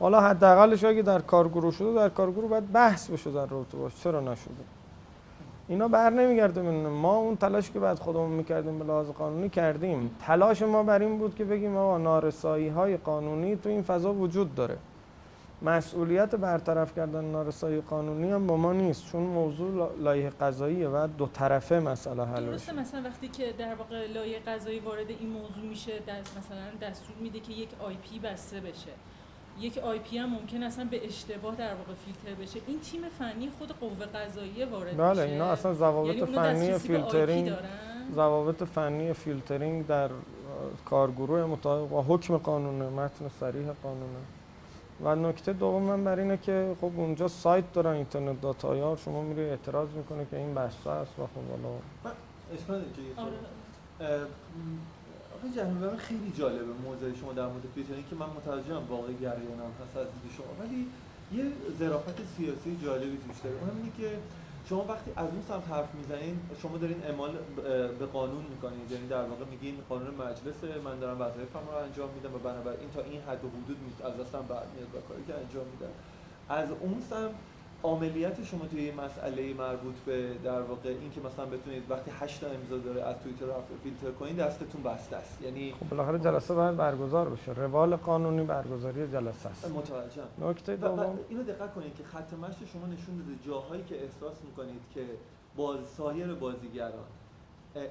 حالا 0.00 0.20
حداقلش 0.20 0.84
اگه 0.84 1.02
در 1.02 1.20
کارگروه 1.20 1.72
شده 1.72 1.94
در 1.94 2.08
کارگروه 2.08 2.48
باید 2.48 2.72
بحث 2.72 3.10
بشه 3.10 3.30
در 3.30 3.46
رابطه 3.46 3.78
باش. 3.78 3.92
چرا 4.02 4.20
نشده؟ 4.20 4.64
اینا 5.72 5.88
بر 5.88 6.10
نمیگرده. 6.10 6.62
ما 6.62 7.16
اون 7.16 7.36
تلاش 7.36 7.70
که 7.70 7.78
بعد 7.80 7.98
خودمون 7.98 8.30
می‌کردیم 8.30 8.78
به 8.78 8.84
لحاظ 8.84 9.06
قانونی 9.06 9.48
کردیم. 9.48 10.16
تلاش 10.26 10.62
ما 10.62 10.82
بر 10.82 10.98
این 10.98 11.18
بود 11.18 11.34
که 11.34 11.44
بگیم 11.44 11.76
آقا 11.76 11.98
نارسایی 11.98 12.68
های 12.68 12.96
قانونی 12.96 13.56
تو 13.56 13.68
این 13.68 13.82
فضا 13.82 14.12
وجود 14.12 14.54
داره. 14.54 14.76
مسئولیت 15.62 16.34
برطرف 16.34 16.94
کردن 16.96 17.24
نارسایی 17.24 17.80
قانونی 17.80 18.30
هم 18.30 18.46
با 18.46 18.56
ما 18.56 18.72
نیست. 18.72 19.06
چون 19.12 19.22
موضوع 19.22 19.90
لایه 19.98 20.30
قضاییه 20.30 20.88
و 20.88 21.08
دو 21.18 21.26
طرفه 21.26 21.80
مسئله 21.80 22.24
حل 22.24 22.46
درسته 22.46 22.72
مثلا 22.72 23.02
وقتی 23.04 23.28
که 23.28 23.52
در 23.58 23.74
واقع 23.74 24.06
لایه 24.06 24.38
قضایی 24.38 24.80
وارد 24.80 25.10
این 25.20 25.28
موضوع 25.28 25.64
میشه 25.68 25.92
مثلا 26.38 26.88
دستور 26.88 27.16
میده 27.20 27.40
که 27.40 27.52
یک 27.52 27.68
IP 27.80 28.18
بسته 28.18 28.60
بشه. 28.60 28.92
یک 29.60 29.78
IP 29.78 30.18
هم 30.18 30.30
ممکن 30.30 30.62
اصلا 30.62 30.84
به 30.90 31.06
اشتباه 31.06 31.56
در 31.56 31.74
واقع 31.74 31.92
فیلتر 32.04 32.42
بشه. 32.42 32.60
این 32.66 32.80
تیم 32.80 33.00
فنی 33.18 33.50
خود 33.58 33.72
قوه 33.72 34.06
قضاییه 34.06 34.66
وارد 34.66 34.96
بله 34.96 35.10
میشه. 35.10 35.22
اینا 35.22 35.44
اصلا 35.44 35.74
ضوابط 35.74 36.14
یعنی 36.16 36.32
فنی 36.32 36.78
فیلترینگ 36.78 37.48
دارن؟ 37.48 37.68
ضوابط 38.14 38.62
فنی 38.62 39.12
فیلترینگ 39.12 39.86
در 39.86 40.10
کارگروه 40.84 41.44
مطابق 41.44 41.88
با 41.88 42.02
حکم 42.02 42.36
قانونه 42.36 42.88
متن 42.88 43.28
صریح 43.40 43.70
قانونه. 43.82 44.18
و 45.04 45.14
نکته 45.16 45.52
دوم 45.52 45.82
من 45.82 46.04
بر 46.04 46.18
اینه 46.18 46.36
که 46.36 46.76
خب 46.80 46.90
اونجا 46.96 47.28
سایت 47.28 47.72
دارن 47.72 47.90
internet 47.90 48.40
dot 48.40 48.74
IR 48.74 48.96
شما 48.96 49.22
میری 49.22 49.40
اعتراض 49.40 49.88
می‌کنه 49.94 50.26
که 50.30 50.36
این 50.36 50.54
بسته 50.54 50.90
است 50.90 51.18
و 51.18 51.22
خب 51.22 51.30
حالا 51.50 51.78
آقای 55.42 55.64
من 55.64 55.96
خیلی 55.96 56.32
جالبه 56.38 56.72
موضوع 56.86 57.14
شما 57.20 57.32
در 57.32 57.46
مورد 57.46 57.64
فیلترینگ 57.74 58.08
که 58.10 58.16
من 58.16 58.26
متوجهم 58.26 58.82
واقع 58.88 59.14
گرایانه 59.14 59.55
هم 59.55 59.72
هست 59.80 59.96
از 59.96 60.06
دید 60.06 60.32
شما. 60.36 60.52
ولی 60.60 60.80
یه 61.36 61.44
ظرافت 61.78 62.18
سیاسی 62.36 62.78
جالبی 62.84 63.18
توش 63.26 63.38
داره. 63.44 63.56
اونم 63.60 63.76
اینه 63.76 63.92
که 63.98 64.18
شما 64.68 64.84
وقتی 64.92 65.10
از 65.16 65.28
اون 65.34 65.42
سمت 65.48 65.66
حرف 65.74 65.94
می‌زنین 65.94 66.34
شما 66.62 66.76
دارین 66.78 67.00
اعمال 67.04 67.32
به 67.98 68.06
قانون 68.06 68.44
می‌کنید 68.52 68.90
یعنی 68.90 69.06
در 69.08 69.24
واقع 69.30 69.44
میگین 69.50 69.76
قانون 69.88 70.14
مجلس 70.14 70.58
من 70.84 70.98
دارم 70.98 71.16
وظایفم 71.20 71.64
رو 71.70 71.76
انجام 71.86 72.10
میدم 72.16 72.34
و 72.34 72.38
بنابراین 72.38 72.88
تا 72.94 73.00
این 73.00 73.20
حد 73.28 73.44
و 73.44 73.48
حدود 73.56 73.78
از 74.08 74.14
دستم 74.20 74.42
برمیاد 74.52 74.90
و 74.94 74.98
کاری 75.08 75.24
که 75.28 75.34
انجام 75.34 75.66
میدم. 75.72 75.94
از 76.48 76.68
اون 76.80 77.02
سمت 77.10 77.34
عملیات 77.84 78.44
شما 78.44 78.66
توی 78.66 78.82
یه 78.82 78.94
مسئله 78.94 79.54
مربوط 79.54 79.94
به 80.06 80.34
در 80.44 80.60
واقع 80.60 80.88
این 80.88 81.10
که 81.10 81.20
مثلا 81.20 81.46
بتونید 81.46 81.90
وقتی 81.90 82.10
8 82.20 82.40
تا 82.40 82.46
امضا 82.46 82.78
داره 82.78 83.02
از 83.02 83.16
توییتر 83.22 83.46
فیلتر 83.82 84.10
کنید 84.10 84.36
دستتون 84.36 84.82
بسته 84.82 85.16
است. 85.16 85.42
یعنی 85.42 85.74
خب 85.80 85.88
بالاخره 85.88 86.18
جلسه 86.18 86.54
باید 86.54 86.76
برگزار 86.76 87.28
بشه. 87.28 87.52
روال 87.52 87.96
قانونی 87.96 88.42
برگزاری 88.42 89.08
جلسه 89.08 89.48
است. 89.48 89.70
متوجهم. 89.70 90.50
نکته 90.50 90.76
دوم 90.76 91.18
اینو 91.28 91.42
دقت 91.42 91.74
کنید 91.74 91.96
که 91.96 92.04
خط 92.04 92.32
مشی 92.32 92.66
شما 92.72 92.86
نشون 92.86 93.16
داده 93.16 93.38
جاهایی 93.46 93.84
که 93.84 94.02
احساس 94.02 94.36
می‌کنید 94.44 94.82
که 94.94 95.04
باز 95.56 95.78
سایر 95.96 96.34
بازیگران 96.34 97.04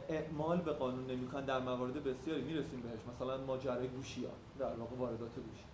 اعمال 0.10 0.58
به 0.58 0.72
قانون 0.72 1.06
نمی‌کنن 1.08 1.46
در 1.46 1.60
موارد 1.60 2.04
بسیاری 2.04 2.42
می‌رسیم 2.42 2.80
بهش. 2.82 3.00
مثلا 3.16 3.46
ماجرای 3.48 3.88
گوشیان 3.88 4.32
در 4.60 4.66
واقع 4.66 4.96
واردات 5.00 5.36
گوشی. 5.36 5.71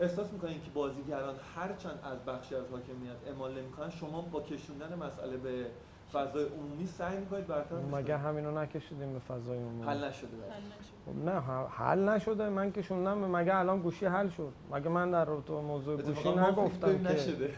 احساس 0.00 0.32
می‌کنید 0.32 0.62
که 0.64 0.70
بازیگران 0.74 1.34
هرچند 1.56 1.98
از 2.04 2.18
بخشی 2.26 2.54
از 2.54 2.64
حاکمیت 2.72 3.16
اعمال 3.26 3.52
نمی‌کنن 3.58 3.90
شما 3.90 4.20
با 4.20 4.40
کشوندن 4.40 4.98
مسئله 5.06 5.36
به 5.36 5.66
فضای 6.12 6.44
عمومی 6.44 6.86
سعی 6.86 7.16
می‌کنید 7.16 7.46
برطرفش 7.46 7.92
مگه 7.92 8.16
همینو 8.16 8.58
نکشیدیم 8.58 9.12
به 9.12 9.18
فضای 9.18 9.58
عمومی؟ 9.58 9.82
حل 9.82 10.04
نشده. 10.04 10.28
حل 10.50 10.62
نشد. 10.62 10.92
خب 11.06 11.24
نه 11.24 11.40
حل 11.68 12.08
نشده. 12.08 12.48
من 12.48 12.72
که 12.72 12.82
شوندم 12.82 13.18
مگه 13.18 13.56
الان 13.56 13.78
گوشی 13.82 14.06
حل 14.06 14.28
شد؟ 14.28 14.52
مگه 14.72 14.88
من 14.88 15.10
در 15.10 15.24
رابطه 15.24 15.52
با 15.52 15.62
موضوع 15.62 16.02
گوشی 16.02 16.28
نگفتم 16.28 16.98
که 16.98 17.12
نشده. 17.12 17.54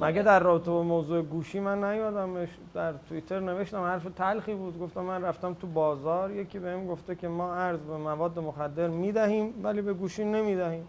مگه 0.00 0.22
در 0.22 0.40
رابطه 0.40 0.70
با 0.70 0.82
موضوع 0.82 1.22
گوشی 1.22 1.60
من 1.60 1.84
نیادم 1.84 2.46
در 2.74 2.92
توییتر 3.08 3.40
نوشتم 3.40 3.82
حرف 3.82 4.06
تلخی 4.16 4.54
بود. 4.54 4.78
گفتم 4.78 5.00
من 5.00 5.22
رفتم 5.22 5.54
تو 5.54 5.66
بازار 5.66 6.30
یکی 6.30 6.58
بهم 6.58 6.86
گفته 6.86 7.14
که 7.14 7.28
ما 7.28 7.54
ارز 7.54 7.80
به 7.80 7.96
مواد 7.96 8.38
مخدر 8.38 8.88
می‌دهیم 8.88 9.54
ولی 9.62 9.82
به 9.82 9.92
گوشی 9.92 10.24
نمی‌دهیم. 10.24 10.88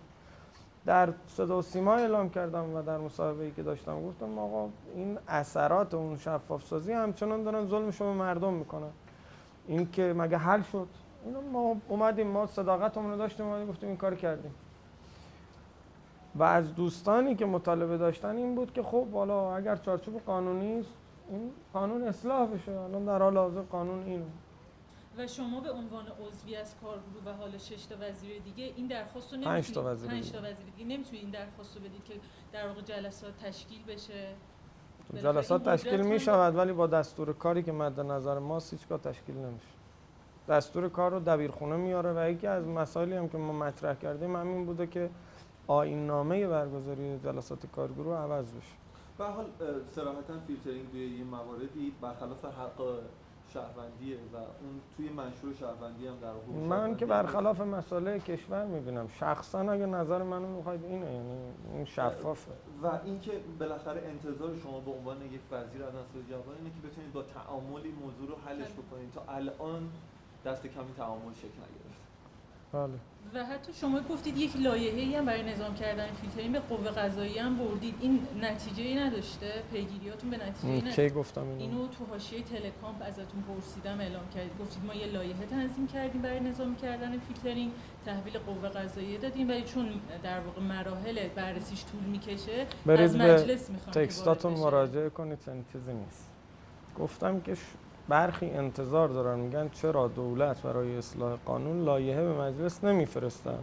در 0.85 1.13
صدا 1.27 1.57
و 1.57 1.61
سیما 1.61 1.95
اعلام 1.95 2.29
کردم 2.29 2.75
و 2.75 2.81
در 2.81 2.97
مصاحبه‌ای 2.97 3.51
که 3.51 3.63
داشتم 3.63 4.07
گفتم 4.07 4.39
آقا 4.39 4.69
این 4.95 5.19
اثرات 5.27 5.93
اون 5.93 6.17
شفاف 6.17 6.63
سازی 6.63 6.91
همچنان 6.91 7.43
دارن 7.43 7.65
ظلمش 7.65 8.01
رو 8.01 8.07
به 8.07 8.13
مردم 8.13 8.53
می‌کنن. 8.53 8.91
این 9.67 9.91
که 9.91 10.13
مگه 10.17 10.37
حل 10.37 10.61
شد؟ 10.61 10.87
اینو 11.25 11.41
ما 11.41 11.75
اومدیم 11.87 12.27
ما 12.27 12.47
صداقتمون 12.47 13.11
رو 13.11 13.17
داشتیم 13.17 13.45
اومدیم 13.45 13.67
گفتیم 13.67 13.89
این 13.89 13.97
کار 13.97 14.15
کردیم. 14.15 14.55
و 16.35 16.43
از 16.43 16.75
دوستانی 16.75 17.35
که 17.35 17.45
مطالبه 17.45 17.97
داشتن 17.97 18.35
این 18.35 18.55
بود 18.55 18.73
که 18.73 18.83
خب 18.83 19.07
حالا 19.11 19.55
اگر 19.55 19.75
چارچوب 19.75 20.21
قانونی 20.25 20.79
است 20.79 20.93
این 21.29 21.51
قانون 21.73 22.03
اصلاح 22.03 22.47
بشه. 22.47 22.71
الان 22.71 23.05
در 23.05 23.19
حال 23.19 23.37
حاضر 23.37 23.61
قانون 23.61 24.03
اینه. 24.03 24.25
و 25.17 25.27
شما 25.27 25.59
به 25.59 25.71
عنوان 25.71 26.05
عضوی 26.07 26.55
از 26.55 26.75
کارگروه 26.81 27.23
و 27.25 27.33
حالا 27.37 27.57
شش 27.57 27.85
تا 27.85 27.95
وزیر 27.99 28.41
دیگه 28.41 28.73
این 28.75 28.87
درخواست 28.87 29.33
رو 29.33 29.39
نمی‌تونید 29.39 29.73
تا 29.73 29.83
وزیر 29.83 30.09
پنج 30.09 30.25
دیگه. 30.25 30.39
تا 30.39 30.43
وزیر 30.43 30.65
دیگه 30.75 30.89
نمی‌تونید 30.89 31.21
این 31.21 31.31
درخواست 31.31 31.77
رو 31.77 31.83
بدید 31.83 32.03
که 32.03 32.13
در 32.51 32.67
واقع 32.67 32.81
جلسات 32.81 33.37
تشکیل 33.37 33.83
بشه؟ 33.83 34.33
جلسات 35.13 35.67
این 35.67 35.77
تشکیل 35.77 36.01
می 36.01 36.19
شود 36.19 36.55
ولی 36.55 36.73
با 36.73 36.87
دستور 36.87 37.33
کاری 37.33 37.63
که 37.63 37.71
مد 37.71 37.99
نظر 37.99 38.39
ماست 38.39 38.73
هیچگاه 38.73 38.99
تشکیل 38.99 39.35
نمیشه. 39.35 39.67
دستور 40.49 40.89
کار 40.89 41.11
رو 41.11 41.19
دبیرخونه 41.19 41.75
میاره 41.75 42.13
و 42.13 42.31
یکی 42.31 42.47
از 42.47 42.67
مسائلی 42.67 43.13
هم 43.13 43.29
که 43.29 43.37
ما 43.37 43.53
مطرح 43.53 43.95
کردیم 43.95 44.35
همین 44.35 44.65
بوده 44.65 44.87
که 44.87 45.09
آیین 45.67 46.07
نامه 46.07 46.47
برگزاری 46.47 47.19
جلسات 47.19 47.65
کارگروه 47.65 48.17
عوض 48.17 48.45
بشه. 48.45 48.75
به 49.17 49.23
هر 49.25 49.31
حال 49.31 49.45
صراحتا 49.95 50.39
فیلترینگ 50.47 50.91
توی 50.91 51.17
یه 51.17 51.23
مواردی 51.23 51.93
برخلاف 52.01 52.45
حق 52.45 52.81
شهروندیه 53.53 54.17
و 54.33 54.35
اون 54.37 54.81
توی 54.97 55.09
منشور 55.09 55.53
شهروندی 55.53 56.07
هم 56.07 56.19
در 56.21 56.31
حقوق 56.31 56.55
من 56.55 56.97
که 56.97 57.05
برخلاف 57.05 57.61
مسئله 57.61 58.19
کشور 58.19 58.65
می‌بینم. 58.65 59.07
شخصا 59.07 59.59
اگه 59.59 59.85
نظر 59.85 60.23
منو 60.23 60.47
می‌خواید 60.47 60.83
اینه 60.83 61.05
یعنی 61.05 61.37
این 61.73 61.85
شفافه. 61.85 62.51
و 62.83 62.99
اینکه 63.05 63.31
بالاخره 63.59 64.01
انتظار 64.07 64.55
شما 64.63 64.79
به 64.79 64.91
عنوان 64.91 65.21
یک 65.21 65.41
وزیر 65.51 65.83
از 65.83 65.93
نسل 65.93 66.29
جوان 66.29 66.55
اینه 66.57 66.69
که 66.69 66.87
بتونید 66.87 67.13
با 67.13 67.23
تعاملی 67.23 67.91
موضوع 67.91 68.27
رو 68.27 68.35
حلش 68.45 68.71
بله. 68.71 68.81
بکنید. 68.81 69.11
تا 69.11 69.23
الان 69.27 69.89
دست 70.45 70.67
کمی 70.67 70.93
تعامل 70.97 71.33
شکل 71.33 71.61
بله. 72.73 72.93
و 73.33 73.45
حتی 73.45 73.73
شما 73.73 73.99
گفتید 73.99 74.37
یک 74.37 74.57
لایحه‌ای 74.57 75.15
هم 75.15 75.25
برای 75.25 75.43
نظام 75.43 75.75
کردن 75.75 76.07
فیلترینگ 76.21 76.51
به 76.51 76.59
قوه 76.59 76.89
قضاییه 76.89 77.43
هم 77.43 77.57
بردید. 77.57 77.95
این 78.01 78.27
نتیجه 78.41 78.83
ای 78.83 78.95
نداشته؟ 78.95 79.63
پیگیریاتون 79.71 80.29
به 80.29 80.37
نتیجه 80.37 80.73
ای 81.03 81.09
کی 81.09 81.15
گفتم 81.15 81.41
اینو؟ 81.41 81.59
اینو 81.59 81.87
تو 81.87 82.05
حاشیه 82.05 82.43
تلکامپ 82.43 83.01
ازتون 83.01 83.43
پرسیدم 83.47 83.99
اعلام 83.99 84.29
کردید. 84.35 84.51
گفتید 84.59 84.85
ما 84.85 84.93
یه 84.93 85.05
لایحه 85.05 85.45
تنظیم 85.45 85.87
کردیم 85.87 86.21
برای 86.21 86.39
نظام 86.39 86.75
کردن 86.75 87.19
فیلترینگ. 87.19 87.71
تحویل 88.05 88.37
قوه 88.37 88.69
قضاییه 88.69 89.17
دادیم. 89.17 89.49
ولی 89.49 89.63
چون 89.63 89.89
در 90.23 90.39
واقع 90.39 90.61
مراحل 90.61 91.27
بررسیش 91.27 91.85
طول 91.85 92.03
می‌کشه 92.03 92.67
از 92.87 93.15
مجلس 93.15 93.69
می‌خوام 93.69 93.93
text 93.93 94.28
اتون 94.28 94.53
مراجعه 94.53 95.09
کنید 95.09 95.39
چنین 95.45 95.65
چیزی 95.73 95.93
نیست. 95.93 96.31
گفتم 96.99 97.41
که 97.41 97.55
برخی 98.09 98.49
انتظار 98.49 99.07
دارن 99.07 99.39
میگن 99.39 99.69
چرا 99.69 100.07
دولت 100.07 100.61
برای 100.61 100.97
اصلاح 100.97 101.37
قانون 101.45 101.85
لایحه 101.85 102.21
به 102.21 102.41
مجلس 102.41 102.83
نمیفرستن 102.83 103.59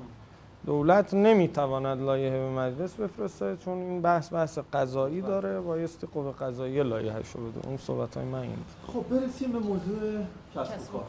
دولت 0.67 1.15
نمی‌تواند 1.15 2.03
لایحه 2.03 2.39
به 2.39 2.51
مجلس 2.51 2.95
بفرسته 2.95 3.57
چون 3.65 3.79
این 3.79 4.03
بحث 4.03 4.33
بحث 4.33 4.59
قضایی 4.73 5.21
داره 5.21 5.61
بایستی 5.61 6.07
قوه 6.07 6.33
قضایی 6.33 6.83
لایحه 6.83 7.23
شو 7.23 7.39
بده. 7.39 7.69
اون 7.69 7.77
صحبت 7.77 8.17
های 8.17 8.27
من 8.27 8.39
این. 8.39 8.57
خب 8.87 9.05
برسیم 9.11 9.53
به 9.53 9.59
موضوع 9.59 10.21
کسب 10.55 10.93
کار. 10.93 11.05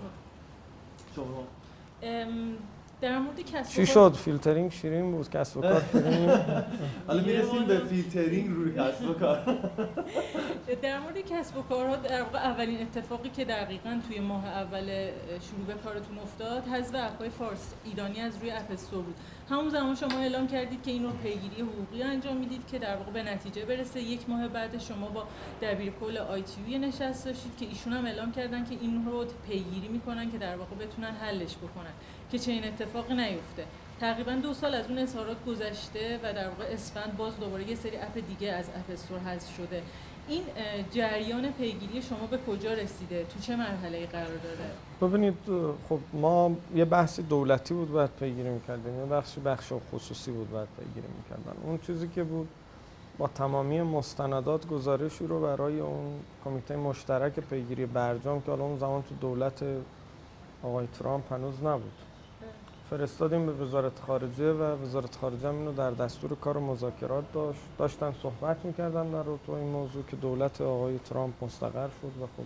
شما. 1.15 1.43
در 3.01 3.19
مورد 3.19 3.39
کسب 3.39 3.69
چی 3.69 3.85
شد؟ 3.85 4.13
فیلترینگ 4.13 4.71
شیرین 4.71 5.11
بود؟ 5.11 5.29
کسب 5.29 5.57
و 5.57 5.61
کار 5.61 5.81
حالا 7.07 7.23
می‌رسیم 7.23 7.65
به 7.65 7.79
فیلترینگ 7.79 8.49
روی 8.49 8.73
کسب 8.73 9.09
و 9.09 9.13
کار. 9.13 9.39
در 10.75 10.99
مورد 10.99 11.17
کسب 11.17 11.57
و 11.57 11.61
کارها 11.61 11.95
در 11.95 12.21
واقع 12.21 12.39
اولین 12.39 12.81
اتفاقی 12.81 13.29
که 13.29 13.45
دقیقا 13.45 14.01
توی 14.07 14.19
ماه 14.19 14.47
اول 14.47 15.09
شروع 15.29 15.65
به 15.67 15.73
کارتون 15.73 16.19
افتاد 16.19 16.67
حذف 16.67 16.95
اپهای 16.95 17.29
فارس 17.29 17.73
ایرانی 17.85 18.21
از 18.21 18.37
روی 18.37 18.51
اپ 18.51 18.67
بود. 18.91 19.15
همون 19.49 19.69
زمان 19.69 19.95
شما 19.95 20.19
اعلام 20.19 20.47
کردید 20.47 20.83
که 20.83 20.91
این 20.91 21.03
رو 21.03 21.09
پیگیری 21.09 21.61
حقوقی 21.61 22.03
انجام 22.03 22.37
می‌دید 22.37 22.67
که 22.71 22.79
در 22.79 22.95
واقع 22.95 23.11
به 23.11 23.23
نتیجه 23.23 23.65
برسه. 23.65 24.01
یک 24.01 24.29
ماه 24.29 24.47
بعد 24.47 24.77
شما 24.77 25.09
با 25.09 25.27
دبیر 25.61 25.93
کل 26.01 26.17
آی 26.17 26.41
تی 26.41 26.79
نشست 26.79 27.25
داشتید 27.25 27.57
که 27.57 27.65
ایشون 27.65 27.93
هم 27.93 28.05
اعلام 28.05 28.31
کردن 28.31 28.65
که 28.65 28.77
این 28.81 29.05
رو 29.05 29.25
پیگیری 29.47 29.87
می‌کنن 29.87 30.31
که 30.31 30.37
در 30.37 30.55
واقع 30.55 30.75
بتونن 30.75 31.11
حلش 31.11 31.55
بکنن 31.55 31.93
که 32.31 32.39
چنین 32.39 32.63
اتفاقی 32.63 33.13
نیفته. 33.13 33.65
تقریبا 33.99 34.31
دو 34.31 34.53
سال 34.53 34.75
از 34.75 34.89
اون 34.89 34.97
اظهارات 34.97 35.45
گذشته 35.45 36.19
و 36.23 36.33
در 36.33 36.47
واقع 36.47 36.63
اسفند 36.63 37.17
باز 37.17 37.39
دوباره 37.39 37.69
یه 37.69 37.75
سری 37.75 37.97
اپ 37.97 38.17
دیگه 38.27 38.51
از 38.51 38.69
اپ 38.69 38.93
استور 38.93 39.19
حذف 39.19 39.55
شده. 39.57 39.81
این 40.27 40.43
جریان 40.91 41.51
پیگیری 41.51 42.01
شما 42.01 42.27
به 42.31 42.37
کجا 42.47 42.73
رسیده؟ 42.73 43.23
تو 43.23 43.39
چه 43.39 43.55
مرحله 43.55 44.05
قرار 44.05 44.27
داره؟ 44.27 44.69
ببینید 45.01 45.37
خب 45.89 45.99
ما 46.13 46.51
یه 46.75 46.85
بحث 46.85 47.19
دولتی 47.19 47.73
بود 47.73 47.91
باید 47.91 48.09
پیگیری 48.19 48.49
می‌کردیم 48.49 48.99
یه 48.99 49.05
بخش 49.05 49.37
بخش 49.45 49.73
خصوصی 49.91 50.31
بود 50.31 50.51
باید 50.51 50.67
پیگیری 50.79 51.07
می‌کردن. 51.17 51.61
اون 51.63 51.77
چیزی 51.77 52.07
که 52.07 52.23
بود 52.23 52.47
با 53.17 53.27
تمامی 53.27 53.81
مستندات 53.81 54.67
گزارشی 54.67 55.27
رو 55.27 55.41
برای 55.41 55.79
اون 55.79 56.19
کمیته 56.45 56.75
مشترک 56.75 57.39
پیگیری 57.39 57.85
برجام 57.85 58.41
که 58.41 58.51
حالا 58.51 58.63
اون 58.63 58.79
زمان 58.79 59.01
تو 59.01 59.15
دولت 59.21 59.63
آقای 60.63 60.87
ترامپ 60.99 61.33
هنوز 61.33 61.63
نبود. 61.63 61.91
فرستادیم 62.91 63.45
به 63.45 63.51
وزارت 63.51 63.99
خارجه 64.07 64.53
و 64.53 64.83
وزارت 64.83 65.15
خارجه 65.15 65.47
هم 65.47 65.55
اینو 65.55 65.73
در 65.73 65.91
دستور 65.91 66.35
کار 66.41 66.57
مذاکرات 66.57 67.23
داشت. 67.33 67.59
داشتن 67.77 68.13
صحبت 68.23 68.65
می‌کردن 68.65 69.11
در 69.11 69.23
رابطه 69.23 69.53
این 69.53 69.67
موضوع 69.67 70.03
که 70.07 70.15
دولت 70.15 70.61
آقای 70.61 70.99
ترامپ 71.09 71.43
مستقر 71.43 71.87
شد 71.87 72.21
و 72.21 72.25
خب 72.25 72.43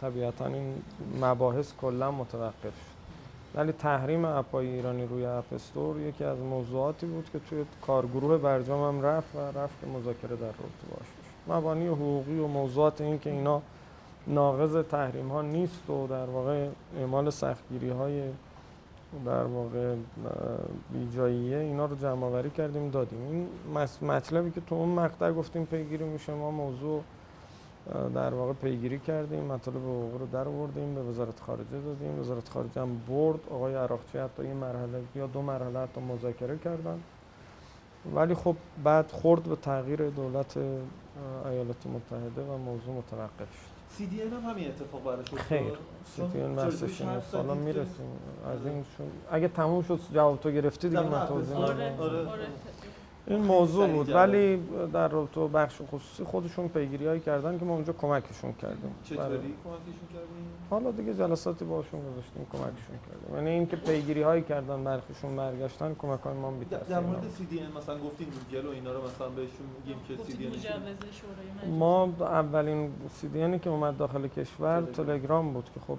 طبیعتا 0.00 0.46
این 0.46 0.82
مباحث 1.20 1.72
کلا 1.80 2.10
متوقف 2.10 2.62
شد. 2.62 2.94
ولی 3.54 3.72
تحریم 3.72 4.24
اپای 4.24 4.68
ایرانی 4.68 5.06
روی 5.06 5.26
اپ 5.26 5.52
استور 5.52 6.00
یکی 6.00 6.24
از 6.24 6.38
موضوعاتی 6.38 7.06
بود 7.06 7.30
که 7.32 7.38
توی 7.38 7.64
کارگروه 7.86 8.38
برجام 8.38 8.96
هم 8.96 9.02
رفت 9.02 9.36
و 9.36 9.38
رفت 9.38 9.80
که 9.80 9.86
مذاکره 9.86 10.36
در 10.36 10.46
رابطه 10.46 10.86
باش 10.90 11.00
بشه 11.00 11.56
مبانی 11.56 11.86
حقوقی 11.86 12.38
و 12.38 12.46
موضوعات 12.46 13.00
این 13.00 13.18
که 13.18 13.30
اینا 13.30 13.62
ناقض 14.26 14.76
تحریم 14.90 15.28
ها 15.28 15.42
نیست 15.42 15.90
و 15.90 16.06
در 16.06 16.26
واقع 16.26 16.68
اعمال 16.98 17.30
سختگیری 17.30 17.88
های 17.88 18.22
در 19.26 19.44
واقع 19.44 19.94
بیجاییه 20.92 21.58
اینا 21.58 21.86
رو 21.86 21.96
جمع 21.96 22.24
آوری 22.24 22.50
کردیم 22.50 22.90
دادیم. 22.90 23.18
این 23.20 23.48
مطلبی 24.02 24.50
که 24.50 24.60
تو 24.60 24.74
اون 24.74 24.88
مقطع 24.88 25.32
گفتیم 25.32 25.64
پیگیری 25.64 26.04
میشه 26.04 26.34
ما 26.34 26.50
موضوع 26.50 27.02
در 28.14 28.34
واقع 28.34 28.52
پیگیری 28.52 28.98
کردیم 28.98 29.44
مطالب 29.44 29.76
حقوقی 29.76 30.18
رو 30.18 30.26
در 30.26 30.48
آوردیم 30.48 30.94
به 30.94 31.02
وزارت 31.02 31.40
خارجه 31.40 31.80
دادیم. 31.84 32.20
وزارت 32.20 32.48
خارجه 32.48 32.80
هم 32.80 33.00
برد 33.08 33.40
آقای 33.50 33.74
عراقچی 33.74 34.18
حتی 34.18 34.44
یه 34.44 34.54
مرحله 34.54 35.02
یا 35.16 35.26
دو 35.26 35.42
مرحله 35.42 35.78
حتی 35.78 36.00
مذاکره 36.00 36.58
کردن. 36.58 37.00
ولی 38.14 38.34
خب 38.34 38.56
بعد 38.84 39.10
خورد 39.10 39.42
به 39.42 39.56
تغییر 39.56 40.10
دولت 40.10 40.56
ایالات 41.44 41.86
متحده 41.86 42.42
و 42.42 42.58
موضوع 42.58 42.94
متوقف 42.94 43.38
شد. 43.38 43.73
سی 43.96 44.06
دی 44.06 44.22
هم 44.22 44.50
همین 44.50 44.68
اتفاق 44.68 45.04
براش 45.04 45.26
خیر 45.34 45.72
سی 46.16 46.22
دی 46.32 46.40
ان 46.40 46.56
بحثش 46.56 47.02
سالا 47.32 47.54
می‌رسیم. 47.54 48.06
از 48.46 48.66
این 48.66 48.84
اگه 49.30 49.48
تموم 49.48 49.82
شد 49.82 50.00
جواب 50.14 50.40
تو 50.40 50.50
گرفتی 50.50 50.88
دیگه 50.88 51.00
من 51.02 51.26
توضیح 51.26 51.56
آره. 51.56 51.96
آره. 52.00 52.46
این 53.26 53.40
موضوع 53.40 53.86
بود 53.86 54.10
ولی 54.10 54.62
در 54.92 55.08
رابطه 55.08 55.46
بخش 55.46 55.80
خصوصی 55.90 56.24
خودشون 56.24 56.68
پیگیری 56.68 57.06
هایی 57.06 57.20
کردن 57.20 57.58
که 57.58 57.64
ما 57.64 57.74
اونجا 57.74 57.92
کمکشون 57.92 58.52
کردیم. 58.52 58.94
چطوری 59.04 59.28
کمکشون 59.28 60.08
کردیم؟ 60.12 60.46
حالا 60.70 60.90
دیگه 60.90 61.14
جلساتی 61.14 61.64
باشون 61.64 62.00
گذاشتیم 62.00 62.46
کمکشون 62.52 62.98
کردیم. 63.08 63.36
یعنی 63.36 63.50
اینکه 63.50 63.76
پیگیری 63.76 64.22
هایی 64.22 64.42
کردن 64.42 64.84
برخشون 64.84 65.36
برگشتن 65.36 65.94
کمک 65.98 66.20
های 66.20 66.34
ما 66.34 66.50
بی 66.50 66.64
در 66.64 67.00
مورد 67.00 67.28
C 67.28 67.44
DN 67.44 67.60
مثلا 67.76 67.98
گفتیم 67.98 68.28
گوگل 68.28 68.66
و 68.66 68.70
اینا 68.70 68.92
رو 68.92 68.98
مثلا 69.04 69.28
بهشون 69.28 69.66
میگیم 69.78 70.00
که 70.08 70.24
CDN 70.24 70.48
ما 71.66 72.12
اولین 72.20 72.92
CDN 73.10 73.58
که 73.58 73.70
اومد 73.70 73.96
داخل 73.96 74.28
کشور 74.28 74.82
تلگرام. 74.82 75.52
بود 75.52 75.70
که 75.74 75.80
خب 75.80 75.98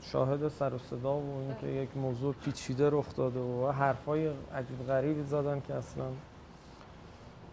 شاهد 0.00 0.48
سر 0.48 0.74
و 0.74 0.78
صدا 0.78 1.14
و 1.14 1.38
اینکه 1.48 1.66
یک 1.66 1.96
موضوع 1.96 2.34
پیچیده 2.44 2.90
رخ 2.90 3.16
داده 3.16 3.40
و 3.40 3.70
حرفای 3.70 4.26
عجیب 4.54 4.86
غریبی 4.86 5.22
زدن 5.22 5.62
که 5.68 5.74
اصلا 5.74 6.04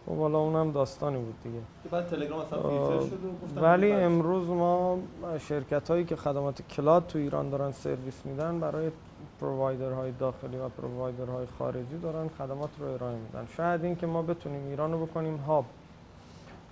خب 0.07 0.15
حالا 0.15 0.37
اونم 0.39 0.71
داستانی 0.71 1.17
بود 1.17 1.35
دیگه. 1.43 1.59
که 1.83 1.89
بعد 1.89 2.07
تلگرام 2.07 2.39
اصلا 2.39 2.61
فیلتر 2.61 3.07
شد 3.07 3.17
ولی 3.63 3.91
امروز 3.91 4.49
ما 4.49 4.99
شرکت 5.39 5.89
هایی 5.89 6.05
که 6.05 6.15
خدمات 6.15 6.61
cloud 6.61 7.07
تو 7.07 7.19
ایران 7.19 7.49
دارن 7.49 7.71
سرویس 7.71 8.25
میدن 8.25 8.59
برای 8.59 8.91
های 9.41 10.11
داخلی 10.19 10.57
و 10.57 11.31
های 11.31 11.45
خارجی 11.59 11.97
دارن 12.03 12.27
خدمات 12.27 12.69
رو 12.79 12.85
ارائه 12.85 13.15
میدن. 13.15 13.47
شاید 13.57 13.83
این 13.83 13.95
که 13.95 14.07
ما 14.07 14.21
بتونیم 14.21 14.67
ایران 14.67 14.91
رو 14.91 15.05
بکنیم 15.05 15.35
hub 15.35 15.65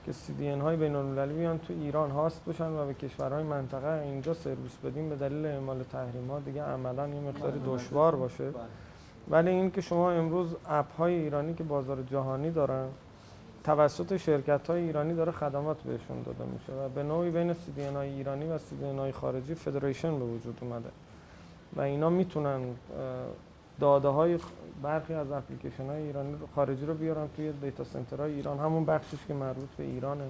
که 0.06 0.12
CDN 0.12 0.50
های 0.50 0.78
بین 0.78 0.96
المللی 0.96 1.34
بیان 1.34 1.60
تو 1.60 1.74
ایران 1.74 2.12
host 2.12 2.46
بشن 2.46 2.70
و 2.70 2.86
به 2.86 2.94
کشورهای 2.94 3.44
منطقه 3.44 4.02
اینجا 4.04 4.34
سرویس 4.34 4.78
بدیم 4.84 5.10
به 5.10 5.16
دلیل 5.16 5.46
اعمال 5.46 5.84
تحریم 5.84 6.28
ها 6.32 6.40
دیگه 6.40 6.64
عملا 6.64 7.08
یه 7.08 7.20
مقداری 7.20 7.60
بله، 7.60 7.70
بله. 7.70 7.76
دشوار 7.76 8.16
باشه. 8.16 8.50
بله. 8.50 8.64
ولی 9.30 9.50
این 9.50 9.72
که 9.72 9.82
شما 9.82 10.12
امروز 10.12 10.56
app 10.70 10.92
های 10.98 11.14
ایرانی 11.14 11.54
که 11.54 11.64
بازار 11.64 12.04
جهانی 12.12 12.52
دارن 12.52 12.88
توسط 13.66 14.18
شرکت 14.18 14.68
های 14.68 14.82
ایرانی 14.82 15.14
داره 15.14 15.32
خدمات 15.32 15.78
بهشون 15.78 16.22
داده 16.26 16.44
میشه 16.54 16.74
و 16.74 16.90
به 16.90 17.04
نوعی 17.04 17.32
بین 17.32 17.54
CDN 17.54 17.82
های 17.82 18.10
ایرانی 18.10 18.46
و 18.46 18.58
CDN 18.58 18.76
های 18.98 19.12
خارجی 19.12 19.56
federation 19.56 20.20
به 20.20 20.26
وجود 20.26 20.58
اومده. 20.62 20.90
و 21.76 21.82
اینا 21.82 22.10
می‌تونن 22.10 22.62
داده 23.80 24.08
های 24.08 24.40
برخی 24.84 25.14
از 25.14 25.32
اپلیکیشن 25.32 25.86
های 25.86 26.02
ایرانی 26.02 26.32
رو 26.32 26.48
خارجی 26.56 26.86
رو 26.86 26.94
بیارن 26.94 27.28
توی 27.36 27.52
data 27.52 27.84
center 27.84 28.18
های 28.18 28.34
ایران 28.34 28.60
همون 28.60 28.86
بخشش 28.86 29.18
که 29.28 29.34
مربوط 29.34 29.70
به 29.78 29.84
ایرانه. 29.84 30.24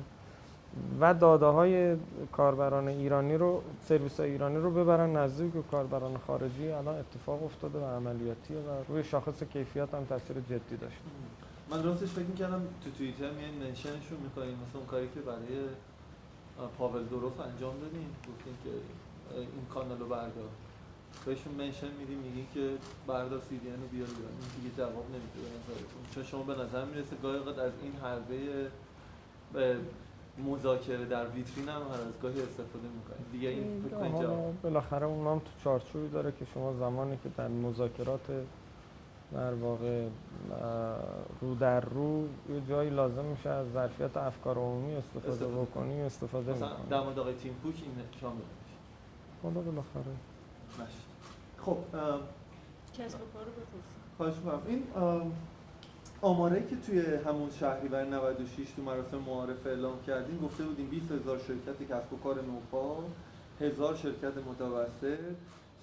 و 0.99 1.13
داده 1.13 1.45
های 1.45 1.95
کاربران 2.31 2.87
ایرانی 2.87 3.37
رو 3.37 3.61
سرویس 3.87 4.19
های 4.19 4.31
ایرانی 4.31 4.57
رو 4.57 4.71
ببرن 4.71 5.17
نزدیک 5.17 5.53
به 5.53 5.61
کاربران 5.71 6.17
خارجی. 6.27 6.71
الان 6.71 6.95
اتفاق 6.95 7.43
افتاده 7.43 7.79
و 7.79 7.85
عملیاتیه 7.85 8.57
و 8.57 8.91
روی 8.93 9.03
شاخص 9.03 9.43
کیفیت 9.43 9.93
هم 9.93 10.05
تاثیر 10.05 10.35
جدی 10.49 10.77
داشته. 10.77 11.44
من 11.69 11.83
راستش 11.83 12.09
فکر 12.09 12.25
می‌کردم 12.25 12.61
تو 12.83 12.91
توییتر 12.97 13.31
میان 13.31 13.53
منشنشون 13.53 14.19
می‌کنیم 14.23 14.57
مثلا 14.67 14.79
اون 14.79 14.85
کاری 14.87 15.07
که 15.13 15.19
برای 15.19 15.57
پاول 16.77 17.03
دوروف 17.03 17.39
انجام 17.39 17.79
دادیم 17.79 18.09
گفتیم 18.19 18.57
که 18.63 18.69
این 19.39 19.65
کانال 19.73 19.99
رو 19.99 20.05
بردار. 20.05 20.49
بهشون 21.25 21.53
منشن 21.53 21.91
میدیم 21.99 22.17
میگیم 22.17 22.47
که 22.53 22.69
بردار 23.07 23.41
سی 23.49 23.57
دی 23.57 23.69
رو 23.69 23.87
بیار 23.91 24.07
بیار 24.07 24.31
این 24.39 24.49
دیگه 24.61 24.75
جواب 24.77 25.05
نمیده 25.09 25.39
به 25.43 25.49
نظرتون. 25.57 26.01
چون 26.15 26.23
شما 26.23 26.43
به 26.43 26.53
نظر 26.53 26.85
می‌رسه 26.85 27.15
گاهی 27.23 27.37
اوقات 27.37 27.59
از 27.59 27.71
این 27.81 27.93
حربه 28.03 28.67
مذاکره 30.37 31.05
در 31.05 31.27
ویترین 31.27 31.69
هم 31.69 31.81
هر 31.81 32.01
از 32.01 32.21
گاهی 32.21 32.41
استفاده 32.41 32.87
می‌کنیم 32.97 33.25
دیگه 33.31 33.49
این 33.49 33.83
فکر 33.89 34.27
بالاخره 34.63 35.05
اون 35.05 35.27
هم 35.27 35.39
تو 35.39 35.51
چارچوبی 35.63 36.07
داره 36.07 36.31
که 36.31 36.45
شما 36.53 36.73
زمانی 36.73 37.17
که 37.23 37.29
در 37.37 37.47
مذاکرات 37.47 38.27
در 39.33 39.53
واقع 39.53 40.07
رو 41.41 41.55
در 41.55 41.79
رو 41.79 42.27
یه 42.49 42.61
جایی 42.69 42.89
لازم 42.89 43.25
میشه 43.25 43.49
از 43.49 43.71
ظرفیت 43.73 44.17
افکار 44.17 44.57
عمومی 44.57 44.95
استفاده, 44.95 45.29
استفاده. 45.29 45.61
بکنی 45.61 46.01
استفاده 46.01 46.51
مثلا 46.51 46.75
در 46.89 47.01
مورد 47.01 47.19
آقای 47.19 47.33
تیم 47.33 47.55
کوک 47.63 47.75
این 47.83 47.93
شامل 48.21 48.35
میشه 48.35 48.77
حالا 49.43 49.61
بالاخره. 49.61 50.15
خب 51.57 51.77
کسب 52.93 53.17
خواهش 54.17 54.35
می‌کنم. 54.35 54.61
این 54.67 54.83
آماره 56.21 56.67
که 56.67 56.75
توی 56.75 57.15
همون 57.25 57.49
شهریور 57.51 58.05
96 58.05 58.71
تو 58.75 58.81
مراسم 58.81 59.17
معارفه 59.17 59.69
اعلام 59.69 60.01
کردیم 60.07 60.37
گفته 60.37 60.63
بودیم 60.63 60.89
20 60.89 61.11
هزار 61.11 61.39
شرکت 61.39 61.83
کسب 61.83 62.13
و 62.13 62.17
کار 62.17 62.41
نوپا 62.41 63.03
هزار 63.61 63.95
شرکت 63.95 64.37
متوسط 64.37 65.19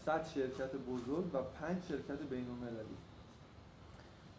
100 0.06 0.26
شرکت 0.34 0.70
بزرگ 0.90 1.34
و 1.34 1.38
5 1.60 1.82
شرکت 1.88 2.22
بین 2.30 2.46
المللی 2.50 2.96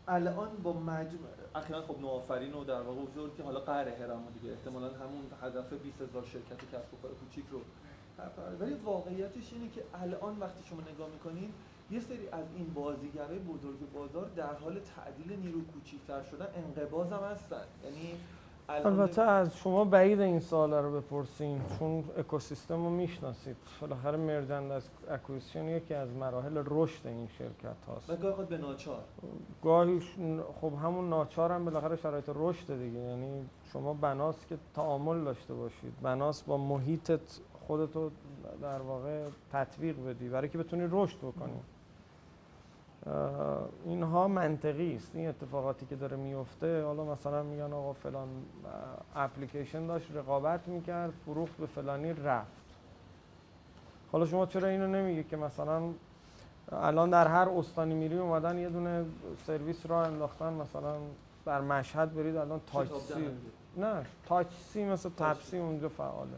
الان 0.07 0.49
با 0.63 0.73
مجموع 0.73 1.29
اخیرا 1.55 1.81
خب 1.81 1.99
نوآفرین 2.01 2.53
و 2.53 2.63
در 2.63 2.81
واقع 2.81 3.01
حضور 3.01 3.29
که 3.37 3.43
حالا 3.43 3.59
قهر 3.59 3.87
هرم 3.89 4.23
دیگه. 4.33 4.53
احتمالا 4.53 4.87
همون 4.87 5.23
هدف 5.41 5.73
20000 5.73 6.23
شرکت 6.23 6.57
کسب 6.57 6.93
و 6.93 6.97
کار 7.01 7.11
کوچیک 7.11 7.45
رو 7.51 7.61
ولی 8.59 8.73
واقعیتش 8.73 9.53
اینه 9.53 9.69
که 9.69 9.83
الان 9.93 10.39
وقتی 10.39 10.63
شما 10.69 10.81
نگاه 10.81 11.09
می‌کنین 11.09 11.53
یه 11.91 11.99
سری 11.99 12.27
از 12.31 12.45
این 12.55 12.73
بازیگرای 12.73 13.39
بزرگ 13.39 13.91
بازار 13.93 14.29
در 14.35 14.53
حال 14.53 14.79
تعدیل 14.79 15.39
نیرو 15.39 15.61
کوچیکتر 15.65 16.23
شدن 16.23 16.47
انقباض 16.55 17.11
هم 17.11 17.23
هستن. 17.23 17.65
یعنی 17.83 18.15
البته 18.69 19.21
از 19.21 19.57
شما 19.57 19.85
بعید 19.85 20.19
این 20.19 20.39
سوالا 20.39 20.81
رو 20.81 21.01
بپرسین 21.01 21.61
چون 21.79 22.03
اکوسیستم 22.17 22.83
رو 22.83 22.89
می‌شناسید. 22.89 23.55
بالاخره 23.81 24.17
مرجند 24.17 24.71
از 24.71 24.89
اکویسیون 25.09 25.69
یکی 25.69 25.93
از 25.93 26.13
مراحل 26.13 26.63
رشد 26.65 27.07
این 27.07 27.27
شرکت 27.27 27.85
هاست. 27.87 28.09
و 28.09 28.15
گاهی 28.15 28.45
به 28.45 28.57
ناچار. 28.57 28.99
گاهی 29.63 29.99
خب 30.61 30.73
همون 30.83 31.09
ناچار 31.09 31.51
هم 31.51 31.65
بالاخره 31.65 31.95
شرایط 31.95 32.29
رشد 32.35 32.67
دیگه. 32.83 32.99
یعنی 32.99 33.49
شما 33.73 33.93
بناس 33.93 34.45
که 34.45 34.57
تعامل 34.75 35.23
داشته 35.23 35.53
باشید. 35.53 35.93
بناس 36.01 36.43
با 36.43 36.57
محیطت 36.57 37.39
خودتو 37.67 38.11
در 38.61 38.79
واقع 38.79 39.25
تطبیق 39.51 40.05
بدی 40.05 40.29
برای 40.29 40.49
که 40.49 40.57
بتونی 40.57 40.87
رشد 40.91 41.17
بکنی. 41.17 41.59
اینها 43.85 44.27
منطقی 44.27 44.95
است. 44.95 45.11
این 45.15 45.29
اتفاقاتی 45.29 45.85
که 45.85 45.95
داره 45.95 46.17
میفته 46.17 46.83
حالا 46.83 47.03
مثلا 47.03 47.43
میگن 47.43 47.73
آقا 47.73 47.93
فلان 47.93 48.27
اپلیکیشن 49.15 49.87
داشت 49.87 50.11
رقابت 50.15 50.67
می‌کرد 50.67 51.13
فروخت 51.25 51.57
به 51.57 51.65
فلانی 51.65 52.13
رفت. 52.13 52.63
حالا 54.11 54.25
شما 54.25 54.45
چرا 54.45 54.67
اینو 54.67 54.87
نمیگی 54.87 55.23
که 55.23 55.37
مثلا 55.37 55.81
الان 56.71 57.09
در 57.09 57.27
هر 57.27 57.49
استانی 57.49 57.93
میری 57.93 58.17
اومدن 58.17 58.57
یه 58.57 58.69
دونه 58.69 59.05
سرویس 59.47 59.85
را 59.85 60.03
انداختن 60.03 60.53
مثلا 60.53 60.95
در 61.45 61.61
مشهد 61.61 62.15
برید 62.15 62.35
الان 62.35 62.61
تاچ 62.71 62.87
سی. 62.93 63.29
نه 63.77 64.05
تاچ 64.25 64.47
سی 64.53 64.85
مثل 64.85 65.09
تپسی 65.09 65.57
اونجا 65.57 65.89
فعاله. 65.89 66.37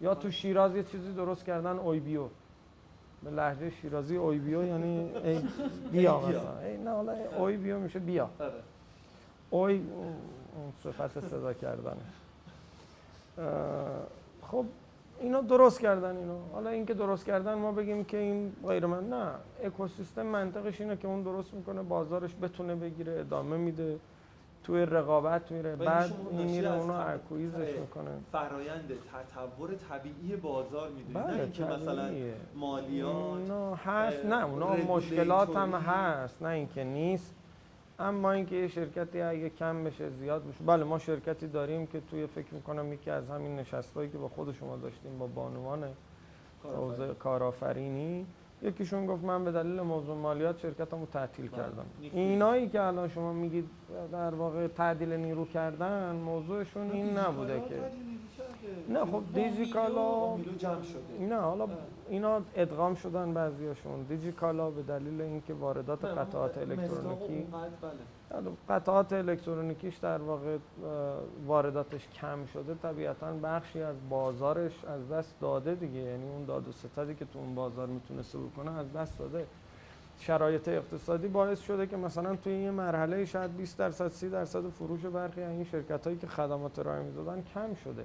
یا 0.00 0.14
تو 0.14 0.30
شیراز 0.30 0.76
یه 0.76 0.82
چیزی 0.82 1.12
درست 1.12 1.44
کردن 1.44 1.78
اوی 1.78 2.00
بیو 2.00 2.26
به 3.24 3.30
لحجه 3.30 3.70
شیرازی 3.70 4.16
اوی 4.16 4.38
بیو 4.38 4.64
یعنی 4.64 5.10
ای 5.24 5.40
بیا 5.92 6.20
مثلا. 6.20 6.58
ای 6.58 6.76
نه 6.76 6.90
حالا 6.90 7.12
اوی 7.38 7.56
بیو 7.56 7.78
میشه 7.78 7.98
بیا. 7.98 8.30
آره. 8.40 8.52
اوی 9.50 9.74
اون 9.74 10.72
صفت 10.84 11.20
صدا 11.20 11.52
کردن. 11.52 11.96
خب 14.42 14.64
اینا 15.20 15.40
درست 15.40 15.80
کردن 15.80 16.16
اینو. 16.16 16.38
حالا 16.52 16.70
اینکه 16.70 16.94
درست 16.94 17.24
کردن 17.24 17.54
ما 17.54 17.72
بگیم 17.72 18.04
که 18.04 18.16
این 18.16 18.52
غیر 18.66 18.86
من 18.86 19.08
نه 19.08 19.30
اکوسیستم 19.64 20.26
منطقش 20.26 20.80
اینه 20.80 20.96
که 20.96 21.08
اون 21.08 21.22
درست 21.22 21.54
می‌کنه 21.54 21.82
بازارش 21.82 22.34
بتونه 22.42 22.74
بگیره 22.74 23.12
ادامه 23.20 23.56
میده. 23.56 23.98
توی 24.66 24.86
رقابت 24.86 25.50
میره 25.52 25.76
بعد 25.76 26.12
میره 26.32 26.68
تم- 26.68 26.90
اکویزش 26.90 27.56
اه، 27.74 27.80
می‌کنه 27.80 28.10
فرایند 28.32 28.92
تطور 29.34 29.74
طبیعی 29.74 30.36
بازار 30.36 30.88
می‌دونید 30.88 31.18
نه 31.18 31.24
بله 31.24 31.42
اینکه 31.42 31.64
مثلا. 31.64 32.10
مالیات 32.54 33.14
اونا 33.16 33.74
هست 33.74 34.24
نه 34.24 34.44
اونا. 34.44 34.76
مشکلات 34.76 35.56
هم 35.56 35.74
هست 35.74 36.42
نه 36.42 36.48
اینکه 36.48 36.84
نیست 36.84 37.34
اما 37.98 38.32
اینکه 38.32 38.56
یه 38.56 38.68
شرکتی 38.68 39.20
اگه 39.20 39.50
کم 39.50 39.84
بشه 39.84 40.10
زیاد 40.10 40.42
بشه 40.48 40.64
بله 40.64 40.84
ما 40.84 40.98
شرکتی 40.98 41.46
داریم 41.46 41.86
که 41.86 42.00
توی 42.10 42.26
فکر 42.26 42.54
می‌کنم 42.54 42.92
یکی 42.92 43.10
از 43.10 43.30
همین 43.30 43.56
نشستایی 43.56 44.10
که 44.10 44.18
با 44.18 44.28
خود 44.28 44.52
شما 44.52 44.76
داشتیم 44.76 45.18
با 45.18 45.26
بانوان 45.26 45.84
حوزه 46.76 47.14
کارآفرینی 47.14 48.26
یکیشون 48.62 49.06
گفت 49.06 49.24
من 49.24 49.44
به 49.44 49.52
دلیل 49.52 49.80
موضوع 49.80 50.16
مالیات 50.16 50.58
شرکتمو 50.58 51.06
تعطیل 51.06 51.48
بله. 51.48 51.56
کردم. 51.56 51.84
اینایی 52.00 52.68
که 52.68 52.82
الان 52.82 53.08
شما 53.08 53.32
میگید 53.32 53.68
در 54.12 54.34
واقع 54.34 54.66
تعدیل 54.66 55.12
نیرو 55.12 55.44
کردن 55.46 56.16
موضوعشون 56.16 56.90
این 56.90 57.18
نبوده 57.18 57.60
که 57.68 57.80
نه، 58.88 59.04
خب 59.04 59.22
دیجیکالا- 59.34 60.58
جمع 60.58 60.82
شده. 60.82 61.26
نه 61.28 61.36
حالا. 61.36 61.68
اینا 62.08 62.40
ادغام 62.54 62.94
شدن 62.94 63.34
بعضیاشون. 63.34 64.02
دیجیکالا 64.02 64.70
به 64.70 64.82
دلیل 64.82 65.20
اینکه 65.20 65.54
واردات 65.54 66.04
قطعات 66.04 66.58
الکترونیکی 66.58 67.46
بله. 68.30 68.50
قطعات 68.68 69.12
الکترونیکیش 69.12 69.96
در 69.96 70.18
واقع 70.18 70.56
وارداتش 71.46 72.08
کم 72.08 72.46
شده. 72.52 72.74
طبیعتا 72.74 73.32
بخشی 73.42 73.82
از 73.82 73.96
بازارش 74.10 74.84
از 74.84 75.08
دست 75.08 75.34
داده 75.40 75.74
دیگه. 75.74 75.98
یعنی 76.00 76.28
اون 76.28 76.44
داد 76.44 76.68
و 76.68 76.72
ستدی 76.72 77.14
که 77.14 77.24
تو 77.24 77.38
اون 77.38 77.54
بازار 77.54 77.86
می‌تونسته 77.86 78.38
بکنه 78.38 78.78
از 78.78 78.92
دست 78.92 79.18
داده. 79.18 79.46
شرایط 80.18 80.68
اقتصادی 80.68 81.28
باعث 81.28 81.60
شده 81.60 81.86
که 81.86 81.96
مثلا 81.96 82.36
توی 82.36 82.52
یه 82.62 82.70
مرحله 82.70 83.24
شاید 83.24 83.56
20 83.56 83.78
درصد 83.78 84.08
30 84.08 84.28
درصد 84.28 84.68
فروش 84.68 85.00
برخی 85.00 85.42
از 85.42 85.50
این 85.52 85.64
شرکت 85.64 86.04
هایی 86.06 86.18
که 86.18 86.26
خدمات 86.26 86.78
ارائه 86.78 87.02
می‌دادن 87.02 87.42
کم 87.54 87.74
شده. 87.74 88.04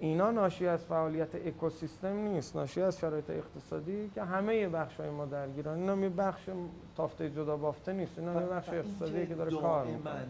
اینا 0.00 0.30
ناشی 0.30 0.66
از 0.66 0.84
فعالیت 0.84 1.34
اکوسیستم 1.34 2.16
نیست. 2.16 2.56
ناشی 2.56 2.82
از 2.82 2.98
شرایط 2.98 3.30
اقتصادی 3.30 4.10
که 4.14 4.22
همه 4.22 4.68
بخش 4.68 4.96
های 4.96 5.10
ما 5.10 5.26
درگیرن. 5.26 5.74
اینا 5.74 5.94
می 5.94 6.08
بخش 6.08 6.48
تافته 6.96 7.30
جدا 7.30 7.56
بافته 7.56 7.92
نیست. 7.92 8.18
اینا 8.18 8.40
یه 8.40 8.46
بخش 8.46 8.68
اینکه 8.68 9.26
که 9.26 9.34
داره 9.34 9.50
کار 9.50 9.86
می‌کنه. 9.86 10.26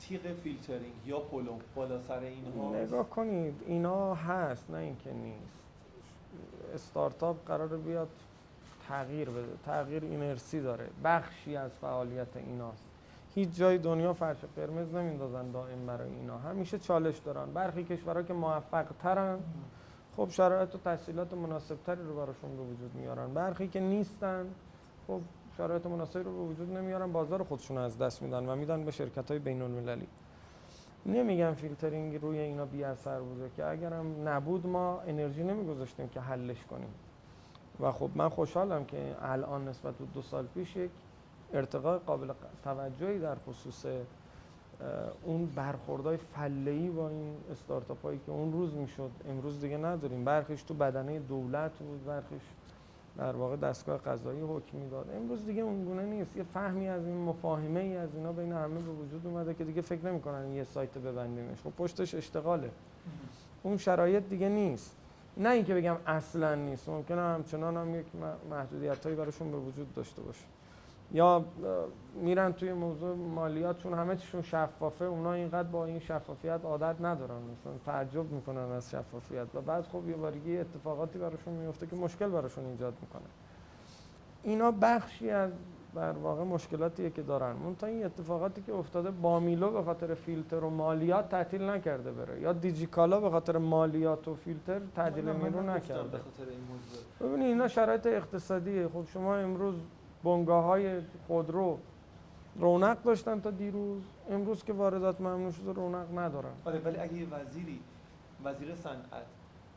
تیغ 0.00 0.20
فیلترینگ 0.20 0.92
یا 1.06 1.20
پلمپ 1.20 1.52
بالا 1.74 2.00
سر 2.00 2.18
اینها 2.18 2.76
نگاه 2.76 3.10
کنید 3.10 3.62
اینا 3.66 4.14
هست 4.14 4.70
نه 4.70 4.78
اینکه 4.78 5.12
نیست. 5.12 5.68
استارتاپ 6.74 7.46
قرار 7.46 7.68
بیاد 7.68 8.08
تغییر 8.88 9.30
بده. 9.30 9.56
تغییر 9.66 10.02
اینرسی 10.04 10.60
داره. 10.60 10.86
بخشی 11.04 11.56
از 11.56 11.70
فعالیت 11.80 12.36
ایناست. 12.36 12.87
هیچ 13.34 13.48
جای 13.56 13.78
دنیا 13.78 14.12
فرش 14.12 14.44
قرمز 14.56 14.94
نمیندازن 14.94 15.50
دائم 15.50 15.86
برای 15.86 16.10
اینا. 16.10 16.38
همیشه 16.38 16.78
چالش 16.78 17.18
دارن. 17.18 17.52
برخی 17.52 17.84
کشورها 17.84 18.22
که 18.22 18.32
موفق 18.32 18.86
ترن 19.02 19.38
خب 20.16 20.28
شرایط 20.30 20.74
و 20.74 20.78
تحصیلات 20.78 21.34
مناسب 21.34 21.76
تری 21.86 22.02
رو 22.02 22.16
براشون 22.16 22.56
به 22.56 22.62
وجود 22.62 22.94
میارن. 22.94 23.34
برخی 23.34 23.68
که 23.68 23.80
نیستن 23.80 24.46
خب 25.06 25.20
شرایط 25.56 25.86
مناسبی 25.86 26.22
رو 26.22 26.32
به 26.32 26.52
وجود 26.52 26.70
نمیارن 26.76 27.12
بازار 27.12 27.42
خودشون 27.44 27.78
از 27.78 27.98
دست 27.98 28.22
میدن 28.22 28.48
و 28.48 28.56
میدن 28.56 28.84
به 28.84 28.90
شرکت 28.90 29.30
های 29.30 29.38
بین 29.40 29.62
المللی 29.62 30.06
نمیگم 31.06 31.54
فیلترینگ 31.54 32.22
روی 32.22 32.38
اینا 32.38 32.64
بی 32.64 32.84
اثر 32.84 33.20
بوده 33.20 33.50
که 33.56 33.66
اگرم 33.66 34.28
نبود 34.28 34.66
ما 34.66 35.00
انرژی 35.00 35.44
نمیگذاشتیم 35.44 36.08
که 36.08 36.20
حلش 36.20 36.64
کنیم. 36.64 36.94
و 37.80 37.92
خب 37.92 38.10
من 38.14 38.28
خوشحالم 38.28 38.84
که 38.84 39.16
الان 39.22 39.68
نسبت 39.68 39.94
به 39.94 40.04
دو 40.14 40.22
سال 40.22 40.46
پیش 40.46 40.76
یک 40.76 40.90
ارتقاء 41.52 41.98
قابل 41.98 42.32
توجهی 42.64 43.18
در 43.18 43.34
خصوص 43.34 43.86
اون 45.24 45.46
برخوردهای 45.46 46.16
فله‌ای 46.16 46.90
با 46.90 47.08
این 47.08 47.34
استارتاپ 47.52 48.02
هایی 48.02 48.20
که 48.26 48.32
اون 48.32 48.52
روز 48.52 48.74
می‌شد. 48.74 49.10
امروز 49.28 49.60
دیگه 49.60 49.76
نداریم. 49.76 50.24
برخیش 50.24 50.62
تو 50.62 50.74
بدنه 50.74 51.18
دولت 51.18 51.72
بود 51.78 52.04
برخیش 52.06 52.42
در 53.16 53.36
واقع 53.36 53.56
دستگاه 53.56 53.98
قضایی 53.98 54.40
حکم 54.40 54.78
می‌داد. 54.78 55.10
امروز 55.16 55.46
دیگه 55.46 55.62
اون 55.62 55.84
گونه 55.84 56.02
نیست. 56.02 56.36
یه 56.36 56.42
فهمی 56.42 56.88
از 56.88 57.06
این 57.06 57.24
مفاهمه 57.24 57.80
ای 57.80 57.96
از 57.96 58.14
اینا 58.14 58.32
بین 58.32 58.52
همه 58.52 58.80
به 58.80 58.92
وجود 58.92 59.26
اومده 59.26 59.54
که 59.54 59.64
دیگه 59.64 59.82
فکر 59.82 60.04
نمی‌کنن 60.06 60.52
یه 60.52 60.64
سایت 60.64 60.98
ببندیمش. 60.98 61.62
خب 61.64 61.70
پشتش 61.70 62.14
اشتغاله. 62.14 62.70
اون 63.62 63.76
شرایط 63.76 64.28
دیگه 64.28 64.48
نیست. 64.48 64.96
نه 65.36 65.50
اینکه 65.50 65.74
بگم 65.74 65.96
اصلا 66.06 66.54
نیست. 66.54 66.88
ممکنه 66.88 67.20
همچنان 67.20 67.76
هم 67.76 67.94
یک 68.00 68.06
محدودیت 68.50 69.04
هایی 69.04 69.16
براشون 69.16 69.50
به 69.50 69.56
وجود 69.56 69.94
داشته 69.94 70.22
باشه. 70.22 70.44
یا 71.12 71.44
میرن 72.14 72.52
توی 72.52 72.72
موضوع 72.72 73.16
مالیات 73.16 73.78
چون 73.78 73.94
همه 73.94 74.16
چیشون 74.16 74.42
شفافه 74.42 75.04
اونا 75.04 75.32
اینقدر 75.32 75.68
با 75.68 75.84
این 75.84 75.98
شفافیت 75.98 76.60
عادت 76.64 77.00
ندارن. 77.00 77.36
مثلا 77.36 77.72
تعجب 77.86 78.32
می‌کنن 78.32 78.72
از 78.72 78.90
شفافیت. 78.90 79.54
و 79.54 79.60
بعد 79.60 79.84
خب 79.84 80.08
یه 80.08 80.16
بارگی 80.16 80.58
اتفاقاتی 80.58 81.18
براشون 81.18 81.54
میفته 81.54 81.86
که 81.86 81.96
مشکل 81.96 82.28
براشون 82.28 82.66
ایجاد 82.66 82.94
می‌کنه. 83.00 83.28
اینا 84.42 84.70
بخشی 84.70 85.30
از 85.30 85.50
در 85.94 86.12
واقع 86.12 86.44
مشکلاتیه 86.44 87.10
که 87.10 87.22
دارن. 87.22 87.52
منتها 87.52 87.90
این 87.90 88.04
اتفاقاتی 88.04 88.62
که 88.62 88.74
افتاده 88.74 89.10
با 89.10 89.40
میلو 89.40 89.70
به 89.70 89.82
خاطر 89.82 90.14
فیلتر 90.14 90.64
و 90.64 90.70
مالیات 90.70 91.28
تعطیل 91.28 91.62
نکرده 91.62 92.12
بره. 92.12 92.40
یا 92.40 92.52
دیجیکالا 92.52 93.20
به 93.20 93.30
خاطر 93.30 93.58
مالیات 93.58 94.28
و 94.28 94.34
فیلتر 94.34 94.80
تعدیل 94.96 95.28
نیرو 95.28 95.62
نکرده. 95.62 96.20
ببینید 97.20 97.46
اینا 97.46 97.68
شرایط 97.68 98.06
اقتصادیه. 98.06 98.88
خب 98.88 99.04
شما 99.12 99.36
امروز 99.36 99.74
بنگاه 100.24 100.64
های 100.64 101.00
خودرو 101.26 101.78
رونق 102.56 103.02
داشتن 103.02 103.40
تا 103.40 103.50
دیروز. 103.50 104.02
امروز 104.30 104.64
که 104.64 104.72
واردات 104.72 105.20
ممنوع 105.20 105.50
شده 105.50 105.72
رونق 105.72 106.18
ندارن. 106.18 106.52
آره 106.64 106.78
ولی 106.78 106.96
اگه 106.96 107.26
وزیری 107.26 107.80
وزیر 108.44 108.74
صنعت 108.74 109.26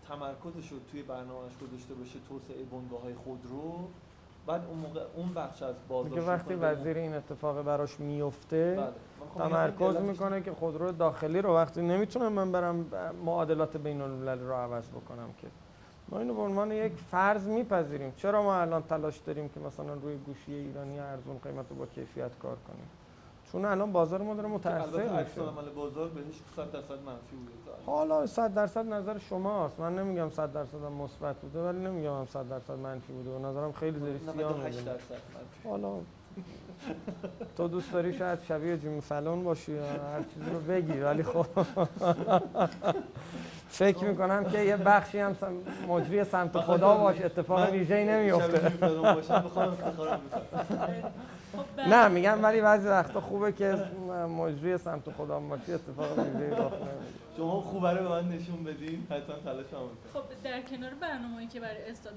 تمرکزش 0.07 0.71
رو 0.71 0.77
توی 0.91 1.01
برنامه‌اش 1.01 1.57
گذاشته 1.57 1.93
باشه 1.93 2.19
توسعه 2.29 2.63
بنگاه 2.63 3.01
های 3.01 3.13
خودرو 3.13 3.73
بعد 4.47 4.65
اون 4.65 4.77
موقع 4.77 5.01
اون 5.15 5.33
بخش 5.33 5.63
از 5.63 5.75
بازار 5.89 6.09
دیگه 6.09 6.21
وقتی 6.21 6.53
وزیر 6.53 6.97
این 6.97 7.13
اتفاق 7.13 7.61
براش 7.61 7.99
میفته 7.99 8.91
بله. 9.37 9.47
تمرکز 9.47 9.95
می‌کنه 9.95 10.41
که 10.41 10.51
خودرو 10.51 10.91
داخلی 10.91 11.41
رو. 11.41 11.55
وقتی 11.55 11.81
نمی‌تونم 11.81 12.31
من 12.33 12.51
برم 12.51 12.85
معادلات 13.25 13.77
بین 13.77 14.01
المللی 14.01 14.43
رو 14.43 14.53
عوض 14.53 14.89
بکنم 14.89 15.29
که. 15.37 15.47
ما 16.11 16.19
اینو 16.19 16.33
به 16.33 16.41
عنوان 16.41 16.71
یک 16.71 16.91
فرض 17.11 17.47
میپذیریم. 17.47 18.13
چرا 18.17 18.43
ما 18.43 18.55
الان 18.55 18.83
تلاش 18.83 19.17
داریم 19.17 19.49
که 19.49 19.59
مثلا 19.59 19.93
روی 19.93 20.17
گوشی 20.17 20.53
ایرانی 20.53 20.99
ارزون 20.99 21.39
قیمت 21.43 21.65
رو 21.69 21.75
با 21.75 21.85
کیفیت 21.85 22.31
کار 22.39 22.57
کنیم؟ 22.67 22.89
چون 23.51 23.65
الان 23.65 23.91
بازار 23.91 24.21
ما 24.21 24.33
داره 24.33 24.47
متاثر 24.47 25.23
میشه. 25.23 25.41
عمل 25.41 25.69
بازار 25.75 26.07
بهش 26.07 26.23
100 26.55 26.71
درصد 26.71 26.91
منفی 27.05 27.35
بوده. 27.35 27.51
حالا 27.85 28.27
100 28.27 28.53
درصد 28.53 28.93
نظر 28.93 29.17
شماست. 29.17 29.79
من 29.79 29.95
نمیگم 29.95 30.29
100 30.29 30.53
درصد 30.53 30.77
مثبت 30.77 31.35
بوده 31.35 31.59
ولی 31.59 31.79
نمیگم 31.79 32.13
هم 32.13 32.25
100 32.25 32.49
درصد 32.49 32.73
منفی 32.73 33.13
بوده. 33.13 33.29
به 33.29 33.39
نظرم 33.39 33.71
خیلی 33.71 33.99
داری 33.99 34.19
سیاه 34.19 34.35
98 34.35 34.65
می‌بینی. 34.65 34.85
درصد 34.85 35.11
منفی. 35.11 35.69
حالا 35.69 35.93
تو 37.57 37.67
دوست 37.67 37.93
داری 37.93 38.13
شاید 38.13 38.41
شبیه 38.41 38.77
جیمی 38.77 39.01
فلون 39.01 39.43
باشی 39.43 39.77
هر 39.77 40.23
چیزی 40.33 40.49
رو 40.51 40.59
بگی 40.59 40.99
ولی 40.99 41.23
خب. 41.23 41.45
فکر 43.71 44.03
می‌کنم 44.03 44.43
که 44.43 44.59
یه 44.59 44.77
بخشی 44.77 45.19
هم 45.19 45.35
مجری 45.87 46.23
سمت 46.23 46.57
خدا 46.57 46.97
باش 46.97 47.21
اتفاق 47.21 47.69
ویژه‌ای 47.69 48.05
نمیفته 48.05 48.71
بعد- 51.77 51.87
نه 51.93 52.07
میگم 52.07 52.43
ولی 52.43 52.61
بعضی 52.61 52.87
وقتا 52.87 53.21
خوبه 53.21 53.51
که 53.51 53.75
مجری 54.37 54.77
سمت 54.77 55.11
خدا 55.11 55.39
باشی 55.39 55.73
اتفاق 55.73 56.19
ویژه‌ای 56.19 56.51
رخ 56.51 56.57
نمیده. 56.57 56.91
شما 57.37 57.61
خوبه 57.61 57.91
رو 57.91 58.03
به 58.03 58.09
من 58.09 58.27
نشون 58.29 58.63
بدین 58.63 59.07
حتما 59.09 59.35
تلاش 59.45 59.65
خب 60.13 60.21
در 60.43 60.61
کنار 60.61 60.91
برنامه‌ای 61.01 61.47
که 61.47 61.59
برای 61.59 61.89
استاد 61.89 62.13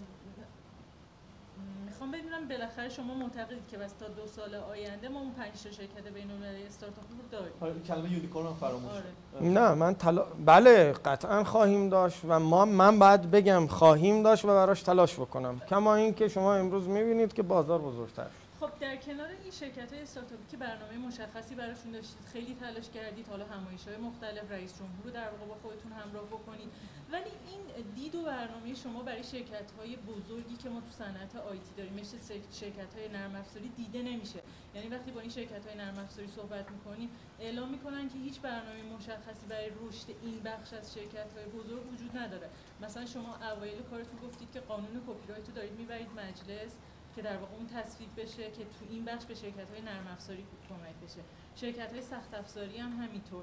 می‌خوام 1.87 2.11
بدونم 2.11 2.49
بالاخره 2.49 2.89
شما 2.89 3.15
معتقدید 3.15 3.69
که 3.71 3.79
بس 3.79 3.93
تا 3.93 4.09
دو 4.09 4.27
سال 4.27 4.55
آینده 4.55 5.09
ما 5.09 5.21
اون 5.21 5.33
پنج 5.33 5.63
تا 5.63 5.71
شرکت 5.71 6.13
بین‌المللی 6.15 6.67
استارتاپ 6.67 7.05
رو 7.11 7.39
داریم. 7.39 7.83
کلمه 7.83 8.13
یونیکورن 8.13 8.47
هم 8.47 8.55
فراموش 8.55 8.93
آره. 8.93 9.49
نه 9.49 9.75
من 9.75 9.95
تلا... 9.95 10.27
بله 10.47 10.93
قطعا 10.93 11.45
خواهیم 11.45 11.89
داشت 11.89 12.21
و 12.29 12.41
ما 12.41 12.65
من 12.65 12.99
باید 12.99 13.31
بگم 13.31 13.67
خواهیم 13.67 14.23
داشت 14.23 14.45
و 14.45 14.49
براش 14.49 14.83
تلاش 14.83 15.15
بکنم. 15.15 15.61
کما 15.61 15.95
اینکه 15.95 16.29
شما 16.29 16.55
امروز 16.55 16.89
می‌بینید 16.89 17.33
که 17.33 17.43
بازار 17.43 17.79
بزرگتر. 17.79 18.23
شد 18.25 18.44
خب 18.65 18.79
در 18.79 18.97
کنار 18.97 19.29
این 19.29 19.51
شرکت 19.51 19.93
های 19.93 20.03
استارتاپی 20.03 20.47
که 20.51 20.57
برنامه 20.57 20.99
مشخصی 20.99 21.55
براشون 21.55 21.93
داشتید 21.93 22.25
خیلی 22.33 22.55
تلاش 22.55 22.91
کردید 22.91 23.29
حالا 23.29 23.45
همایش 23.45 23.89
های 23.89 23.97
مختلف 23.97 24.51
رئیس 24.51 24.79
جمهور 24.79 25.05
رو 25.05 25.11
در 25.11 25.31
واقع 25.31 25.47
با 25.47 25.55
خودتون 25.55 25.93
همراه 25.93 26.27
بکنید. 26.27 26.71
ولی 27.13 27.31
این 27.51 27.85
دید 27.95 28.15
و 28.15 28.23
برنامه 28.23 28.75
شما 28.75 29.03
برای 29.03 29.25
شرکت 29.25 29.71
های 29.79 29.97
بزرگی 29.97 30.57
که 30.57 30.69
ما 30.69 30.81
تو 30.81 30.91
صنعت 30.91 31.37
آیتی 31.37 31.75
داریم 31.77 31.93
مثل 31.93 32.19
شرکت 32.53 32.95
های 32.95 33.09
نرم 33.09 33.35
افزاری 33.35 33.69
دیده 33.69 34.03
نمیشه. 34.03 34.41
یعنی 34.75 34.89
وقتی 34.89 35.11
با 35.11 35.21
این 35.21 35.31
شرکت 35.31 35.67
های 35.67 35.77
نرم 35.77 35.99
افزاری 35.99 36.29
صحبت 36.29 36.71
می‌کنیم 36.71 37.11
اعلام 37.41 37.71
می‌کنن 37.71 38.09
که 38.09 38.19
هیچ 38.19 38.41
برنامه 38.41 38.83
مشخصی 38.83 39.47
برای 39.49 39.71
رشد 39.83 40.07
این 40.23 40.41
بخش 40.41 40.73
از 40.73 40.95
شرکت 40.95 41.33
های 41.37 41.47
بزرگ 41.47 41.93
وجود 41.93 42.17
نداره. 42.17 42.51
مثلا 42.83 43.07
شما 43.07 43.37
اوایل 43.37 43.83
کارتون 43.83 44.19
گفتید 44.29 44.53
که 44.53 44.61
قانون 44.61 45.03
کپی 45.07 45.33
رو 45.33 45.53
دارید 45.55 45.73
می‌برید 45.73 46.09
مجلس. 46.09 46.73
که 47.17 47.23
در 47.23 47.37
واقع 47.37 47.55
اون 47.55 47.67
تصویب 47.67 48.09
بشه 48.17 48.51
که 48.51 48.65
تو 48.65 48.85
این 48.91 49.05
بخش 49.05 49.25
به 49.25 49.35
شرکت 49.35 49.71
های 49.71 49.81
نرم 49.81 50.07
افزاری 50.13 50.45
کمک 50.69 51.11
بشه. 51.11 51.21
شرکت 51.55 51.93
های 51.93 52.03
سخت 52.03 52.35
افزاری 52.35 52.79
هم 52.79 52.91
همینطور. 52.91 53.43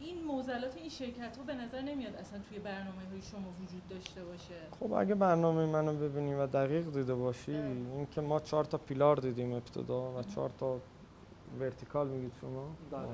این 0.00 0.24
موزلات 0.24 0.76
این 0.76 0.88
شرکت 0.88 1.36
ها 1.36 1.42
به 1.42 1.54
نظر 1.54 1.80
نمیاد 1.80 2.14
اصلا 2.14 2.38
توی 2.48 2.58
برنامه 2.58 3.08
های 3.10 3.22
شما 3.22 3.48
وجود 3.62 3.88
داشته 3.90 4.24
باشه. 4.24 4.54
خب 4.80 4.92
اگه 4.92 5.14
برنامه 5.14 5.66
منو 5.66 5.94
ببینی 5.94 6.34
و 6.34 6.46
دقیق 6.46 6.92
دیده 6.92 7.14
باشی 7.14 7.52
این 7.52 8.06
که 8.10 8.20
ما 8.20 8.40
چهار 8.40 8.64
تا 8.64 8.78
pillar 8.78 9.16
دیدیم 9.16 9.52
ابتدا 9.52 10.18
و 10.18 10.22
چهار 10.22 10.50
تا 10.58 10.80
vertical 11.60 12.08
میگید 12.08 12.32
شما؟ 12.40 12.68
بله، 12.90 13.08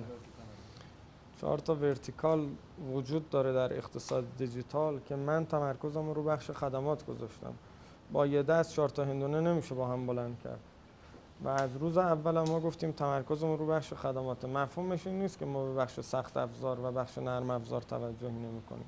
چهار 1.41 1.59
تا 1.59 1.75
vertical 1.75 2.49
وجود 2.93 3.31
داره 3.31 3.53
در 3.53 3.77
اقتصاد 3.77 4.25
دیجیتال 4.39 5.01
که 5.01 5.17
من 5.17 5.47
تمرکزم 5.47 6.11
رو 6.11 6.23
بخش 6.23 6.51
خدمات 6.51 7.07
گذاشتم. 7.07 7.55
با 8.13 8.27
یه 8.27 8.43
دست 8.43 8.73
چهار 8.73 8.89
تا 8.89 9.05
هندونه 9.05 9.41
نمیشه 9.41 9.75
با 9.75 9.87
هم 9.87 10.07
بلند 10.07 10.41
کرد. 10.45 10.61
و 11.45 11.49
از 11.49 11.77
روز 11.77 11.99
اول 11.99 12.39
ما 12.39 12.61
گفتیم 12.61 12.93
تمرکزمون 12.93 13.59
رو 13.59 13.67
بخش 13.67 13.93
خدمات. 13.93 14.45
مفهومش 14.45 15.07
این 15.07 15.19
نیست 15.19 15.39
که 15.39 15.47
ما 15.47 15.65
به 15.65 15.75
بخش 15.75 16.01
سخت 16.01 16.37
افزار 16.37 16.81
و 16.81 16.93
بخش 16.93 17.19
نرم 17.19 17.51
افزار 17.51 17.83
توجهی 17.83 18.33
نمی 18.33 18.63
کنیم 18.63 18.85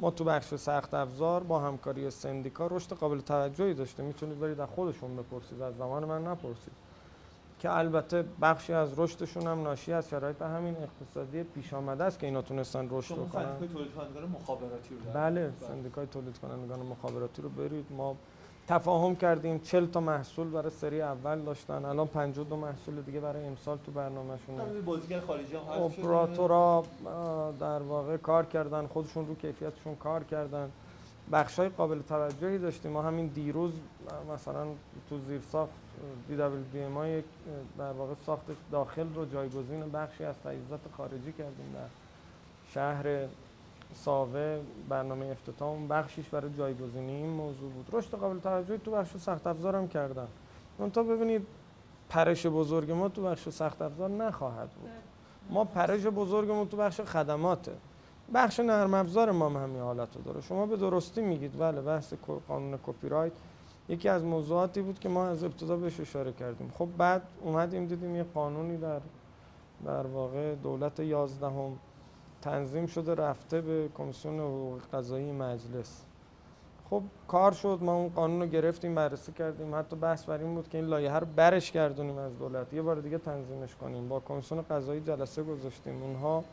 ما 0.00 0.10
تو 0.10 0.24
بخش 0.24 0.54
سخت 0.54 0.94
افزار 0.94 1.42
با 1.42 1.60
همکاری 1.60 2.10
سندیکا 2.10 2.66
رشد 2.66 2.92
قابل 2.92 3.20
توجهی 3.20 3.74
داشته 3.74 4.02
می‌تونید 4.02 4.40
برید 4.40 4.60
از 4.60 4.68
خودشون 4.68 5.16
بپرسید 5.16 5.62
از 5.62 5.76
زمان 5.76 6.04
من 6.04 6.26
نپرسید. 6.26 6.72
که 7.58 7.70
البته 7.70 8.24
بخشی 8.42 8.72
از 8.72 8.98
رشدشون 8.98 9.46
هم 9.46 9.62
ناشی 9.62 9.92
از 9.92 10.08
شرایط 10.08 10.42
همین 10.42 10.76
اقتصادی 10.76 11.42
پیش 11.42 11.74
آمده 11.74 12.04
است 12.04 12.18
که 12.18 12.26
اینا 12.26 12.42
تونستن 12.42 12.88
رشد 12.90 13.14
کنن 13.14 13.26
بکنن. 13.26 13.68
تولید 13.68 13.94
کنندگان 13.94 14.28
مخابراتی 14.28 14.94
رو 14.94 15.12
بله 15.14 15.52
سندیکای 15.60 16.06
تولید 16.06 16.38
کنندگان 16.38 16.78
مخابراتی 16.78 17.42
رو 17.42 17.48
برید. 17.48 17.86
ما 17.90 18.16
تفاهم 18.68 19.16
کردیم. 19.16 19.58
40 19.58 19.86
تا 19.86 20.00
محصول 20.00 20.50
برای 20.50 20.70
سری 20.70 21.02
اول 21.02 21.40
داشتن. 21.40 21.84
الان 21.84 22.06
52 22.06 22.56
محصول 22.56 23.02
دیگه 23.02 23.20
برای 23.20 23.46
امسال 23.46 23.78
تو 23.86 23.92
برنامه‌شونه. 23.92 24.64
بازیگر 24.86 25.20
خارجی 25.20 25.56
هم. 25.56 25.82
اپراتورا 25.82 26.84
در 27.60 27.82
واقع 27.82 28.16
کار 28.16 28.44
کردن. 28.44 28.86
خودشون 28.86 29.26
رو 29.26 29.34
کیفیتشون 29.34 29.96
کار 29.96 30.24
کردن. 30.24 30.70
بخشای 31.32 31.68
قابل 31.68 32.02
توجهی 32.08 32.58
داشتیم. 32.58 32.90
ما 32.90 33.02
همین 33.02 33.26
دیروز 33.26 33.72
مثلا 34.34 34.66
تو 35.08 35.18
زیر 35.18 35.40
ساخت 35.52 35.72
دی 36.28 36.36
دبل 36.36 36.62
دی 36.72 36.86
ما 36.86 37.06
یک 37.06 37.24
در 37.78 37.92
واقع 37.92 38.14
ساخت 38.26 38.42
داخل 38.72 39.14
رو 39.14 39.26
جایگزین 39.26 39.90
بخشی 39.92 40.24
از 40.24 40.34
تجهیزات 40.44 40.80
خارجی 40.96 41.32
کردیم 41.32 41.74
در 41.74 41.88
شهر 42.74 43.26
ساوه 43.94 44.60
برنامه 44.88 45.26
افتتاح 45.26 45.86
بخشیش 45.90 46.28
برای 46.28 46.50
جایگزینی 46.52 47.12
این 47.12 47.30
موضوع 47.30 47.70
بود. 47.70 47.88
رشد 47.92 48.10
قابل 48.10 48.38
توجهی 48.38 48.78
تو 48.78 48.90
بخش 48.90 49.16
سخت 49.16 49.46
افزار 49.46 49.76
هم 49.76 49.88
کردن 49.88 50.28
تا 50.92 51.02
ببینید 51.02 51.46
پرش 52.08 52.46
بزرگ 52.46 52.90
ما 52.90 53.08
تو 53.08 53.22
بخش 53.22 53.48
سخت 53.48 53.82
افزار 53.82 54.10
نخواهد 54.10 54.68
بود. 54.70 54.90
ما 55.50 55.64
پرش 55.64 56.06
بزرگمون 56.06 56.68
تو 56.68 56.76
بخش 56.76 57.00
خدماته. 57.00 57.72
بخش 58.34 58.60
نرم 58.60 58.94
افزار 58.94 59.30
ما 59.30 59.48
هم 59.48 59.56
همین 59.56 59.80
حالت 59.82 60.16
رو 60.16 60.22
داره. 60.22 60.40
شما 60.40 60.66
به 60.66 60.76
درستی 60.76 61.22
میگید. 61.22 61.58
بله 61.58 61.80
بحث 61.80 62.14
قانون 62.48 62.78
کپی 62.86 63.08
رایت 63.08 63.32
یکی 63.88 64.08
از 64.08 64.24
موضوعاتی 64.24 64.82
بود 64.82 64.98
که 64.98 65.08
ما 65.08 65.26
از 65.26 65.44
ابتدا 65.44 65.76
بهش 65.76 66.00
اشاره 66.00 66.32
کردیم. 66.32 66.72
خب 66.78 66.88
بعد 66.98 67.22
اومدیم 67.40 67.86
دیدیم 67.86 68.16
یه 68.16 68.24
قانونی 68.34 68.76
در 68.76 69.00
در 69.84 70.06
واقع 70.06 70.54
دولت 70.54 71.00
یازدهم 71.00 71.78
تنظیم 72.46 72.86
شده 72.86 73.14
رفته 73.14 73.60
به 73.60 73.88
کمیسیون 73.94 74.38
حقوق 74.38 74.80
قضایی 74.92 75.32
مجلس. 75.32 76.02
خب 76.90 77.02
کار 77.28 77.52
شد 77.52 77.78
ما 77.82 77.94
اون 77.94 78.08
قانون 78.08 78.40
رو 78.40 78.46
گرفتیم 78.46 78.94
بررسی 78.94 79.32
کردیم. 79.32 79.74
حتی 79.74 79.96
بحث 79.96 80.24
بر 80.24 80.38
این 80.38 80.54
بود 80.54 80.68
که 80.68 80.78
این 80.78 80.86
لایحه 80.86 81.18
رو 81.18 81.26
برش 81.36 81.72
گردونیم 81.72 82.18
از 82.18 82.38
دولت. 82.38 82.72
یه 82.72 82.82
بار 82.82 82.96
دیگه 82.96 83.18
تنظیمش 83.18 83.74
کنیم. 83.76 84.08
با 84.08 84.20
کمیسیون 84.20 84.62
قضایی 84.70 85.00
جلسه 85.00 85.42
گذاشتیم. 85.42 86.02
اونها 86.02 86.44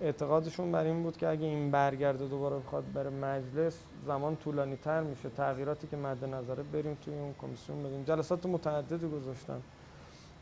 اعتقادشون 0.00 0.72
بر 0.72 0.84
این 0.84 1.02
بود 1.02 1.16
که 1.16 1.28
اگه 1.28 1.46
این 1.46 1.70
برگرده 1.70 2.26
دوباره 2.26 2.56
بخواد 2.56 2.84
بره 2.94 3.10
مجلس 3.10 3.78
زمان 4.02 4.36
طولانی 4.36 4.76
تر 4.76 5.00
میشه. 5.00 5.28
تغییراتی 5.28 5.86
که 5.86 5.96
مد 5.96 6.24
نظره 6.24 6.62
بریم 6.62 6.98
توی 7.04 7.14
اون 7.14 7.34
کمیسیون 7.42 7.82
بدیم. 7.82 8.04
جلسات 8.04 8.46
متعددی 8.46 9.08
گذاشتن. 9.08 9.62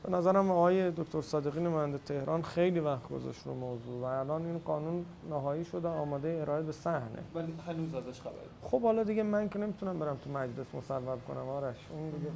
به 0.02 0.10
نظرم 0.10 0.50
آقای 0.50 0.90
دکتر 0.90 1.20
صادقی 1.22 1.60
نماینده 1.60 1.98
تهران 1.98 2.42
خیلی 2.42 2.80
وقت 2.80 3.08
گذاشت 3.08 3.46
رو 3.46 3.54
موضوع 3.54 4.00
و 4.00 4.04
الان 4.04 4.46
این 4.46 4.58
قانون 4.58 5.04
نهایی 5.30 5.64
شده 5.64 5.88
آماده 5.88 6.38
ارائه 6.40 6.62
به 6.62 6.72
صحنه. 6.72 7.22
ولی 7.34 7.54
هنوز 7.66 7.94
ازش 7.94 8.20
خبری 8.20 8.48
خب 8.62 8.82
حالا 8.82 9.02
دیگه 9.02 9.22
من 9.22 9.48
که 9.48 9.58
نمی‌تونم 9.58 9.98
برم 9.98 10.16
تو 10.24 10.30
مجلس 10.30 10.74
مصوب 10.74 11.18
کنم 11.28 11.48
آرش 11.48 11.76
اون 11.92 12.10
دیگه. 12.10 12.30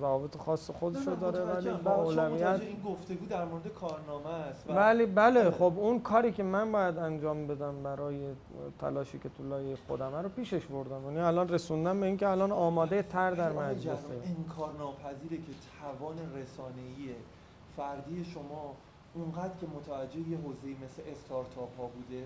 ضوابط 0.00 0.36
خاص 0.36 0.70
نه، 0.70 1.10
نه، 1.10 1.16
داره 1.16 1.44
ولی. 1.44 1.70
با 1.70 1.94
اولویت 1.94 2.60
این 2.60 2.82
گفتگو 2.82 3.26
در 3.26 3.44
مورد 3.44 3.68
کارنامه 3.68 4.26
است 4.26 4.70
ولی 4.70 5.06
بله 5.06 5.50
خب 5.50 5.72
اون 5.76 6.00
کاری 6.00 6.32
که 6.32 6.42
من 6.42 6.72
باید 6.72 6.98
انجام 6.98 7.46
بدم 7.46 7.82
برای 7.82 8.16
تلاشی 8.78 9.18
که 9.18 9.28
تو 9.28 9.48
لایه 9.48 9.76
خودمه 9.88 10.22
رو 10.22 10.28
پیشش 10.28 10.66
بردم. 10.66 11.04
یعنی 11.04 11.18
الان 11.18 11.48
رسوندم 11.48 12.00
به 12.00 12.06
اینکه 12.06 12.28
الان 12.28 12.52
آماده 12.52 13.02
تر 13.02 13.30
در 13.30 13.52
مجلسه. 13.52 13.84
جواد، 13.84 14.22
انکار 14.38 14.72
ناپذیره 14.78 15.36
که 15.36 15.52
توان 15.80 16.16
رسانه‌ای 16.36 17.14
فردی 17.76 18.24
شما 18.24 18.74
اونقدر 19.14 19.54
که 19.60 19.66
متوجه 19.66 20.18
یه 20.18 20.38
حوزه‌ای 20.38 20.76
مثل 20.84 21.02
استارتاپ 21.12 21.78
ها 21.78 21.86
بوده 21.86 22.24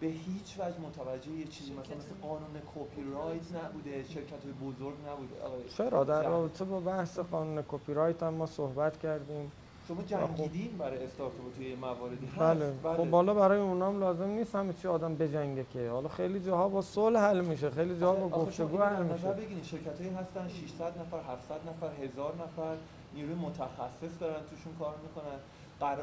به 0.00 0.06
هیچ 0.06 0.54
وجه 0.58 0.78
متوجه 0.80 1.30
یه 1.30 1.46
چیزی 1.46 1.72
مثلا 1.72 1.96
مثل 1.96 2.14
قانون 2.22 2.54
کپی 2.74 3.02
رایت 3.14 3.64
نبوده 3.64 4.04
شرکت 4.04 4.44
های 4.44 4.52
بزرگ 4.52 4.94
نبوده. 5.08 5.68
چرا 5.76 6.04
در. 6.04 6.22
رابطه 6.22 6.64
با 6.64 6.80
بحث 6.80 7.18
قانون 7.18 7.64
کپی 7.68 7.94
رایت 7.94 8.22
هم 8.22 8.34
ما 8.34 8.46
صحبت 8.46 8.98
کردیم. 8.98 9.52
شما 9.88 10.02
جنگیدین 10.02 10.78
برای 10.78 11.04
استارتاپ 11.04 11.54
توی 11.56 11.74
مواردی. 11.74 12.26
هست 12.26 12.38
بله. 12.38 12.96
خب 12.96 13.10
بالا 13.10 13.34
برای 13.34 13.60
اونام 13.60 14.00
لازم 14.00 14.28
نیست 14.28 14.54
همه 14.54 14.72
چی 14.72 14.88
آدم 14.88 15.14
بجنگه 15.14 15.66
که. 15.72 15.90
حالا 15.90 16.08
خیلی 16.08 16.40
جاها 16.40 16.68
با 16.68 16.82
صلح 16.82 17.20
حل 17.20 17.40
میشه. 17.40 17.70
خیلی 17.70 18.00
جاها 18.00 18.14
با 18.14 18.28
گفتگو 18.28 18.78
حل 18.78 18.96
در 18.96 19.02
نظر 19.02 19.14
میشه. 19.14 19.28
بگیرید 19.28 19.64
شرکت 19.64 20.00
هایی 20.00 20.14
هستن 20.14 20.48
600 20.48 20.98
نفر 21.00 21.20
700 21.32 21.54
نفر 21.54 22.04
هزار 22.04 22.34
نفر. 22.34 22.76
نیروی 23.14 23.34
متخصص 23.34 24.20
دارن 24.20 24.40
توشون 24.50 24.72
کار 24.78 24.94
می‌کنن. 25.02 25.38
قر... 25.80 25.96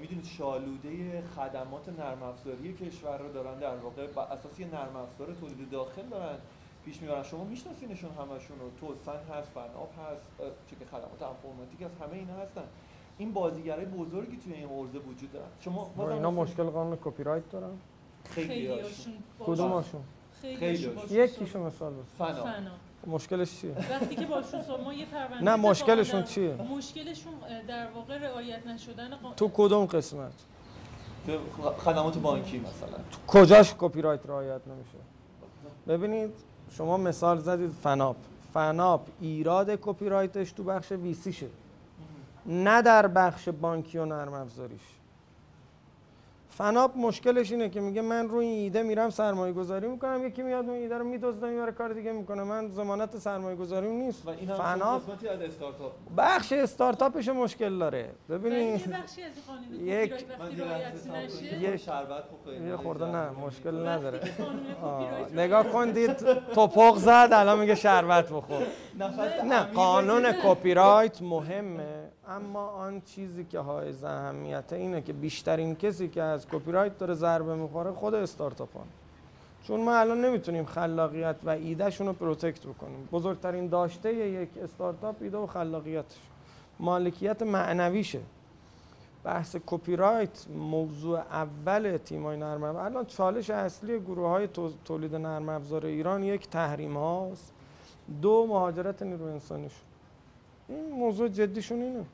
می‌دونید 0.00 0.24
شالوده 0.24 1.22
خدمات 1.36 1.88
نرم 1.88 2.22
افزاری 2.22 2.72
کشور 2.72 3.18
رو 3.18 3.32
دارن 3.32 3.58
در 3.58 3.76
واقع 3.76 4.06
بر 4.06 4.22
اساس 4.22 4.60
یه 4.60 4.66
نرم 4.66 4.96
افزار 4.96 5.34
تولید 5.40 5.70
داخل 5.70 6.02
دارن 6.02 6.38
پیش 6.84 7.02
می‌برن. 7.02 7.22
شما 7.22 7.44
میشناسینشون 7.44 8.10
همشون 8.10 8.58
رو. 8.60 8.70
توسن 8.80 9.18
هست 9.34 9.50
فناب 9.50 9.90
هست 9.98 10.22
چه 10.70 10.76
که 10.76 10.84
خدمات 10.84 11.22
انفرماتیک 11.22 11.82
هست 11.82 12.02
همه 12.02 12.12
اینا 12.12 12.34
هستن. 12.34 12.64
این 13.18 13.32
بازیگرای 13.32 13.84
بزرگی 13.84 14.36
توی 14.36 14.52
این 14.52 14.68
حوزه 14.68 14.98
وجود 14.98 15.32
دارن. 15.32 15.48
شما 15.60 15.90
اینا 16.10 16.30
مشکل 16.30 16.64
قانون 16.64 16.98
کپی 17.04 17.22
رایت 17.22 17.50
دارن 17.50 17.78
خیلی 18.30 18.48
خیلیاشون 18.48 19.14
کدومشون 19.40 20.02
باشون 20.42 21.10
یکیشو 21.10 21.66
مثال 21.66 21.92
بزن. 21.92 22.32
فنا 22.32 22.70
مشکلش 23.06 23.60
چیه؟ 23.60 23.74
وقتی 23.90 24.16
که 24.16 24.26
باشون 24.26 24.60
ما 24.84 24.94
یه 24.94 25.06
پرونده 25.06 25.44
نه، 25.44 25.56
مشکلشون 25.56 26.22
چیه؟ 26.22 26.54
مشکلشون 26.54 27.32
در 27.68 27.90
واقع 27.90 28.18
رعایت 28.18 28.66
نشدن 28.66 29.10
قا- 29.10 29.34
تو 29.36 29.50
کدوم 29.54 29.86
قسمت؟ 29.86 30.32
خدمات 31.78 32.18
بانکی 32.18 32.58
مثلا. 32.58 32.98
کجاش 33.26 33.74
کپی 33.78 34.02
رایت 34.02 34.26
رعایت 34.26 34.60
نمیشه؟ 34.66 34.98
ببینید 35.88 36.30
شما 36.70 36.96
مثال 36.96 37.38
زدید 37.38 37.70
فناپ. 37.70 38.16
فناپ 38.54 39.00
ایراد 39.20 39.70
کپی 39.70 40.08
رایتش 40.08 40.52
تو 40.52 40.64
بخش 40.64 40.92
VC 40.92 41.32
شه. 41.32 41.46
نه 42.46 42.82
در 42.82 43.06
بخش 43.06 43.48
بانکی 43.48 43.98
و 43.98 44.04
نرم 44.04 44.32
افزاریش. 44.32 44.80
فناپ 46.58 46.96
مشکلش 46.96 47.52
اینه 47.52 47.68
که 47.68 47.80
میگه 47.80 48.02
من 48.02 48.28
روی 48.28 48.46
این 48.46 48.58
ایده 48.62 48.82
میرم 48.82 49.10
سرمایه 49.10 49.52
گذاری 49.52 49.88
می‌کنم 49.88 50.26
یکی 50.26 50.42
میاد 50.42 50.64
اون 50.68 50.74
ایده 50.78 50.98
رو 50.98 51.04
میدزده 51.04 51.46
می‌بره 51.50 51.72
کار 51.72 51.92
دیگه 51.92 52.12
می‌کنه. 52.12 52.42
من 52.42 52.68
ضمانت 52.68 53.18
سرمایه 53.18 53.56
گذاریم 53.56 53.90
نیست. 53.92 54.26
و 54.26 54.30
این 54.30 54.48
هم 54.50 54.60
از 54.82 55.40
استارتاپ. 55.42 55.92
بخش 56.16 56.52
استارتاپش 56.52 57.28
مشکل 57.28 57.78
داره. 57.78 58.10
ببینید 58.28 58.80
یه 58.80 58.96
بخشی 58.96 59.22
از 59.22 59.30
این 59.34 59.44
قانون 59.46 59.64
کپی 59.78 59.84
یک- 59.84 60.10
کنید. 60.38 61.62
یک- 61.62 61.76
شربت 61.76 62.24
بخورید 62.30 62.62
یه 62.66 62.76
خورده 62.76 63.04
نه 63.04 63.30
مشکل 63.30 63.86
نداره. 63.88 64.20
نگاه 65.34 65.68
کن 65.68 65.90
دید 65.90 66.16
تپق 66.54 66.96
زد 66.96 67.28
الان 67.32 67.58
میگه 67.58 67.74
شربت 67.74 68.28
بخور. 68.28 68.62
نه 69.44 69.60
قانون. 69.62 70.32
کپی 70.32 70.74
رایت 70.74 71.22
مهمه. 71.22 72.03
اما 72.28 72.66
آن 72.66 73.00
چیزی 73.00 73.44
که 73.44 73.58
حائز 73.58 74.04
اهمیته 74.04 74.76
اینه 74.76 75.00
که 75.00 75.12
بیشترین 75.12 75.74
کسی 75.74 76.08
که 76.08 76.22
از 76.22 76.46
کپی 76.48 76.72
رایت 76.72 76.98
داره 76.98 77.14
ضربه 77.14 77.54
می‌خوره 77.54 77.92
خود 77.92 78.14
استارتاپان. 78.14 78.86
چون 79.62 79.84
ما 79.84 79.96
الان 79.96 80.24
نمی‌تونیم 80.24 80.64
خلاقیت 80.64 81.36
و 81.44 81.50
ایدهشون 81.50 82.06
رو 82.06 82.12
protect 82.12 82.66
بکنیم. 82.66 83.08
بزرگترین 83.12 83.68
داشته 83.68 84.14
یک 84.14 84.48
استارتاپ 84.62 85.16
ایده 85.20 85.38
و 85.38 85.46
خلاقیتش. 85.46 86.18
مالکیت 86.80 87.42
معنویشه. 87.42 88.20
بحث 89.24 89.56
کپی 89.66 89.96
رایت 89.96 90.46
موضوع 90.48 91.18
اول 91.18 91.96
تیمای 91.96 92.36
نرم 92.36 92.62
افزار. 92.62 92.84
الان 92.84 93.06
چالش 93.06 93.50
اصلی 93.50 94.00
گروه 94.00 94.28
های 94.28 94.48
تولید 94.84 95.14
نرم 95.14 95.48
افزار 95.48 95.86
ایران 95.86 96.22
یک 96.22 96.48
تحریم 96.48 96.96
هاست. 96.96 97.52
دو 98.22 98.46
مهاجرت 98.46 99.02
نیرو 99.02 99.24
انسانیشون 99.24 99.93
این 100.68 100.90
موضوع 100.90 101.28
جدیشون 101.28 101.82
اینه. 101.82 102.04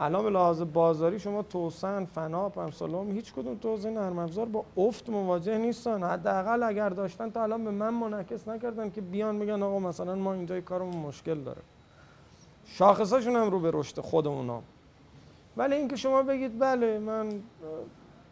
الان 0.00 0.22
به 0.24 0.30
لحاظ 0.30 0.62
بازاری 0.62 1.18
شما 1.18 1.42
توسن 1.42 2.04
فناپ 2.04 2.58
امثال 2.58 2.94
هم 2.94 3.10
هیچ 3.10 3.32
کدوم 3.32 3.54
توزیع 3.54 3.90
نرم 3.90 4.18
افزار 4.18 4.46
با 4.46 4.64
افت 4.76 5.08
مواجه 5.10 5.58
نیستن. 5.58 6.02
حداقل 6.02 6.62
اگر 6.62 6.88
داشتن 6.88 7.30
تا 7.30 7.42
الان 7.42 7.64
به 7.64 7.70
من 7.70 7.94
منعکس 7.94 8.48
نکردن 8.48 8.90
که 8.90 9.00
بیان 9.00 9.34
میگن 9.34 9.62
آقا 9.62 9.78
مثلا 9.78 10.14
ما 10.14 10.34
اینجای 10.34 10.62
کارمون 10.62 10.96
مشکل 10.96 11.40
داره. 11.40 11.62
شاخصاشون 12.64 13.36
هم 13.36 13.50
رو 13.50 13.60
به 13.60 13.70
رشد 13.74 14.00
خودمون 14.00 14.62
ولی 15.56 15.74
اینکه 15.74 15.96
شما 15.96 16.22
بگید 16.22 16.58
بله 16.58 16.98
من 16.98 17.28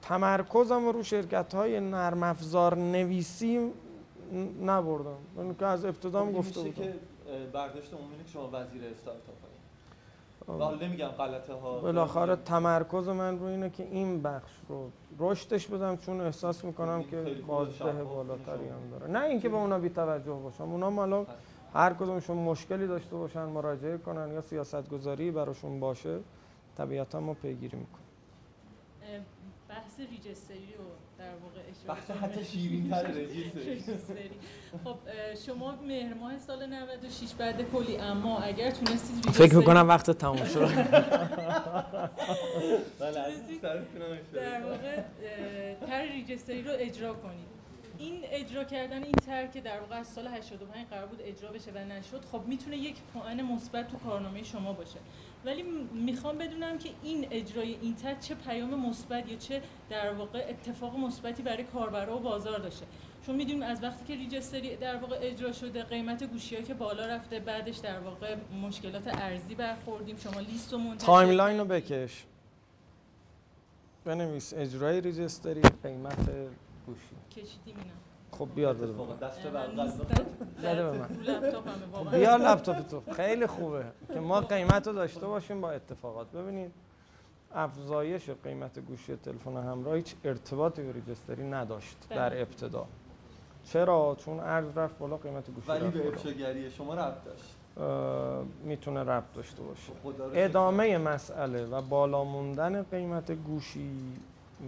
تمرکزم 0.03 0.88
رو 0.88 1.03
شرکت 1.03 1.55
های 1.55 1.80
نرم 1.80 2.22
افزار 2.22 2.76
نویسی 2.76 3.72
نبردم. 4.62 5.16
من 5.36 5.55
که 5.55 5.66
از 5.66 5.84
ابتدام 5.84 6.32
خب 6.32 6.38
گفته 6.38 6.61
بودم. 6.61 6.72
که 6.72 6.94
برداشت 7.52 7.94
عمومی 7.94 8.24
که 8.24 8.30
شما 8.30 8.50
وزیر 8.52 8.84
استارتاپ 8.84 9.34
حالا 10.46 10.74
نمیگم 10.74 11.08
غلطه 11.08 11.54
ها. 11.54 11.78
بالاخره 11.78 12.36
تمرکز 12.36 13.08
من 13.08 13.38
رو 13.38 13.44
اینه 13.44 13.70
که 13.70 13.82
این 13.82 14.22
بخش 14.22 14.50
رو 14.68 14.90
رشدش 15.18 15.66
بدم 15.66 15.96
چون 15.96 16.20
احساس 16.20 16.64
می‌کنم 16.64 17.02
که 17.02 17.22
بازده 17.46 18.04
بالاتری 18.04 18.68
هم 18.68 18.90
داره. 18.90 19.06
نه 19.06 19.24
اینکه 19.24 19.48
به 19.48 19.56
اونا 19.56 19.78
بی 19.78 19.88
توجه 19.88 20.32
باشم 20.32 20.64
اونا 20.64 20.90
مالا 20.90 21.26
هر 21.74 21.92
کدومشون 21.94 22.36
مشکلی 22.36 22.86
داشته 22.86 23.16
باشن 23.16 23.42
مراجعه 23.42 23.98
کنن 23.98 24.32
یا 24.32 24.40
سیاست 24.40 24.88
گذاری 24.88 25.30
براشون 25.30 25.80
باشه 25.80 26.18
طبیعتا 26.76 27.20
ما 27.20 27.34
پیگیری 27.34 27.76
می‌کنیم. 27.76 28.04
بحث 29.68 30.00
ریجستری 30.00 30.74
بحث 31.89 32.11
حتی 32.11 32.45
شیرین 32.45 32.91
تر 32.91 33.07
خب 34.84 34.97
شما 35.47 35.74
مهر 35.86 36.14
ماه 36.14 36.39
سال 36.39 36.66
96 36.66 37.34
بعد 37.39 37.70
کلی 37.72 37.97
اما 37.97 38.39
اگر 38.39 38.70
تونستید 38.70 39.30
فکر 39.30 39.55
می‌کنم 39.55 39.89
وقت 39.89 40.11
تموم 40.11 40.45
شد. 40.45 40.68
در 44.34 44.64
واقع 44.64 45.03
تر 45.86 46.03
ریجستری 46.03 46.62
رو 46.62 46.70
اجرا 46.78 47.14
کنید. 47.14 47.49
این 47.99 48.20
اجرا 48.24 48.64
کردن 48.64 49.03
این 49.03 49.14
طرح 49.26 49.46
که 49.47 49.61
در 49.61 49.80
واقع 49.80 49.97
از 49.97 50.07
سال 50.07 50.26
85 50.26 50.86
قرار 50.91 51.07
بود 51.07 51.20
اجرا 51.24 51.51
بشه 51.51 51.70
و 51.74 51.78
نشد 51.78 52.24
خب 52.32 52.43
می‌تونه 52.47 52.76
یک 52.76 52.97
پوئن 53.12 53.42
مثبت 53.43 53.89
تو 53.89 53.99
کارنامه 53.99 54.43
شما 54.43 54.72
باشه. 54.72 54.99
ولی 55.45 55.64
می‌خوام 55.93 56.39
بدونم 56.39 56.78
که 56.78 56.91
این 57.03 57.26
اجرای 57.30 57.76
این 57.82 57.95
طرح 57.94 58.14
چه 58.14 58.34
پیام 58.34 58.89
مثبت 58.89 59.28
یا 59.28 59.36
چه 59.36 59.62
در 59.91 60.12
واقع 60.12 60.47
اتفاق 60.49 60.97
مثبتی 60.97 61.43
برای 61.43 61.64
کاربرا 61.64 62.16
و 62.16 62.20
بازار 62.20 62.59
داشته. 62.59 62.86
چون 63.26 63.34
می‌دونیم 63.34 63.62
از 63.62 63.82
وقتی 63.82 64.05
که 64.05 64.14
registry 64.14 64.76
در 64.76 64.97
واقع 64.97 65.18
اجرا 65.20 65.53
شده 65.53 65.82
قیمت 65.82 66.24
گوشی 66.24 66.62
که 66.62 66.74
بالا 66.74 67.07
رفته 67.07 67.41
بعدش 67.41 67.76
در 67.76 67.99
واقع 67.99 68.36
مشکلات 68.62 69.03
ارزی 69.07 69.55
برخوردیم. 69.55 70.16
شما 70.16 70.41
لیست 70.41 70.74
و 70.74 70.78
منتشر 70.78 71.07
timeline 71.06 71.59
رو 71.59 71.64
بکش. 71.64 72.24
بنویس 74.05 74.55
اجرای 74.57 75.01
ریجستری 75.01 75.62
قیمت 75.82 76.30
گوشی. 76.86 77.16
کشیدیم 77.30 77.76
اینا. 77.78 78.07
خب 78.32 78.48
بیار 78.54 78.74
بده 78.74 78.92
من. 78.92 79.16
دست 79.16 79.46
بده 80.62 80.82
به 80.82 80.98
من 80.98 81.08
بیار 82.10 82.38
لپتاپ 82.38 82.88
تو. 82.88 83.02
خیلی 83.12 83.46
خوبه. 83.46 83.84
که 84.14 84.20
ما 84.20 84.40
قیمت 84.40 84.86
رو 84.86 84.92
داشته 84.92 85.26
باشیم 85.26 85.60
با 85.60 85.70
اتفاقات. 85.70 86.26
ببینید 86.26 86.72
افزایش 87.54 88.30
قیمت 88.30 88.78
گوشی 88.78 89.16
تلفن 89.16 89.56
همراه 89.56 89.96
هیچ 89.96 90.14
ارتباطی 90.24 90.82
به 90.82 90.92
ریجستری 90.92 91.50
نداشت 91.50 91.96
بله. 92.08 92.18
در 92.18 92.40
ابتدا. 92.40 92.86
چرا؟ 93.64 94.16
چون 94.24 94.40
ارز 94.40 94.78
رفت 94.78 94.98
بالا 94.98 95.16
قیمت 95.16 95.50
گوشی 95.50 95.68
ولی 95.68 95.88
به 95.88 96.08
افشاگری 96.08 96.70
شما 96.70 96.94
ربط 96.94 97.24
داشت. 97.24 97.54
می‌تونه 98.64 99.00
ربط 99.00 99.32
داشته 99.34 99.62
باشه. 99.62 99.92
ادامه 100.34 100.98
مسئله 100.98 101.66
و 101.66 101.82
بالا 101.82 102.24
موندن 102.24 102.82
قیمت 102.82 103.32
گوشی 103.32 103.90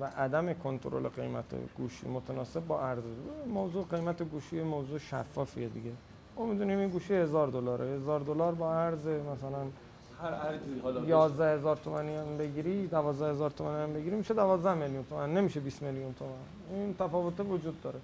و 0.01 0.05
عدم 0.05 0.53
کنترل 0.53 1.09
قیمت 1.09 1.45
گوشی 1.77 2.09
متناسب 2.09 2.67
با 2.67 2.87
ارز. 2.87 3.03
موضوع 3.49 3.85
قیمت 3.91 4.23
گوشی 4.23 4.63
موضوع 4.63 4.99
شفافیه 4.99 5.69
دیگه. 5.69 5.91
ما 6.37 6.47
می‌دونیم 6.47 6.79
این 6.79 6.89
گوشی 6.89 7.15
هزار 7.15 7.49
دلاره. 7.49 7.85
هزار 7.85 8.21
دلار 8.21 8.55
با 8.55 8.75
ارز 8.75 9.07
مثلا 9.07 9.59
هر 10.23 10.59
حالا 10.83 11.05
11 11.05 11.55
هزار 11.55 11.77
تومانی 11.77 12.17
هم 12.17 12.39
بگیری 12.39 12.87
12 12.87 13.31
هزار 13.31 13.51
تومانی 13.51 13.83
هم 13.83 13.93
بگیری 13.93 14.17
میشه 14.17 14.35
12 14.35 14.75
میلیون 14.75 15.05
تومن 15.05 15.35
نمیشه 15.35 15.61
20 15.61 15.83
میلیون 15.83 16.15
تومن. 16.15 16.31
این 16.81 16.95
تفاوت 16.95 17.41
وجود 17.41 17.83
داره. 17.83 17.99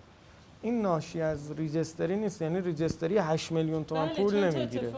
این 0.62 0.82
ناشی 0.82 1.20
از 1.20 1.52
ریجستری 1.52 2.16
نیست 2.16 2.42
یعنی 2.42 2.60
ریجستری 2.60 3.18
8 3.18 3.52
میلیون 3.52 3.84
تومان 3.84 4.08
بله، 4.08 4.16
پول 4.16 4.44
نمی‌گیره. 4.44 4.92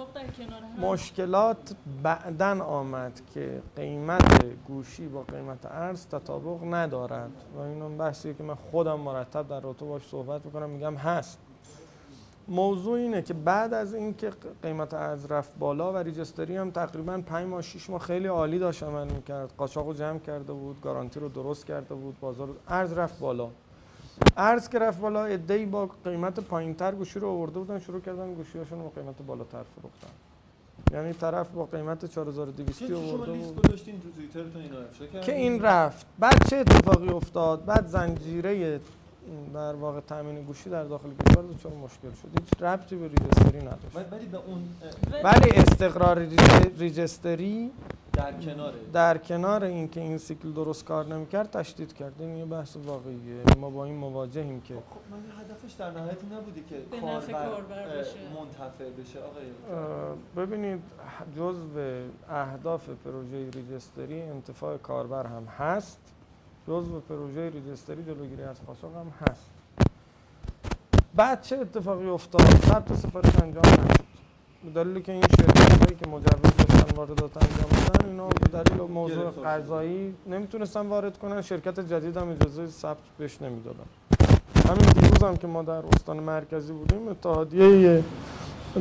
مشکلات 0.80 1.74
بعدا 2.02 2.64
آمد 2.64 3.20
که 3.34 3.62
قیمت 3.76 4.44
گوشی 4.66 5.06
با 5.06 5.22
قیمت 5.22 5.66
ارز 5.66 6.06
تطابق 6.06 6.74
ندارد 6.74 7.30
و 7.56 7.60
این 7.60 7.98
بحثیه 7.98 8.34
که 8.34 8.42
من 8.42 8.54
خودم 8.54 9.00
مرتب 9.00 9.48
در 9.48 9.60
رابطه 9.60 9.84
باش 9.84 10.02
صحبت 10.08 10.46
می‌کنم 10.46 10.70
میگم 10.70 10.94
هست. 10.94 11.38
موضوع 12.48 12.98
اینه 12.98 13.22
که 13.22 13.34
بعد 13.34 13.74
از 13.74 13.94
اینکه 13.94 14.32
قیمت 14.62 14.94
ارز 14.94 15.26
رفت 15.26 15.52
بالا 15.58 15.92
و 15.92 15.96
ریجستری 15.96 16.56
هم 16.56 16.70
تقریبا 16.70 17.22
5 17.26 17.46
ماه 17.46 17.62
6 17.62 17.90
ماه 17.90 18.00
خیلی 18.00 18.26
عالی 18.26 18.58
داشت 18.58 18.82
عمل 18.82 19.08
می‌کرد. 19.12 19.52
قاچاقو 19.58 19.92
جمع 19.92 20.18
کرده 20.18 20.52
بود 20.52 20.80
گارانتی 20.80 21.20
رو 21.20 21.28
درست 21.28 21.66
کرده 21.66 21.94
بود 21.94 22.20
بازار 22.20 22.48
ارز 22.68 22.92
رفت 22.92 23.18
بالا. 23.18 23.50
ارز 24.36 24.68
که 24.68 24.78
رفت 24.78 25.00
بالا 25.00 25.24
ادهی 25.24 25.66
با 25.66 25.88
قیمت 26.04 26.40
پایینتر 26.40 26.94
گوشی 26.94 27.20
رو 27.20 27.28
آورده 27.28 27.58
بودن 27.58 27.78
شروع 27.78 28.00
کردن 28.00 28.34
گوشیاشون 28.34 28.82
با 28.82 28.88
قیمت 28.88 29.22
بالاتر 29.26 29.62
فروختن. 29.62 30.08
یعنی 30.92 31.12
طرف 31.12 31.50
با 31.50 31.64
قیمت 31.64 32.04
4200 32.04 32.82
آورده 32.82 33.32
بود. 33.32 33.70
که 35.22 35.36
این 35.36 35.62
رفت. 35.62 36.06
بعد 36.18 36.48
چه 36.50 36.56
اتفاقی 36.56 37.08
افتاد؟ 37.08 37.64
بعد 37.64 37.86
زنجیره 37.86 38.80
در 39.54 39.74
واقع 39.74 40.00
تامین 40.00 40.42
گوشی 40.42 40.70
در 40.70 40.84
داخل 40.84 41.08
کشور 41.08 41.42
دچار 41.42 41.72
مشکل 41.72 42.10
شد. 42.22 42.28
هیچ 42.40 42.62
ربطی 42.62 42.96
به 42.96 43.08
ریجستری 43.08 43.58
نداشت. 43.58 44.12
ولی 44.12 44.26
به 44.26 44.38
اون 44.46 44.68
ولی 45.24 45.50
استقرار 45.50 46.26
ریجستری 46.78 47.70
در 48.18 48.32
کنار 48.32 48.72
در 48.92 49.18
کنار 49.18 49.64
اینکه 49.64 50.00
این 50.00 50.18
سیکل 50.18 50.52
درست 50.52 50.84
کار 50.84 51.06
نمی‌کرد 51.06 51.50
تشدید 51.50 51.92
کرد 51.92 52.12
این 52.18 52.36
یه 52.36 52.44
بحث 52.44 52.76
واقعیه. 52.76 53.42
ما 53.58 53.70
با 53.70 53.84
این 53.84 53.96
مواجهیم 53.96 54.60
که 54.60 54.74
خب 54.74 54.80
من 55.10 55.18
هدفش 55.40 55.72
در 55.72 55.90
نهایت 55.90 56.24
نبوده 56.24 56.60
که 56.68 57.00
کاربر 57.00 57.48
منتفع 58.36 58.90
بشه. 58.90 59.18
آقای 59.18 60.46
ببینید 60.46 60.82
جزء 61.36 62.02
اهداف 62.30 62.88
پروژه 63.04 63.50
ریجستری 63.50 64.22
انتفاع 64.22 64.76
کاربر 64.76 65.26
هم 65.26 65.44
هست. 65.58 65.98
جزء 66.68 66.98
پروژه 67.08 67.50
ریجستری 67.50 68.04
جلوگیری 68.04 68.42
از 68.42 68.56
قاچاق 68.66 68.96
هم 68.96 69.12
هست. 69.20 69.50
بعد 71.14 71.42
چه 71.42 71.56
اتفاقی 71.56 72.06
افتاد؟ 72.06 72.42
ثبت 72.42 72.94
سفارش 72.94 73.38
انجام 73.42 73.64
نشد. 73.64 74.08
به 74.64 74.70
دلیلی 74.70 75.02
که 75.02 75.12
این 75.12 75.22
شرکت 75.22 75.84
هایی 75.84 75.96
که 75.96 76.08
مجوز 76.10 76.56
داشتن 76.56 76.96
واردات 76.96 77.36
انجام 77.36 77.77
اینا 78.08 78.28
به 78.28 78.62
دلیل 78.62 78.82
موضوع 78.82 79.30
قضایی 79.30 80.14
نمی‌تونستن 80.26 80.86
وارد 80.86 81.18
کنن 81.18 81.40
شرکت 81.42 81.80
جدید 81.80 82.16
هم 82.16 82.28
اجازه 82.28 82.66
ثبت 82.66 82.98
بهش 83.18 83.42
نمی‌دادن 83.42 83.84
همین 84.68 84.88
دیروز 85.00 85.22
هم 85.22 85.36
که 85.36 85.46
ما 85.46 85.62
در 85.62 85.86
استان 85.86 86.20
مرکزی 86.20 86.72
بودیم 86.72 87.08
اتحادیه 87.08 88.04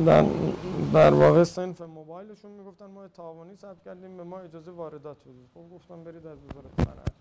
در, 0.06 0.24
در 0.92 1.14
واقع 1.14 1.44
سنف 1.44 1.80
موبایلشون 1.80 2.50
می‌گفتن 2.50 2.86
ما 2.86 3.08
تعاونی 3.08 3.56
ثبت 3.56 3.84
کردیم 3.84 4.16
به 4.16 4.24
ما 4.24 4.38
اجازه 4.38 4.70
واردات 4.70 5.16
بدید. 5.20 5.48
خب 5.54 5.74
گفتم 5.74 6.04
برید 6.04 6.26
از 6.26 6.38
وزارت 6.50 6.74
صنعت. 6.76 7.17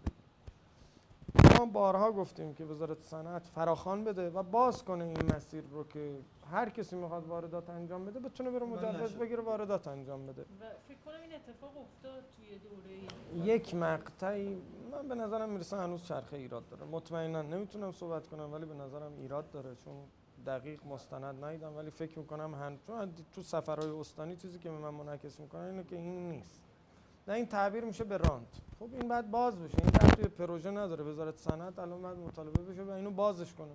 ما 1.60 1.66
بارها 1.66 2.12
گفتیم 2.12 2.54
که 2.54 2.66
وزارت 2.66 3.02
صنعت 3.02 3.48
فراخوان 3.48 4.04
بده 4.04 4.30
و 4.30 4.44
باز 4.44 4.84
کنه 4.84 5.04
این 5.04 5.36
مسیر 5.36 5.64
رو 5.72 5.84
که 5.84 6.20
هر 6.52 6.70
کسی 6.70 6.96
می‌خواد 6.96 7.28
واردات 7.28 7.70
انجام 7.70 8.06
بده 8.06 8.20
بتونه 8.20 8.52
بره 8.52 8.66
مجوز 8.66 9.16
بگیره 9.16 9.42
واردات 9.42 9.88
انجام 9.88 10.26
بده. 10.26 10.42
و 10.42 10.46
فکر 10.88 10.98
کنم 11.06 11.22
این 11.22 11.34
اتفاق 11.34 11.72
افتاد 11.78 12.24
توی 12.38 12.60
دوره 12.60 13.48
یک 13.48 13.76
مقطعی 13.76 14.62
من 14.92 15.08
به 15.08 15.16
نظرم 15.16 15.50
می‌رسه 15.50 15.78
هنوز 15.78 16.04
چرخه 16.04 16.38
ایراد 16.38 16.70
داره. 16.70 16.86
مطمئنا 16.86 17.42
نمی‌تونم 17.42 17.92
صحبت 17.92 18.28
کنم 18.28 18.54
ولی 18.54 18.66
به 18.66 18.74
نظرم 18.74 19.12
ایراد 19.18 19.52
داره 19.52 19.76
چون 19.76 19.94
دقیق 20.46 20.86
مستند 20.86 21.44
ندیدم 21.46 21.76
ولی 21.78 21.92
فکر 21.92 22.20
می‌کنم 22.20 22.56
هن... 22.56 22.78
چون 22.88 23.14
تو 23.32 23.42
سفرهای 23.42 23.90
استانی 23.90 24.36
چیزی 24.36 24.60
که 24.60 24.70
به 24.70 24.78
من 24.78 24.94
منعکس 24.94 25.40
می‌کنه 25.40 25.62
اینه 25.62 25.84
که 25.84 25.96
این 25.96 26.30
نیست. 26.30 26.67
نه 27.28 27.34
این 27.34 27.46
تعبیر 27.46 27.84
میشه 27.84 28.04
به 28.04 28.18
راند 28.18 28.48
خب 28.80 28.90
این 28.94 29.08
بعد 29.08 29.32
باز 29.32 29.62
بشه. 29.62 29.78
این 29.80 29.88
ربطی 29.88 30.22
به 30.22 30.28
پروژه 30.28 30.72
نداره. 30.72 31.04
وزارت 31.04 31.38
صنعت 31.38 31.80
الان 31.80 32.02
بعد 32.02 32.18
مطالبه 32.18 32.62
بشه 32.64 32.84
و 32.84 32.90
اینو 32.90 33.12
بازش 33.12 33.54
کنه. 33.54 33.72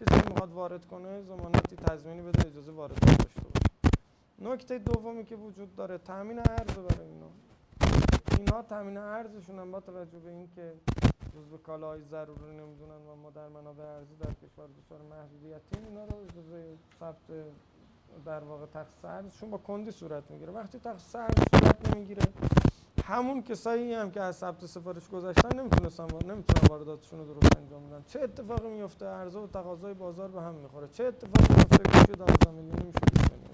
کسی 0.00 0.28
می‌خواد 0.28 0.52
وارد 0.52 0.86
کنه 0.86 1.22
زمانتی 1.22 1.76
تضمینی 1.76 2.22
بده 2.22 2.46
اجازه 2.46 2.72
وارد 2.72 2.94
داشته 3.00 3.40
باشه. 3.40 3.60
نکته 4.38 4.78
دومی 4.78 5.24
که 5.24 5.36
وجود 5.36 5.76
داره 5.76 5.98
تامین 5.98 6.38
ارز 6.38 6.74
برای 6.74 7.08
اینا. 7.08 7.30
اینا 8.38 8.62
تامین 8.62 8.96
ارزشون 8.96 9.58
هم 9.58 9.70
با 9.70 9.80
توجه 9.80 10.18
به 10.18 10.30
اینکه 10.30 10.72
جزء 11.34 11.56
کالاهای 11.56 12.02
ضروری 12.02 12.56
نمی‌دونن 12.56 13.06
و 13.08 13.16
ما 13.22 13.30
در 13.30 13.48
منابع 13.48 13.84
ارزی 13.84 14.14
در 14.16 14.32
کشور 14.32 14.66
دچار 14.66 15.00
محدودیتیم 15.10 15.84
اینا 15.88 16.04
رو 16.04 16.16
اجازه 16.30 16.76
ثبت 17.00 17.46
در 18.24 18.44
واقع 18.44 18.66
تخصیص 18.66 19.04
ارزششون 19.04 19.50
با 19.50 19.58
کندی 19.58 19.90
صورت 19.90 20.30
می‌گیره. 20.30 20.52
وقتی 20.52 20.78
تخصیص 20.78 21.16
ارز 21.16 21.34
صورت 21.50 21.96
نمی‌گیره 21.96 22.22
همون 23.04 23.42
کسایی 23.42 23.94
هم 23.94 24.10
که 24.10 24.20
از 24.20 24.36
ثبت 24.36 24.66
سفارش 24.66 25.08
گذاشتن 25.08 25.60
نمی‌تونستن 25.60 26.04
نمی‌تونن 26.04 26.68
وارداتشون 26.70 27.18
رو 27.18 27.34
درست 27.34 27.56
انجام 27.56 27.86
بدن. 27.86 28.02
چه 28.06 28.20
اتفاقی 28.20 28.68
میفته 28.68 29.06
عرضه 29.06 29.38
و 29.38 29.46
تقاضای 29.46 29.94
بازار 29.94 30.30
به 30.30 30.42
هم 30.42 30.54
می‌خوره. 30.54 30.88
چه 30.88 31.04
اتفاقی 31.04 31.54
میفته 31.54 31.82
گوشی 31.92 32.12
12 32.12 32.50
میلیونی 32.50 32.84
میشه 32.84 32.98
20 33.12 33.32
میلیون 33.32 33.52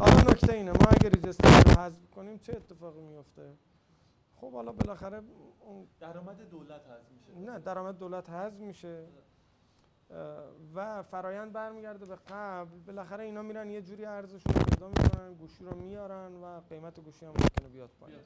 حالا 0.00 0.30
نکته 0.30 0.54
اینه. 0.54 0.70
ما 0.70 0.86
اگر 0.90 1.10
ریجستر 1.10 1.48
رو 1.48 1.80
حذف 1.80 2.10
کنیم 2.14 2.38
چه 2.38 2.52
اتفاقی 2.52 3.00
میفته 3.00 3.54
خب 4.36 4.52
حالا 4.52 4.72
بالاخره 4.72 5.22
اون 5.60 5.86
درآمد 6.00 6.50
دولت 6.50 6.80
حذف 6.80 7.10
میشه. 7.10 7.50
نه 7.52 7.58
درآمد 7.58 7.98
دولت 7.98 8.30
حذف 8.30 8.60
میشه. 8.60 9.06
و 10.74 11.02
فرایند 11.02 11.52
برمیگرده 11.52 12.06
به 12.06 12.14
قبل. 12.14 12.78
بالاخره 12.86 13.24
اینا 13.24 13.42
میرن 13.42 13.70
یه 13.70 13.82
جوری 13.82 14.04
ارزششون 14.04 14.54
رو 14.54 14.62
پیدا 14.62 14.88
می‌کنن 14.88 15.34
گوشی 15.34 15.64
رو 15.64 15.76
میارن 15.76 16.34
و 16.34 16.60
قیمت 16.70 17.00
گوشی 17.00 17.26
هم 17.26 17.32
ممکنه 17.32 17.68
بیاد 17.68 17.90
پایین. 18.00 18.18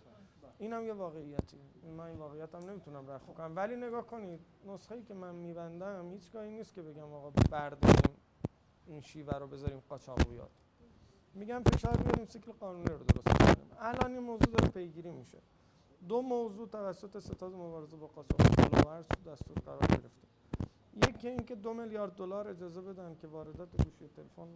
این 0.58 0.72
هم 0.72 0.84
یه 0.84 0.92
واقعیتی 0.92 1.56
من 1.96 2.00
این 2.00 2.18
واقعیت 2.18 2.54
هم 2.54 2.70
نمی‌تونم 2.70 3.10
رفع 3.10 3.32
کنم. 3.32 3.56
ولی 3.56 3.76
نگاه 3.76 4.06
کنید 4.06 4.40
نسخه 4.66 4.94
ای 4.94 5.02
که 5.02 5.14
من 5.14 5.34
میبندم 5.34 6.10
هیچگاهی 6.12 6.50
نیست 6.50 6.74
که 6.74 6.82
بگم 6.82 7.12
آقا 7.12 7.30
برداریم 7.50 8.16
این 8.86 9.00
شیوه 9.00 9.38
رو 9.38 9.46
بذاریم 9.46 9.82
قاچاقویات. 9.88 10.50
میگم 11.34 11.62
فشار 11.62 11.96
بیاریم 11.96 12.24
سیکل 12.24 12.52
قانونی 12.52 12.84
رو 12.84 13.04
درست 13.04 13.42
کنیم 13.42 13.70
الان 13.78 14.10
این 14.10 14.22
موضوع 14.22 14.54
داره 14.54 14.70
پیگیری 14.70 15.10
میشه. 15.10 15.38
دو 16.08 16.22
موضوع 16.22 16.68
توسط 16.68 17.18
ستاد 17.18 17.52
مبارزه 17.52 17.96
با 17.96 18.06
قاچاق 18.06 18.40
دستور 19.26 19.58
قرار 19.66 19.86
گرفته. 19.86 20.26
یکی 21.08 21.28
اینکه 21.28 21.54
دو 21.54 21.74
میلیارد 21.74 22.14
دلار 22.14 22.48
اجازه 22.48 22.80
بدن 22.80 23.14
که 23.14 23.26
واردات 23.26 23.76
گوشی 23.76 24.08
تلفن 24.08 24.48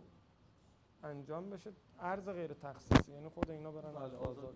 انجام 1.03 1.51
بشه. 1.51 1.73
ارز 1.99 2.29
غیر 2.29 2.55
تخصیصی 2.55 3.13
یعنی 3.13 3.29
خود 3.29 3.51
اینا 3.51 3.73
برن 3.73 3.97
از 3.97 4.13
بازار. 4.13 4.55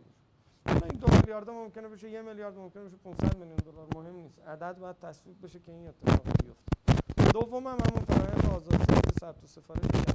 این 0.68 1.00
دو 1.00 1.16
میلیارد 1.16 1.50
ممکنه 1.50 1.88
بشه 1.88 2.10
یه 2.10 2.22
میلیارد 2.22 2.56
ممکنه 2.56 2.84
بشه 2.84 2.96
500 2.96 3.36
میلیون 3.36 3.56
دلار 3.56 3.86
مهم 3.94 4.16
نیست 4.16 4.38
عدد 4.38 4.78
باید 4.78 4.98
تصویب 4.98 5.44
بشه 5.44 5.58
که 5.58 5.72
این 5.72 5.88
اتفاق 5.88 6.22
بیفته 6.22 7.32
دوم 7.32 7.66
هم 7.66 7.78
همون 7.86 8.04
فرآیند 8.04 8.46
آزادی 8.46 8.84
ثبت 9.20 9.44
و 9.44 9.46
سفارش 9.46 9.82
انجام 9.82 10.14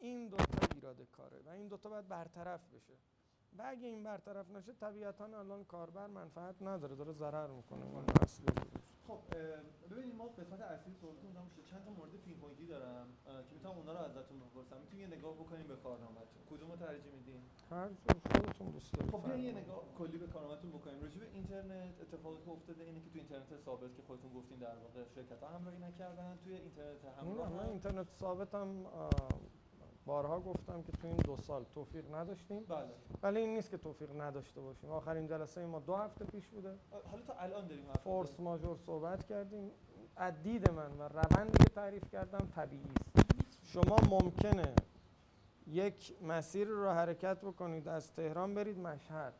این 0.00 0.28
دو 0.28 0.36
تا 0.36 0.68
ایراد 0.74 0.96
کاره 1.16 1.36
و 1.46 1.48
این 1.48 1.68
دو 1.68 1.76
تا 1.76 1.88
باید 1.88 2.08
برطرف 2.08 2.60
بشه 2.74 2.92
و 3.58 3.62
اگه 3.66 3.86
این 3.86 4.02
برطرف 4.02 4.50
نشه 4.50 4.72
طبیعتا 4.72 5.24
الان 5.24 5.64
کاربر 5.64 6.06
منفعت 6.06 6.62
نداره 6.62 6.94
داره 6.94 7.12
ضرر 7.12 7.46
می‌کنه 7.46 7.84
اون 7.84 8.04
خب 9.06 9.20
ببینید 9.90 10.14
ما 10.14 10.26
قسمت 10.28 10.60
اصلی 10.60 10.94
صحبتون 11.00 11.32
تموم 11.32 11.50
شد. 11.56 11.64
چند 11.70 11.84
تا 11.84 11.90
مورد 11.90 12.14
پونگی 12.40 12.66
دارم 12.66 13.06
که 13.24 13.54
می‌تونم 13.54 13.74
اونا 13.78 13.92
رو 13.92 13.98
ازتون 13.98 14.38
بپرسم. 14.40 14.76
می‌تونید 14.80 15.10
یه 15.10 15.16
نگاه 15.16 15.34
بکنیم 15.34 15.66
به 15.66 15.76
کارنامه‌تون. 15.76 16.40
کدوم 16.50 16.70
رو 16.70 16.76
ترجیح 16.76 17.12
میدین؟ 17.12 17.42
هر 17.70 17.88
خودتون 18.32 18.70
دوست 18.70 18.92
دارید 18.94 19.10
خب 19.12 19.38
یه 19.38 19.52
نگاه 19.52 19.82
کلی 19.98 20.18
به 20.18 20.26
کارنامه‌تون 20.26 20.70
بکنیم. 20.70 21.02
راجع 21.02 21.18
به 21.20 21.26
اینترنت 21.34 22.00
اتفاقی 22.00 22.44
که 22.44 22.50
افتاده 22.50 22.84
اینه 22.84 23.00
که 23.00 23.10
تو 23.10 23.18
اینترنت 23.18 23.56
ثابت 23.64 23.96
که 23.96 24.02
خودتون 24.06 24.32
گفتین 24.32 24.58
در 24.58 24.76
واقع 24.76 25.04
شرکت 25.14 25.42
ها 25.42 25.48
همراهی 25.48 25.78
نکردن. 25.78 26.38
توی 26.44 26.54
اینترنت 26.56 27.04
همراه 27.04 27.52
من 27.52 27.68
اینترنت 27.68 28.06
ثابتم 28.20 28.86
بارها 30.06 30.40
گفتم 30.40 30.82
که 30.82 30.92
تو 30.92 31.06
این 31.06 31.16
دو 31.16 31.36
سال 31.36 31.64
توفیق 31.74 32.14
نداشتیم. 32.14 32.64
بله. 32.64 32.88
ولی 33.22 33.40
این 33.40 33.54
نیست 33.54 33.70
که 33.70 33.76
توفیق 33.78 34.20
نداشته 34.20 34.60
باشیم. 34.60 34.90
آخرین 34.90 35.26
جلسه 35.26 35.66
ما 35.66 35.78
دو 35.78 35.96
هفته 35.96 36.24
پیش 36.24 36.48
بوده. 36.48 36.74
حالا 37.10 37.22
تا 37.22 37.32
الان 37.32 37.66
داریم 37.66 37.84
فورس 38.04 38.40
ماژور 38.40 38.76
صحبت 38.76 39.26
کردیم. 39.26 39.70
از 40.16 40.42
دید 40.42 40.70
من 40.70 40.90
و 40.98 41.08
روندی 41.08 41.58
که 41.58 41.70
تعریف 41.74 42.10
کردم 42.12 42.48
طبیعی 42.56 42.82
است. 42.82 43.26
شما 43.62 43.96
ممکنه 44.10 44.74
یک 45.66 46.22
مسیر 46.22 46.68
رو 46.68 46.90
حرکت 46.90 47.40
بکنید 47.40 47.88
از 47.88 48.12
تهران 48.12 48.54
برید 48.54 48.78
مشهد. 48.78 49.32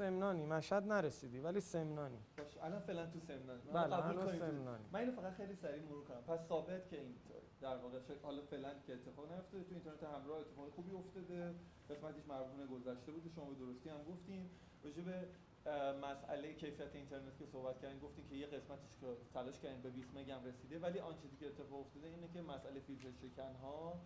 سمنانی 0.00 0.46
مشهد 0.46 0.84
نرسیدی 0.92 1.38
ولی 1.40 1.60
سمنانی. 1.60 2.18
الان 2.62 2.80
فعلا 2.80 3.06
تو 3.06 3.20
سمنانی. 3.20 3.60
بله 3.72 3.96
قبول 3.96 4.38
سمنانی. 4.38 4.84
من 4.92 5.00
اینو 5.00 5.12
فقط 5.12 5.32
خیلی 5.32 5.54
سریع 5.54 5.82
مرور 5.82 6.04
کنم. 6.04 6.22
پس 6.22 6.40
ثابت 6.48 6.88
که 6.90 7.00
این 7.00 7.14
در 7.60 7.76
واقع 7.76 7.98
حالا 8.22 8.42
فعلا 8.42 8.70
که 8.86 8.92
اتفاق 8.94 9.32
نیفتاده 9.32 9.64
تو 9.64 9.74
اینترنت 9.74 10.02
همراه 10.02 10.38
اتفاق 10.38 10.70
خوبی 10.70 10.92
افتاده. 10.92 11.54
قسمتش 11.90 12.26
مربوطه 12.28 12.66
گذشته 12.66 13.12
بوده 13.12 13.28
شما 13.28 13.44
به 13.44 13.54
درستی 13.54 13.88
هم 13.88 14.04
گفتیم 14.12 14.50
راجع 14.84 15.02
به 15.02 15.28
مسئله 16.08 16.54
کیفیت 16.54 16.94
اینترنت 16.94 17.38
که 17.38 17.46
صحبت 17.46 17.78
کردیم 17.82 17.98
گفتیم 17.98 18.24
که 18.28 18.34
یه 18.34 18.46
قسمتش 18.46 18.92
که 19.00 19.06
تلاش 19.34 19.60
کردیم 19.60 19.82
به 19.82 19.90
20 19.90 20.08
مگم 20.16 20.44
رسیده. 20.44 20.78
ولی 20.78 20.98
آنچه 20.98 21.28
که 21.40 21.46
اتفاق 21.46 21.80
افتاده 21.80 22.06
اینه 22.08 22.28
که 22.28 22.42
مسئله 22.42 22.80
فیلتر 22.80 23.10
شکن 23.22 23.54
ها 23.62 24.00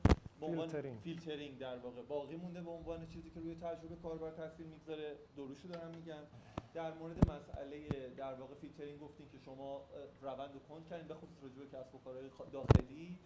به 0.45 0.51
عنوان 0.51 0.69
فیلترینگ. 0.69 0.99
فیلترینگ 1.01 1.59
در 1.59 1.79
واقع. 1.79 2.03
باقی 2.03 2.37
مونده 2.37 2.61
به 2.61 2.71
عنوان 2.71 3.07
چیزی 3.07 3.31
که 3.31 3.41
روی 3.41 3.55
تجربه 3.55 3.97
کاربر 4.03 4.31
تاثیر 4.31 4.67
می‌گذاره. 4.67 5.17
دروشو 5.37 5.69
دارم 5.69 5.91
میگم. 5.97 6.23
در 6.75 6.95
مورد 6.95 7.31
مسئله 7.31 7.89
در 8.17 8.35
واقع 8.35 8.55
فیلترینگ 8.55 9.01
گفتیم 9.01 9.29
که 9.29 9.39
شما 9.39 9.85
روند 10.23 10.51
رو 10.55 10.61
کند 10.69 10.89
کردین. 10.91 11.09
به 11.09 11.15
خصوص 11.15 11.39
راجع 11.43 11.55
به 11.55 11.67
کسب 11.67 11.95
و 11.95 11.99
کارهای 11.99 12.31
داخلی 12.53 13.19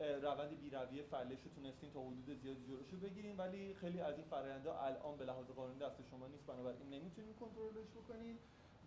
روند 0.00 0.60
بیروی 0.60 1.02
فلش 1.02 1.40
رو 1.44 1.50
تونستین 1.56 1.90
تا 1.90 2.00
حدود 2.00 2.38
زیادی 2.42 2.64
جلوشو 2.68 2.96
بگیرین. 2.96 3.36
ولی 3.36 3.74
خیلی 3.74 4.00
از 4.00 4.14
این 4.14 4.26
فرآیندها 4.30 4.86
الان 4.86 5.16
به 5.18 5.24
لحاظ 5.24 5.46
قانونی 5.46 5.78
دست 5.78 5.96
شما 6.10 6.26
نیست. 6.26 6.46
بنابراین 6.46 6.88
نمی‌تونین 6.90 7.34
کنترلش 7.34 7.88
بکنین. 7.98 8.38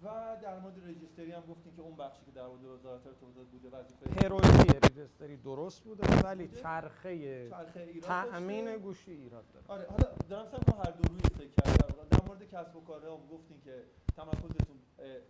و 0.04 0.38
در 0.42 0.60
مورد 0.60 0.90
رجیستری 0.90 1.32
هم 1.32 1.42
گفتین 1.42 1.76
که 1.76 1.82
اون 1.82 1.96
بخشی 1.96 2.26
که 2.26 2.32
در 2.32 2.48
مورد 2.48 2.66
وزارت 2.66 3.08
ارتباطات 3.08 3.48
بوده 3.48 3.70
وظیفه 3.70 4.06
پروژه 4.06 4.80
رجیستری 4.84 5.38
درست 5.38 5.84
بوده 5.84 6.22
ولی 6.22 6.48
چرخه, 6.48 7.50
چرخه 7.50 8.00
تأمین 8.02 8.78
گوشی 8.78 9.12
ایراد 9.12 9.46
داره. 9.54 9.66
آره 9.68 9.88
حالا 9.90 10.08
دارم 10.30 10.46
سم 10.52 10.74
هر 10.84 10.92
دو 10.92 11.14
روی 11.14 11.50
کردم. 11.50 12.08
در 12.10 12.28
مورد 12.28 12.50
کسب 12.50 12.76
و 12.76 12.82
کارها 12.82 13.18
هم 13.18 13.28
گفتین 13.28 13.62
که 13.62 13.84
تمرکزتون 14.16 14.78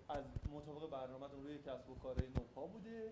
از 0.09 0.25
مطابق 0.53 0.89
برنامه‌تون 0.89 1.43
روی 1.43 1.57
کسب 1.57 1.89
و 1.89 1.95
کارهای 1.95 2.27
نوپا 2.27 2.65
بوده. 2.67 3.09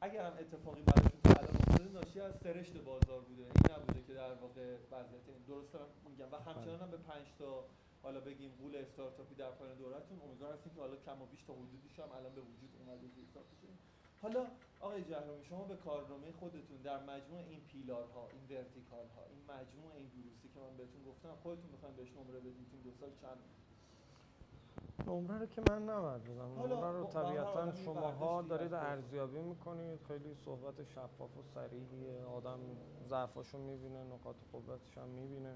اگر 0.00 0.24
هم 0.24 0.32
اتفاقی 0.38 0.82
براشون 0.82 1.20
الان 1.24 1.56
افتاده 1.56 1.90
ناشی 1.92 2.20
از 2.20 2.34
سرشت 2.42 2.76
بازار 2.76 3.20
بوده. 3.20 3.42
این 3.42 3.76
نبوده 3.76 4.02
که 4.06 4.14
در 4.14 4.34
واقع 4.34 4.76
وضعیت 4.92 5.46
درست 5.48 5.76
میگم. 6.10 6.26
و 6.32 6.36
همچنان 6.36 6.80
هم 6.80 6.90
به 6.90 6.96
5 6.96 7.26
تا 7.38 7.64
حالا 8.02 8.20
بگیم 8.20 8.52
قول 8.60 8.76
استارتاپی 8.76 9.34
در 9.34 9.50
پایان 9.50 9.76
دورتون 9.76 10.20
امیدوار 10.20 10.52
هستیم 10.54 10.72
که 10.74 10.80
حالا 10.80 10.96
کم 10.96 11.22
و 11.22 11.26
بیش 11.26 11.42
تا 11.42 11.52
حدودیش 11.52 11.98
هم 11.98 12.10
الان 12.18 12.34
به 12.34 12.40
وجود 12.40 12.70
اومده 12.78 13.08
حالا 14.22 14.46
آقای 14.80 15.04
جهرومی 15.04 15.44
شما 15.44 15.64
به 15.64 15.76
کارنامه 15.76 16.32
خودتون 16.32 16.76
در 16.84 17.02
مجموع 17.02 17.40
این 17.40 17.60
پیلارها 17.60 18.28
این 18.32 18.56
ورتیکال 18.56 19.06
ها 19.16 19.22
این 19.30 19.42
مجموع 19.44 19.92
این 19.96 20.08
دروسی 20.08 20.48
که 20.54 20.60
من 20.60 20.76
بهتون 20.76 21.02
گفتم 21.04 21.34
خودتون 21.42 21.70
می‌خواین 21.70 21.96
بهش 21.96 22.12
نمره 22.12 22.40
بدین 22.40 22.66
تو 22.70 22.76
دو 22.84 22.92
سال 23.00 23.10
چند؟ 23.20 23.38
نمره 25.06 25.38
رو 25.38 25.46
که 25.46 25.62
من 25.70 25.82
نباید 25.82 26.24
بدم 26.24 26.52
نمره 26.62 26.92
رو 26.92 27.04
طبیعتا 27.06 27.72
شماها 27.72 28.42
دارید 28.42 28.74
ارزیابی 28.74 29.40
می‌کنید. 29.40 30.02
خیلی 30.08 30.34
صحبت 30.34 30.84
شفاف 30.84 31.36
و 31.36 31.42
صریحیه. 31.42 32.24
آدم 32.24 32.60
ضعفاشو 33.08 33.58
می‌بینه 33.58 34.04
نقاط 34.04 34.36
قوتش 34.52 34.98
هم 34.98 35.08
می‌بینه. 35.08 35.54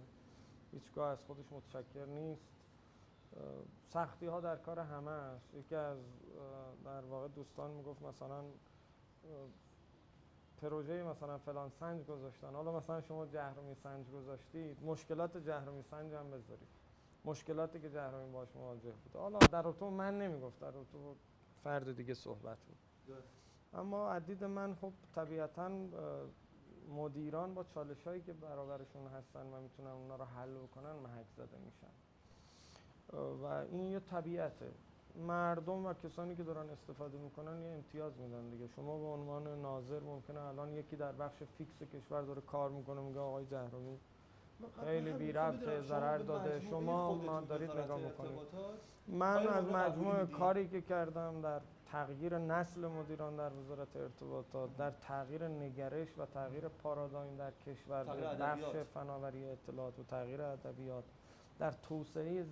هیچگاه 0.72 1.08
از 1.10 1.24
خودش 1.24 1.52
متشکر 1.52 2.04
نیست. 2.04 2.42
سختی 3.92 4.26
ها 4.26 4.40
در 4.40 4.56
کار 4.56 4.78
همه 4.78 5.10
است. 5.10 5.54
یکی 5.54 5.74
از 5.74 5.98
در 6.84 7.00
واقع 7.00 7.28
دوستان 7.28 7.70
می‌گفت 7.70 8.02
مثلا 8.02 8.44
پروژه 10.62 11.02
مثلا 11.02 11.38
فلان 11.38 11.70
سنج 11.70 12.06
گذاشتن. 12.06 12.54
حالا 12.54 12.72
مثلا 12.72 13.00
شما 13.00 13.26
جهرمی 13.26 13.74
سنج 13.74 14.10
گذاشتید 14.10 14.84
مشکلات 14.84 15.36
جهرمی 15.36 15.82
سنج 15.82 16.12
هم 16.12 16.30
بذارید. 16.30 16.68
مشکلاتی 17.24 17.80
که 17.80 17.90
جهرمی 17.90 18.32
باش 18.32 18.56
مواجه 18.56 18.90
بود. 18.90 19.16
حالا 19.16 19.38
در 19.38 19.72
تو 19.72 19.90
من 19.90 20.18
نمی‌گفت 20.18 20.60
در 20.60 20.70
تو 20.70 21.14
فرد 21.64 21.96
دیگه 21.96 22.14
صحبت 22.14 22.58
بود. 22.58 22.78
اما 23.74 24.12
عدید 24.12 24.44
من 24.44 24.74
خب 24.74 24.92
طبیعتا 25.14 25.70
مدیران 26.90 27.54
با 27.54 27.64
چالش 27.64 28.06
هایی 28.06 28.22
که 28.22 28.32
برابرشون 28.32 29.06
هستن 29.06 29.46
و 29.46 29.60
می‌تونن 29.60 29.90
اونا 29.90 30.16
رو 30.16 30.24
حل 30.24 30.54
بکنن 30.54 30.92
محک 30.92 31.26
زده 31.36 31.58
میشن. 31.64 31.92
و 33.42 33.44
این 33.44 33.90
یه 33.90 34.00
طبیعته. 34.00 34.70
مردم 35.26 35.86
و 35.86 35.92
کسانی 35.94 36.36
که 36.36 36.42
دارن 36.42 36.70
استفاده 36.70 37.18
می‌کنن 37.18 37.62
یه 37.62 37.70
امتیاز 37.70 38.12
میدن 38.18 38.50
دیگه. 38.50 38.66
شما 38.66 38.98
به 38.98 39.04
عنوان 39.04 39.62
ناظر 39.62 40.00
ممکنه 40.00 40.40
الان 40.40 40.72
یکی 40.72 40.96
در 40.96 41.12
بخش 41.12 41.42
فیکس 41.58 41.82
کشور 41.94 42.22
داره 42.22 42.40
کار 42.40 42.70
می‌کنه 42.70 43.00
میگه 43.00 43.20
آقای 43.20 43.46
جهرومی 43.46 43.98
خیلی 44.84 45.12
بی 45.12 45.32
ربط 45.32 45.82
ضرر 45.88 46.18
داده. 46.18 46.60
شما 46.60 47.14
ما 47.14 47.40
دارید 47.40 47.70
نگاه 47.70 48.00
می‌کنید. 48.00 48.38
من 49.08 49.48
از 49.48 49.64
مجموع 49.64 50.24
کاری 50.24 50.68
که 50.68 50.80
کردم 50.80 51.40
در 51.40 51.60
تغییر 51.92 52.38
نسل 52.38 52.86
مدیران 52.86 53.36
در 53.36 53.52
وزارت 53.52 53.96
ارتباطات 53.96 54.76
در 54.76 54.90
تغییر 54.90 55.48
نگرش 55.48 56.18
و 56.18 56.26
تغییر 56.26 56.68
پارادایم 56.68 57.36
در 57.36 57.50
کشور 57.50 58.04
در 58.04 58.34
بخش 58.34 58.76
فناوری 58.94 59.44
اطلاعات 59.44 59.98
و 59.98 60.02
تغییر 60.02 60.42
ادبیات. 60.42 61.04
در 61.58 61.72
توسعه 61.72 62.44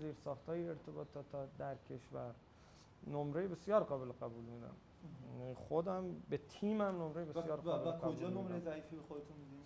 های 0.47 0.69
ارتباطات 0.69 1.27
در 1.59 1.75
کشور. 1.75 2.35
نمره 3.07 3.49
بسیار 3.49 3.85
قابل 3.85 4.13
قبول 4.13 4.45
میدم. 4.45 4.75
خودم 5.55 6.05
به 6.31 6.39
تیمم 6.39 6.83
نمره 6.83 7.25
بسیار 7.25 7.61
قابل 7.61 7.91
قبول 7.91 8.15
و 8.15 8.17
کجا 8.17 8.29
نمره 8.29 8.61
ضعیفی 8.61 8.97
به 8.97 9.03
خودتون 9.03 9.37
میدین؟ 9.37 9.60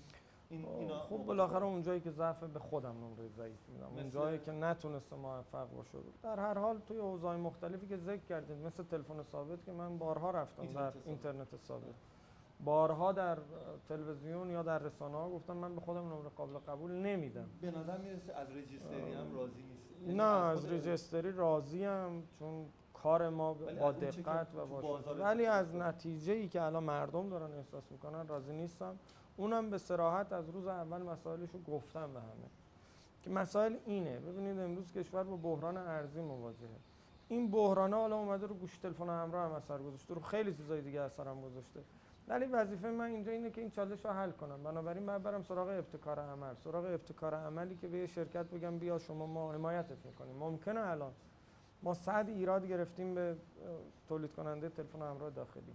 این 0.55 0.67
اینا 0.79 0.99
خب 1.01 1.17
بالاخره 1.17 1.65
اونجایی 1.65 2.01
که 2.01 2.11
ضعف 2.11 2.45
به 2.45 2.59
خودم 2.59 2.91
نمره 3.05 3.29
ضعیف 3.29 3.69
میدم 3.69 3.87
مثل- 3.87 4.01
اونجایی 4.01 4.39
که 4.39 4.53
نتونسته 4.53 5.17
موفق 5.17 5.69
باشه 5.77 5.99
در 6.23 6.41
هر 6.41 6.59
حال 6.59 6.79
توی 6.89 6.99
اوضاع 6.99 7.37
مختلفی 7.37 7.87
که 7.87 7.97
ذکر 7.97 8.25
کردید 8.29 8.57
مثل 8.67 8.83
تلفن 8.83 9.23
ثابت 9.23 9.65
که 9.65 9.73
من 9.73 9.99
بارها 9.99 10.31
رفتم 10.31 10.63
اینترنت 10.63 10.95
در. 10.95 11.01
اینترنت 11.05 11.57
ثابت. 11.57 11.95
بارها 12.65 13.13
در 13.13 13.39
تلویزیون 13.89 14.51
یا 14.51 14.63
در 14.63 14.79
رسانه 14.79 15.17
ها 15.17 15.31
گفتم 15.31 15.57
من 15.57 15.75
به 15.75 15.81
خودم 15.81 16.01
نمره 16.13 16.29
قابل 16.37 16.59
قبول 16.59 16.91
نمیدم. 16.93 17.47
به 17.61 17.71
نظر 17.71 17.99
می‌رسه 17.99 18.33
از 18.35 18.49
رجیستری 18.51 19.13
هم 19.13 19.35
راضی 19.37 19.63
نیست. 19.63 20.01
یعنی 20.03 20.15
نه 20.15 20.23
از 20.25 20.61
خود- 20.61 20.73
رجستری 20.75 21.33
راضیم 21.33 22.29
چون 22.39 22.67
کار 22.95 23.29
ما 23.29 23.55
با 23.55 23.67
از 23.71 23.79
اون 23.79 23.93
دقت 23.93 24.55
و 24.55 24.67
با 24.67 24.99
ولی 25.19 25.47
از. 25.47 25.75
نتیجه 25.75 26.33
ای 26.33 26.49
که 26.49 26.63
الان 26.63 26.85
مردم 26.85 27.29
دارن 27.29 27.53
احساس 27.53 27.93
می‌کنن 27.93 28.27
راضی 28.29 28.53
نیستم. 28.53 28.97
اونم 29.37 29.71
به 29.71 29.79
سراحت 29.79 30.33
از 30.33 30.51
روز 30.51 30.67
اول 30.67 31.03
مسائلش 31.03 31.51
رو 31.51 31.61
گفتم 31.63 32.13
به 32.13 32.21
همه. 32.21 32.49
که 33.23 33.31
مسائل 33.31 33.77
اینه. 33.87 34.19
ببینید 34.19 34.61
امروز 34.61 34.93
کشور 34.93 35.25
با 35.25 35.37
بحران 35.37 35.77
ارزی 35.77 36.21
مواجهه. 36.21 36.69
این 37.29 37.51
بحران 37.51 37.95
حالا 37.95 38.17
اومده 38.17 38.47
رو 38.47 38.55
گوش 38.55 38.79
تلفن 38.79 39.09
همراه 39.09 39.45
هم 39.45 39.53
اثر 39.53 39.79
گذاشته 39.79 40.15
رو 40.15 40.21
خیلی 40.21 40.55
چیزای 40.55 40.81
دیگه 40.81 41.01
اثر 41.01 41.29
هم 41.29 41.41
گذاشته. 41.41 41.81
ولی 42.29 42.45
وظیفه 42.45 42.91
من 42.91 43.05
اینجا 43.05 43.33
اینه 43.33 43.51
که 43.51 43.61
این 43.61 43.71
چالش 43.71 44.05
رو 44.05 44.11
حل 44.11 44.31
کنم. 44.31 44.63
بنابراین 44.63 45.03
من 45.03 45.19
برم 45.19 45.43
سراغ 45.43 45.69
ابتکار 45.69 46.21
عمل. 46.21 46.55
سراغ 46.55 46.85
ابتکار 46.85 47.35
عملی 47.35 47.77
که 47.77 47.89
به 47.89 47.99
یه 47.99 48.07
شرکت 48.07 48.47
بگم 48.47 48.79
بیا 48.79 48.99
شما 48.99 49.27
ما 49.27 49.53
حمایتت 49.53 50.07
می‌کنیم. 50.07 50.37
ممکنه 50.37 50.81
الان 50.81 51.13
ما 51.83 51.95
صد 51.95 52.25
ایراد 52.29 52.67
گرفتیم 52.67 53.15
به 53.15 53.37
تولید 54.09 54.33
کننده 54.33 54.69
تلفن 54.69 55.03
همراه 55.03 55.31
داخلی. 55.31 55.75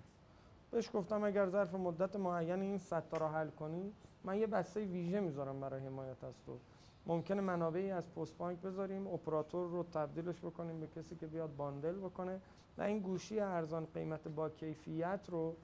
بهش 0.71 0.89
گفتم 0.93 1.23
اگر 1.23 1.49
ظرف 1.49 1.75
مدت 1.75 2.15
معین 2.15 2.61
این 2.61 2.77
صد 2.77 3.03
تا 3.09 3.17
رو 3.17 3.27
حل 3.27 3.49
کنی 3.49 3.93
من 4.23 4.37
یه 4.37 4.47
بسته 4.47 4.85
ویژه 4.85 5.19
می‌ذارم 5.19 5.59
برای 5.59 5.85
حمایت 5.85 6.23
از 6.23 6.43
تو. 6.45 6.57
ممکنه 7.05 7.41
منابعی 7.41 7.91
از 7.91 8.13
پست 8.13 8.37
بانک 8.37 8.61
بذاریم 8.61 9.07
اپراتور 9.07 9.69
رو 9.69 9.83
تبدیلش 9.83 10.39
بکنیم 10.39 10.79
به 10.79 10.87
کسی 10.87 11.15
که 11.15 11.27
بیاد 11.27 11.55
باندل 11.55 11.95
بکنه 11.95 12.41
و 12.77 12.81
این 12.81 12.99
گوشی 12.99 13.39
ارزان 13.39 13.87
قیمت 13.93 14.27
با 14.27 14.49
کیفیت 14.49 15.19
رو 15.27 15.55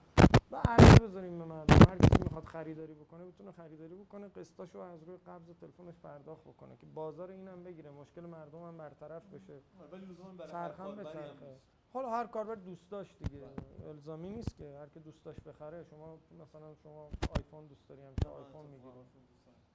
و 0.51 0.55
عرضه 0.55 1.07
بذاریم 1.07 1.39
به 1.39 1.45
مردم. 1.45 1.89
هر 1.89 1.97
کسی 1.97 2.23
می‌خواد 2.23 2.43
خریداری 2.43 2.93
بکنه 2.93 3.25
بتونه 3.25 3.51
خریداری 3.51 3.95
بکنه 3.95 4.27
قسطاشو 4.27 4.79
از 4.79 5.03
روی 5.03 5.17
قبض 5.27 5.49
تلفنش 5.61 5.99
پرداخت 6.03 6.41
بکنه 6.43 6.75
که 6.77 6.85
بازار 6.95 7.31
اینم 7.31 7.63
بگیره. 7.63 7.91
مشکل 7.91 8.21
مردم 8.21 8.63
هم 8.63 8.77
برطرف 8.77 9.23
بشه. 9.33 9.53
برای 9.91 10.51
چرخم 10.51 10.83
کاربری 10.83 11.03
به 11.03 11.45
نیست. 11.45 11.74
حالا 11.95 12.09
هر 12.09 12.27
کاربر 12.27 12.55
دوست 12.55 12.91
داشت 12.91 13.15
دیگه. 13.23 13.47
الزامی 13.87 14.29
نیست 14.29 14.57
که 14.57 14.77
هر 14.79 14.89
که 14.89 14.99
دوست 14.99 15.25
داشت 15.25 15.43
بخره. 15.43 15.83
شما 15.83 16.17
مثلا 16.41 16.75
شما 16.83 17.09
آیفون 17.37 17.67
دوست 17.67 17.89
داری 17.89 18.01
هم 18.01 18.13
که 18.23 18.29
آه، 18.29 18.35
آیفون 18.35 18.65
می‌گیری. 18.65 19.05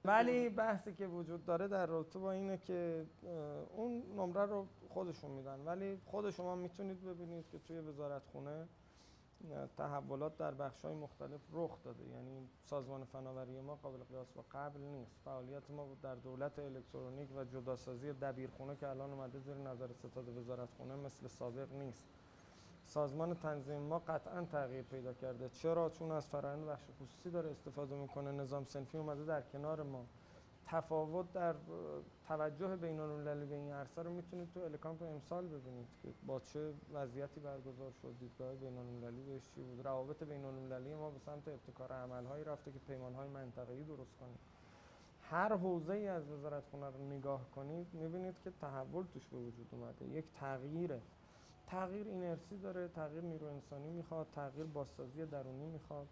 ولی 0.05 0.49
بحثی 0.49 0.93
که 0.93 1.07
وجود 1.07 1.45
داره 1.45 1.67
در 1.67 1.85
رابطه 1.85 2.19
با 2.19 2.31
اینه 2.31 2.57
که 2.57 3.05
اون 3.75 4.03
نمره 4.17 4.45
رو 4.45 4.67
خودشون 4.89 5.31
میدن. 5.31 5.59
ولی 5.59 6.01
خود 6.05 6.29
شما 6.29 6.55
می‌تونید 6.55 7.03
ببینید 7.03 7.49
که 7.49 7.59
توی 7.59 7.79
وزارت 7.79 8.25
خونه 8.25 8.67
تحولات 9.77 10.37
در 10.37 10.51
بخش 10.51 10.85
های 10.85 10.95
مختلف 10.95 11.41
رخ 11.53 11.83
داده. 11.83 12.03
یعنی 12.03 12.49
سازمان 12.63 13.03
فناوری 13.03 13.61
ما 13.61 13.75
قابل 13.75 14.03
قیاس 14.03 14.31
با 14.31 14.45
قبل 14.51 14.79
نیست. 14.79 15.19
فعالیت 15.25 15.69
ما 15.69 15.87
در 16.01 16.15
دولت 16.15 16.59
الکترونیک 16.59 17.29
و 17.35 17.43
جداسازی 17.43 18.13
دبیرخونه 18.13 18.75
که 18.75 18.87
الان 18.87 19.11
اومده 19.11 19.39
زیر 19.39 19.55
نظر 19.55 19.93
ستاد 19.93 20.37
وزارت 20.37 20.69
خونه 20.77 20.95
مثل 20.95 21.27
سابق 21.27 21.73
نیست. 21.73 22.03
سازمان 22.85 23.33
تنظیم 23.35 23.81
ما 23.81 23.99
قطعا 23.99 24.45
تغییر 24.45 24.83
پیدا 24.83 25.13
کرده. 25.13 25.49
چرا؟ 25.49 25.89
چون 25.89 26.11
از 26.11 26.27
فرآیند 26.27 26.65
بخش 26.65 26.83
خصوصی 27.01 27.29
داره 27.29 27.51
استفاده 27.51 27.95
می‌کنه. 27.95 28.31
نظام 28.31 28.63
سنفی 28.63 28.97
اومده 28.97 29.25
در 29.25 29.41
کنار 29.41 29.83
ما. 29.83 30.05
تفاوت 30.65 31.33
در 31.33 31.55
توجه 32.27 32.75
بین 32.75 32.99
المللی 32.99 33.45
به 33.45 33.55
این 33.55 33.71
عرصه 33.71 34.03
رو 34.03 34.13
می‌تونید 34.13 34.51
تو 34.53 34.59
الکامپ 34.59 35.01
امسال 35.01 35.47
ببینید 35.47 35.87
که 36.03 36.09
با 36.27 36.39
چه 36.39 36.73
وضعیتی 36.93 37.39
برگزار 37.39 37.91
شد 37.91 38.15
دیدگاه 38.19 38.55
بین 38.55 38.77
المللی 38.77 39.23
بهش 39.23 39.41
چی 39.55 39.61
بود. 39.61 39.85
روابط 39.85 40.23
بین 40.23 40.45
المللی 40.45 40.95
ما 40.95 41.09
به 41.09 41.19
سمت 41.19 41.47
ابتکار 41.47 41.91
عملهایی 41.91 42.43
رفته 42.43 42.71
که 42.71 42.79
پیمانهای 42.79 43.29
منطقه‌ای 43.29 43.83
درست 43.83 44.17
کنیم. 44.19 44.37
هر 45.21 45.57
حوزه 45.57 45.93
ای 45.93 46.07
از 46.07 46.29
وزارت 46.29 46.63
خونه 46.71 46.85
رو 46.85 47.07
نگاه 47.09 47.41
کنید 47.55 47.87
می‌بینید 47.93 48.35
که 48.43 48.51
تحول 48.61 49.05
توش 49.13 49.27
به 49.27 49.37
وجود 49.37 49.67
اومده. 49.71 50.05
یک 50.05 50.25
تغییره. 50.39 51.01
تغییر 51.67 52.07
اینرسی 52.07 52.57
داره 52.57 52.87
تغییر 52.87 53.23
نیرو 53.23 53.47
انسانی 53.47 53.89
می‌خواد 53.89 54.27
تغییر 54.35 54.65
بازسازی 54.65 55.25
درونی 55.25 55.65
می‌خواد. 55.65 56.07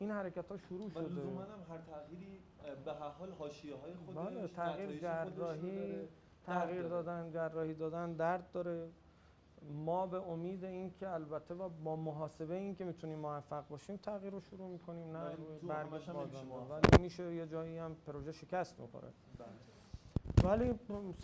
این 0.00 0.10
حرکت 0.10 0.50
ها 0.50 0.56
شروع 0.56 0.86
و 0.86 0.90
شده 0.90 1.02
لزوما 1.02 1.42
هم 1.42 1.62
هر 1.70 1.78
تغییری 1.78 2.40
به 2.84 2.92
هر 2.92 3.08
حال 3.08 3.32
حاشیه 3.32 3.74
های 3.74 3.94
خودش 3.94 4.18
بله، 4.18 4.48
تغییر 4.48 4.98
جراحی،. 4.98 6.08
تغییر. 6.46 6.82
دادن 6.82 7.30
جراحی 7.30 7.74
دادن 7.74 8.12
درد 8.12 8.52
داره 8.52 8.88
ما 9.62 10.06
به 10.06 10.28
امید 10.28 10.64
این 10.64 10.90
که 10.90 11.08
البته 11.08 11.54
با, 11.54 11.68
با 11.68 11.96
محاسبه 11.96 12.54
این 12.54 12.74
که 12.74 12.84
می‌تونیم 12.84 13.18
موفق 13.18 13.68
باشیم 13.68 13.96
تغییر 13.96 14.32
رو 14.32 14.40
شروع 14.40 14.70
می‌کنیم 14.70 15.16
نه 15.16 15.24
ولی 15.24 15.36
روی 15.36 15.58
تو 15.58 15.66
برگ 15.66 15.86
همش 15.86 16.08
هم 16.08 16.16
نمیشه 16.16 16.36
بادام 16.36 16.46
موفق. 16.46 16.70
ولی 16.70 17.02
میشه 17.02 17.34
یه 17.34 17.46
جایی 17.46 17.78
هم 17.78 17.94
پروژه 18.06 18.32
شکست 18.32 18.80
می‌خوره 18.80 19.08
بله. 19.38 19.48
ولی 20.44 20.74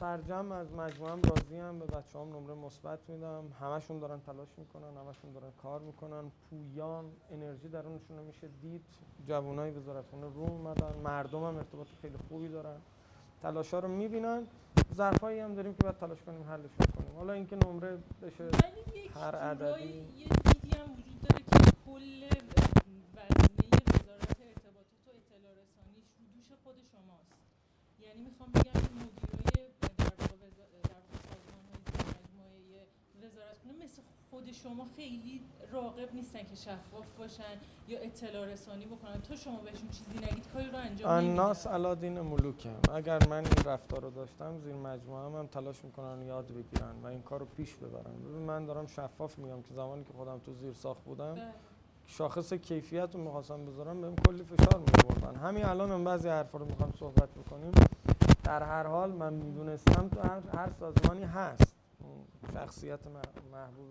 سرجم 0.01 0.53
از 0.53 0.73
مجموعه 0.73 1.13
هم 1.13 1.21
راضی 1.23 1.57
هم 1.57 1.79
به 1.79 1.87
بچه 1.87 2.19
هم 2.19 2.29
نمره 2.29 2.55
مثبت 2.55 2.99
میدم. 3.09 3.45
همشون 3.61 3.99
دارن 3.99 4.21
تلاش 4.21 4.49
می‌کنن 4.57 4.97
همشون 4.97 5.33
دارن 5.33 5.51
کار 5.63 5.81
می‌کنن. 5.81 6.31
پویان 6.51 7.05
انرژی 7.31 7.69
درونشون 7.69 8.17
رو 8.17 8.25
میشه 8.25 8.49
دید. 8.63 8.85
جوانای 9.27 9.71
وزارتخونه 9.71 10.27
رو 10.27 10.41
اومدن. 10.41 10.99
مردم 11.05 11.45
هم 11.45 11.57
ارتباط 11.57 11.87
خیلی 12.03 12.17
خوبی 12.29 12.49
دارن. 12.49 12.77
تلاشا 13.43 13.79
رو 13.79 13.89
می‌بینن. 13.89 14.47
ظرفایی 14.95 15.41
هم 15.41 15.55
داریم 15.55 15.75
که 15.75 15.83
باید 15.83 15.97
تلاش 15.97 16.23
کنیم 16.23 16.43
حلشون 16.43 16.87
کنیم. 16.99 17.17
حالا 17.17 17.33
اینکه 17.33 17.57
نمره 17.57 17.99
بشه 18.23 18.45
هر 19.15 19.35
عددی. 19.37 19.83
یه 19.83 20.29
دیدی 20.29 20.77
هم 20.79 20.93
وجود 20.93 21.23
داره 21.23 21.43
که 21.43 21.73
کل 21.87 22.25
وزنه 23.15 23.69
وزارت 23.89 24.37
ارتباطات 24.41 25.03
و 25.07 25.11
اطلاع 25.11 25.53
رسانیش 25.53 26.05
دوش 26.35 26.59
خود 26.65 26.75
شماست. 26.93 27.56
یعنی 28.03 28.23
می‌خوام 28.23 28.51
بگم 28.55 28.73
که 28.73 28.93
مدیرای 28.95 29.69
در 29.99 30.15
واقع 30.19 30.49
زیر 30.57 30.65
مجموعه 32.09 32.87
وزارت 33.23 33.59
خونه 33.63 33.85
مثل 33.85 34.03
خود 34.31 34.53
شما 34.53 34.87
خیلی 34.97 35.41
راقب 35.73 36.15
نیستن 36.15 36.39
که 36.39 36.57
شفاف 36.57 37.07
باشن 37.19 37.57
یا 37.89 37.99
اطلاع 37.99 38.47
رسانی 38.47 38.87
بکنن. 38.87 39.21
تا 39.21 39.37
شما 39.37 39.57
بهشون 39.57 39.89
چیزی 39.89 40.19
نگید 40.19 40.49
کاری 40.53 40.71
رو 40.71 40.77
انجام 40.79 41.11
الناس 41.11 41.67
علادین 41.67 42.21
ملوکم. 42.21 42.81
اگر 42.95 43.29
من 43.29 43.45
این 43.45 43.65
رفتار 43.65 44.01
رو 44.01 44.11
داشتم 44.11 44.59
زیر 44.59 44.75
مجموعه 44.75 45.27
هم, 45.27 45.37
هم 45.39 45.47
تلاش 45.47 45.85
می‌کنن 45.85 46.27
یاد 46.27 46.47
بگیرن 46.47 47.03
و 47.03 47.07
این 47.07 47.23
کار 47.23 47.41
رو 47.41 47.47
پیش 47.47 47.75
ببرن. 47.75 48.15
من 48.47 48.67
دارم 48.67 48.87
شفاف 48.87 49.39
میگم 49.39 49.63
که 49.63 49.75
زمانی 49.75 50.05
که 50.05 50.13
خودم 50.13 50.39
تو 50.39 50.53
زیر 50.53 50.73
ساخت 50.73 51.05
بودم 51.05 51.35
بله. 51.35 51.53
شاخص 52.07 52.53
کیفیت 52.53 53.15
رو 53.15 53.21
می‌خواستم 53.21 53.65
بذارم 53.65 54.01
بهم 54.01 54.17
کلی 54.17 54.45
فشار 54.45 54.81
میبردن 54.81 55.35
همین 55.35 55.65
الان 55.65 55.91
هم 55.91 56.05
بعضی 56.05 56.29
حرفا 56.29 56.59
رو 56.59 56.65
می‌خوام 56.65 56.93
صحبت 56.93 57.29
بکنیم. 57.31 57.73
در 58.45 58.63
هر 58.63 58.87
حال 58.87 59.13
من 59.13 59.33
می‌دونستم 59.33 60.09
تو 60.09 60.21
هر, 60.21 60.41
هر 60.53 60.71
سازمانی 60.81 61.25
هست. 61.25 61.75
شخصیت 62.55 63.01
مح- 63.01 63.53
محبوب 63.53 63.89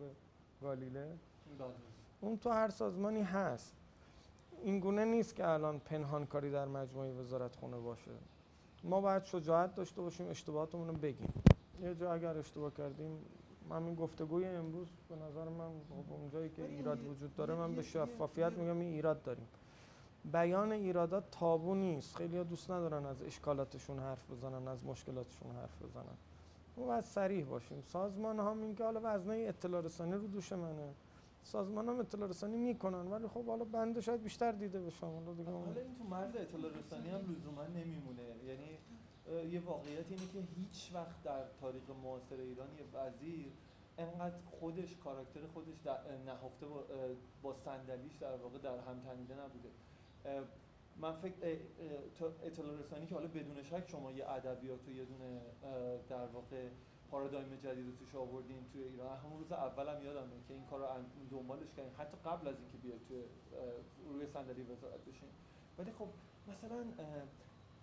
گالیله. 0.61 1.05
بله. 1.59 1.67
اون 2.21 2.37
تو 2.37 2.49
هر 2.49 2.69
سازمانی 2.69 3.21
هست. 3.21 3.73
این 4.63 4.79
گونه 4.79 5.05
نیست 5.05 5.35
که 5.35 5.47
الان 5.47 5.79
پنهان 5.79 6.25
کاری 6.25 6.51
در 6.51 6.65
مجموعه 6.65 7.11
وزارت 7.11 7.55
خونه 7.55 7.77
باشه. 7.77 8.11
ما 8.83 9.01
باید 9.01 9.23
شجاعت 9.23 9.75
داشته 9.75 10.01
باشیم 10.01 10.29
اشتباهاتمون 10.29 10.87
رو 10.87 10.93
بگیم. 10.93 11.33
یه 11.81 11.95
جا 11.95 12.13
اگر 12.13 12.37
اشتباه 12.37 12.73
کردیم 12.73 13.17
من 13.69 13.83
این 13.83 13.95
گفتگوی 13.95 14.45
امروز 14.45 14.87
به 15.09 15.15
نظر 15.15 15.49
من 15.49 15.69
اونجایی 16.09 16.49
که 16.49 16.65
ایراد 16.65 17.07
وجود 17.07 17.35
داره 17.35 17.55
من 17.55 17.75
به 17.75 17.81
شفافیت 17.81 18.51
میگم 18.51 18.79
این 18.79 18.93
ایراد 18.93 19.23
داریم. 19.23 19.47
بیان 20.31 20.71
ایرادات 20.71 21.23
تابو 21.31 21.75
نیست. 21.75 22.15
خیلی 22.15 22.43
دوست 22.43 22.71
ندارن 22.71 23.05
از 23.05 23.21
اشکالاتشون 23.21 23.99
حرف 23.99 24.31
بزنن 24.31 24.67
از 24.67 24.85
مشکلاتشون 24.85 25.51
حرف 25.51 25.81
بزنن. 25.83 26.17
ما 26.77 26.85
باید 26.85 27.03
صریح 27.03 27.45
باشیم. 27.45 27.81
سازمان 27.81 28.39
هم 28.39 28.61
این 28.61 28.75
که 28.75 28.83
حالا 28.83 28.99
وزنه 29.03 29.35
اطلاع 29.35 29.81
رسانی 29.81 30.11
رو 30.11 30.27
دوش 30.27 30.53
منه. 30.53 30.93
سازمان 31.43 31.89
هم 31.89 31.99
اطلاع 31.99 32.29
رسانی 32.29 32.57
می‌کنن 32.57 33.07
ولی 33.07 33.27
خب 33.27 33.45
حالا 33.45 33.63
بنده 33.63 34.01
شاید 34.01 34.23
بیشتر 34.23 34.51
دیده 34.51 34.79
بشم. 34.79 35.07
حالا 35.07 35.33
دیگه 35.33 35.51
حالا 35.51 35.65
این 35.65 35.95
تو 35.97 36.03
مرز 36.03 36.35
اطلاع 36.35 36.71
رسانی 36.71 37.09
هم 37.09 37.19
لزوما 37.19 37.63
نمیمونه. 37.63 38.23
یعنی 38.47 38.77
یه 39.51 39.59
واقعیت 39.59 40.05
اینه 40.09 40.27
که 40.33 40.39
هیچ 40.55 40.91
وقت 40.93 41.23
در 41.23 41.43
تاریخ 41.61 41.83
معاصر 42.03 42.35
ایران 42.35 42.67
یه 42.77 42.85
وزیر 42.93 43.51
انقدر 43.97 44.35
خودش 44.59 44.95
کاراکتر 45.03 45.39
خودش 45.53 45.77
در 45.83 45.97
نهفته 46.25 46.65
با, 47.41 47.53
صندلیش 47.53 48.15
در 48.15 48.35
واقع 48.35 48.57
در 48.57 48.79
هم 48.79 48.99
تنیده 48.99 49.33
نبوده. 49.33 49.69
من 50.97 51.15
فکر 51.15 51.57
اطلاع 52.43 52.77
رسانی 52.79 53.05
که 53.05 53.15
حالا 53.15 53.27
بدون 53.27 53.63
شک 53.63 53.83
شما 53.87 54.11
یه 54.11 54.29
ادبیات 54.29 54.87
و 54.87 54.91
یه 54.91 55.05
دونه 55.05 55.41
در 56.09 56.25
واقع 56.25 56.67
پارادایم 57.11 57.55
جدید 57.63 57.85
رو 57.85 57.91
توش 57.95 58.15
آوردین 58.15 58.65
توی 58.73 58.83
ایران. 58.83 59.17
همون 59.17 59.39
روز 59.39 59.51
اولم 59.51 60.03
یادمه 60.03 60.43
که 60.47 60.53
این 60.53 60.65
کار 60.65 60.79
رو 60.79 61.37
دنبالش 61.37 61.73
کردیم 61.77 61.93
حتی 61.97 62.17
قبل 62.25 62.47
از 62.47 62.55
اینکه 62.59 62.77
بیاد 62.77 62.99
توی 63.07 63.23
روی 64.13 64.27
صندلی 64.27 64.61
وزارت 64.61 65.05
بشین. 65.05 65.29
ولی 65.77 65.91
خب 65.91 66.07
مثلا 66.47 66.83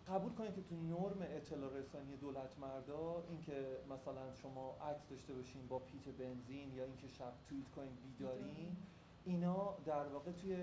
قبول 0.08 0.32
کنید 0.32 0.54
که 0.54 0.62
تو 0.62 0.74
نرم 0.74 1.22
اطلاع 1.22 1.70
رسانی 1.72 2.16
دولت 2.16 2.58
مردا 2.60 3.24
اینکه 3.28 3.76
مثلا 3.90 4.34
شما 4.42 4.76
عکس 4.90 5.08
داشته 5.10 5.34
باشین 5.34 5.66
با 5.66 5.78
پیت 5.78 6.14
بنزین 6.18 6.74
یا 6.74 6.84
اینکه 6.84 7.08
شب 7.08 7.32
توییت 7.48 7.68
کنین 7.76 7.92
بیدارین 8.02 8.76
اینا 9.24 9.74
در 9.86 10.06
واقع 10.06 10.32
توی 10.32 10.56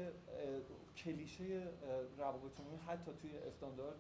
کلیشه 0.98 1.64
روابط 2.18 2.52
حتی 2.88 3.12
توی 3.22 3.38
استاندارد 3.38 4.00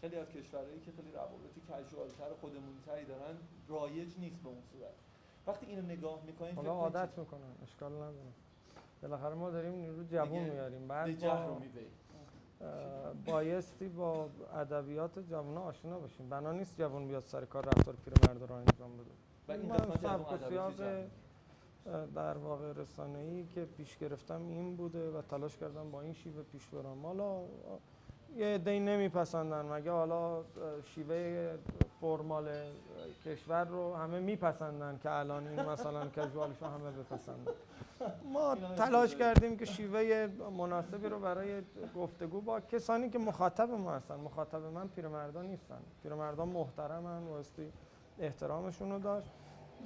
خیلی 0.00 0.16
از 0.16 0.28
کشورهایی 0.28 0.80
که 0.80 0.92
خیلی 0.92 1.12
روابط 1.12 1.54
کژوالتر 1.68 2.34
خودمونیتری 2.40 3.04
دارن 3.04 3.36
رایج 3.68 4.18
نیست 4.18 4.42
به 4.42 4.48
اون 4.48 4.62
صورت. 4.72 4.94
وقتی 5.46 5.66
اینو 5.66 5.82
نگاه 5.82 6.22
می‌کنیم 6.26 6.54
حالا 6.54 6.72
عادت 6.72 7.18
می‌کنن 7.18 7.54
اشکال 7.62 7.92
نداره. 7.92 8.32
بالاخره 9.02 9.34
ما 9.34 9.50
داریم 9.50 9.74
نیرو 9.74 10.04
جوون 10.04 10.42
میاریم 10.42 10.88
بعد 10.88 11.20
با 11.20 11.60
بایستی 13.26 13.88
با 13.88 14.28
ادبیات 14.54 15.18
جوان 15.18 15.58
آشنا 15.58 15.98
باشیم. 15.98 16.28
بنا 16.28 16.52
نیست 16.52 16.78
جوان 16.78 17.08
بیاد 17.08 17.22
سر 17.22 17.44
کار 17.44 17.64
رفتار 17.66 17.94
پیرمرد 18.04 18.50
رو 18.50 18.54
انجام 18.54 18.92
بده. 18.96 19.10
و 19.48 19.52
این 19.52 19.66
من 19.66 19.76
سبک 20.02 20.40
در 22.14 22.38
واقع 22.38 22.72
رسانه 22.72 23.18
ای 23.18 23.46
که 23.54 23.64
پیش 23.64 23.98
گرفتم 23.98 24.48
این 24.48 24.76
بوده 24.76 25.10
و 25.10 25.22
تلاش 25.22 25.56
کردم 25.56 25.90
با 25.90 26.00
این 26.00 26.12
شیوه 26.12 26.42
پیش 26.42 26.66
برم. 26.66 27.06
حالا 27.06 27.42
یه 28.36 28.46
عده‌ای 28.46 28.80
نمیپسندن. 28.80 29.72
مگه 29.72 29.90
حالا 29.90 30.42
شیوه 30.94 31.50
فرمال 32.00 32.48
کشور 33.24 33.64
رو 33.64 33.94
همه 33.94 34.20
میپسندن 34.20 34.98
که 35.02 35.10
الان 35.10 35.46
این 35.48 35.60
مثلا 35.60 36.06
کژوالشو 36.06 36.66
همه 36.66 36.90
بپسندن؟ 36.90 37.52
ما 38.32 38.54
تلاش 38.54 39.16
کردیم 39.16 39.56
که 39.56 39.64
شیوه 39.64 40.28
مناسبی 40.56 41.08
رو 41.08 41.18
برای 41.18 41.62
گفتگو 41.96 42.40
با 42.40 42.60
کسانی 42.60 43.10
که 43.10 43.18
مخاطب 43.18 43.70
ما 43.70 43.92
هستن. 43.92 44.14
مخاطب 44.14 44.62
من 44.62 44.88
پیرمردان 44.88 45.46
نیستن. 45.46 45.80
پیرمردان 46.02 46.48
محترمن 46.48 47.22
واسطی 47.22 47.72
احترامشون 48.18 48.90
رو 48.90 48.98
داشت. 48.98 49.30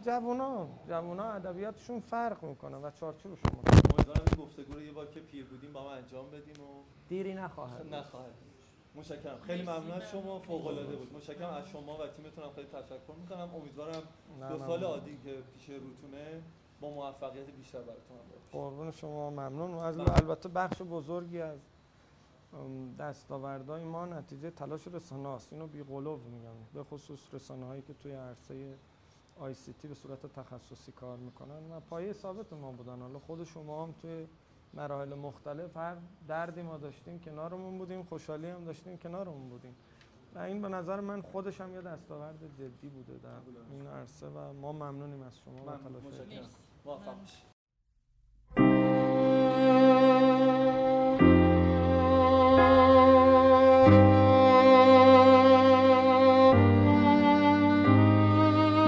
جوونا 0.03 0.69
جوونا 0.89 1.33
ادبیاتشون 1.33 2.01
فرق 2.01 2.43
می‌کنه 2.43 2.77
و 2.77 2.91
چارچوبشون 2.91 3.53
امیدوارم 3.57 4.23
این 4.27 4.45
گفتگو 4.45 4.73
رو 4.73 4.83
یه 4.83 4.93
بار 4.93 5.07
که 5.07 5.21
پیر 5.21 5.45
بودیم 5.45 5.73
با 5.73 5.83
ما 5.83 5.93
انجام 5.93 6.31
بدیم 6.31 6.65
و 6.65 6.83
دیری 7.09 7.35
نخواهد 7.35 7.95
نخواهد 7.95 8.33
متشکرم. 8.95 9.39
خیلی 9.43 9.63
ممنون 9.63 9.91
از 9.91 10.11
شما. 10.11 10.41
فوق 10.41 10.67
العاده 10.67 10.97
بود. 10.97 11.15
متشکرم 11.15 11.55
از 11.55 11.69
شما 11.69 11.95
و 11.99 12.07
تیمتون 12.07 12.45
هم 12.45 12.51
خیلی 12.51 12.67
تشکر 12.67 13.15
می‌کنم. 13.21 13.51
امیدوارم 13.55 14.03
دو 14.51 14.59
سال 14.59 14.85
عادی 14.85 15.19
که 15.25 15.31
پیش 15.55 15.69
روتونه 15.69 16.43
با 16.81 16.91
موفقیت 16.91 17.47
بیشتر 17.47 17.79
براتون 17.79 18.17
باشه. 18.17 18.53
قربون 18.53 18.91
شما 18.91 19.31
ممنون. 19.31 19.75
و 19.75 19.79
از 19.79 19.99
البته 19.99 20.49
بخش 20.49 20.83
بزرگی 20.83 21.41
از 21.41 21.59
دستاوردهای 22.99 23.85
ما 23.85 24.07
نتیجه 24.07 24.51
تلاش 24.51 24.89
رسانه 24.89 25.29
است. 25.29 25.53
اینو 25.53 25.67
بی 25.67 25.83
قلوب 25.83 26.21
میگم. 26.27 26.55
به 26.75 26.85
خصوص 26.85 27.19
رسانه 27.33 27.67
هایی 27.67 27.83
که 27.83 27.95
توی 27.95 28.13
عرصه 28.13 28.75
آی 29.41 29.55
سی 29.55 29.73
تی 29.73 29.89
به 29.89 29.95
صورت 29.95 30.27
تخصصی 30.27 30.93
کار 30.93 31.17
می‌کنن 31.17 31.73
و 31.73 31.81
پایه 31.81 32.13
ثابت 32.13 32.53
ما 32.53 32.73
بودن. 32.73 33.01
حالا 33.01 33.19
خود 33.19 33.45
شما 33.45 33.83
هم 33.83 33.95
توی 34.03 34.27
مراحل 34.75 35.15
مختلف 35.15 35.77
هر 35.77 35.97
دردی 36.29 36.63
ما 36.63 36.77
داشتیم 36.77 37.19
کنارمون 37.19 37.79
بودیم 37.79 38.03
خوشحالی 38.03 38.47
هم 38.47 38.65
داشتیم 38.65 38.99
کنارمون 38.99 39.49
بودیم. 39.49 39.75
و 40.35 40.39
این 40.39 40.63
به 40.63 40.69
نظر 40.69 41.01
من 41.01 41.23
خودش 41.23 41.61
هم 41.61 41.75
یه 41.75 41.81
دستاورد 41.81 42.39
جدی 42.59 42.89
بوده 42.89 43.19
در 43.19 43.29
این 43.71 43.87
عرصه 43.87 44.27
و 44.27 44.53
ما 44.53 44.73
ممنونیم 44.73 45.23
از 45.23 45.39
شما 45.39 45.65
و 45.65 45.77
تلاش 45.77 47.45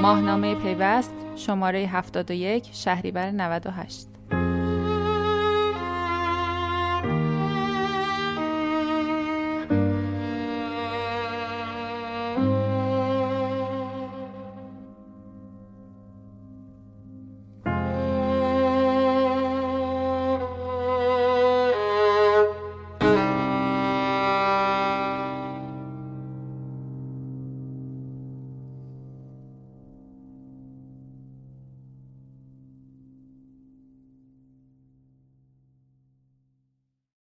ماهنامه 0.02 0.54
پیوست 0.54 1.14
شماره 1.36 1.78
71 1.78 2.68
شهریور 2.72 3.30
98 3.30 4.15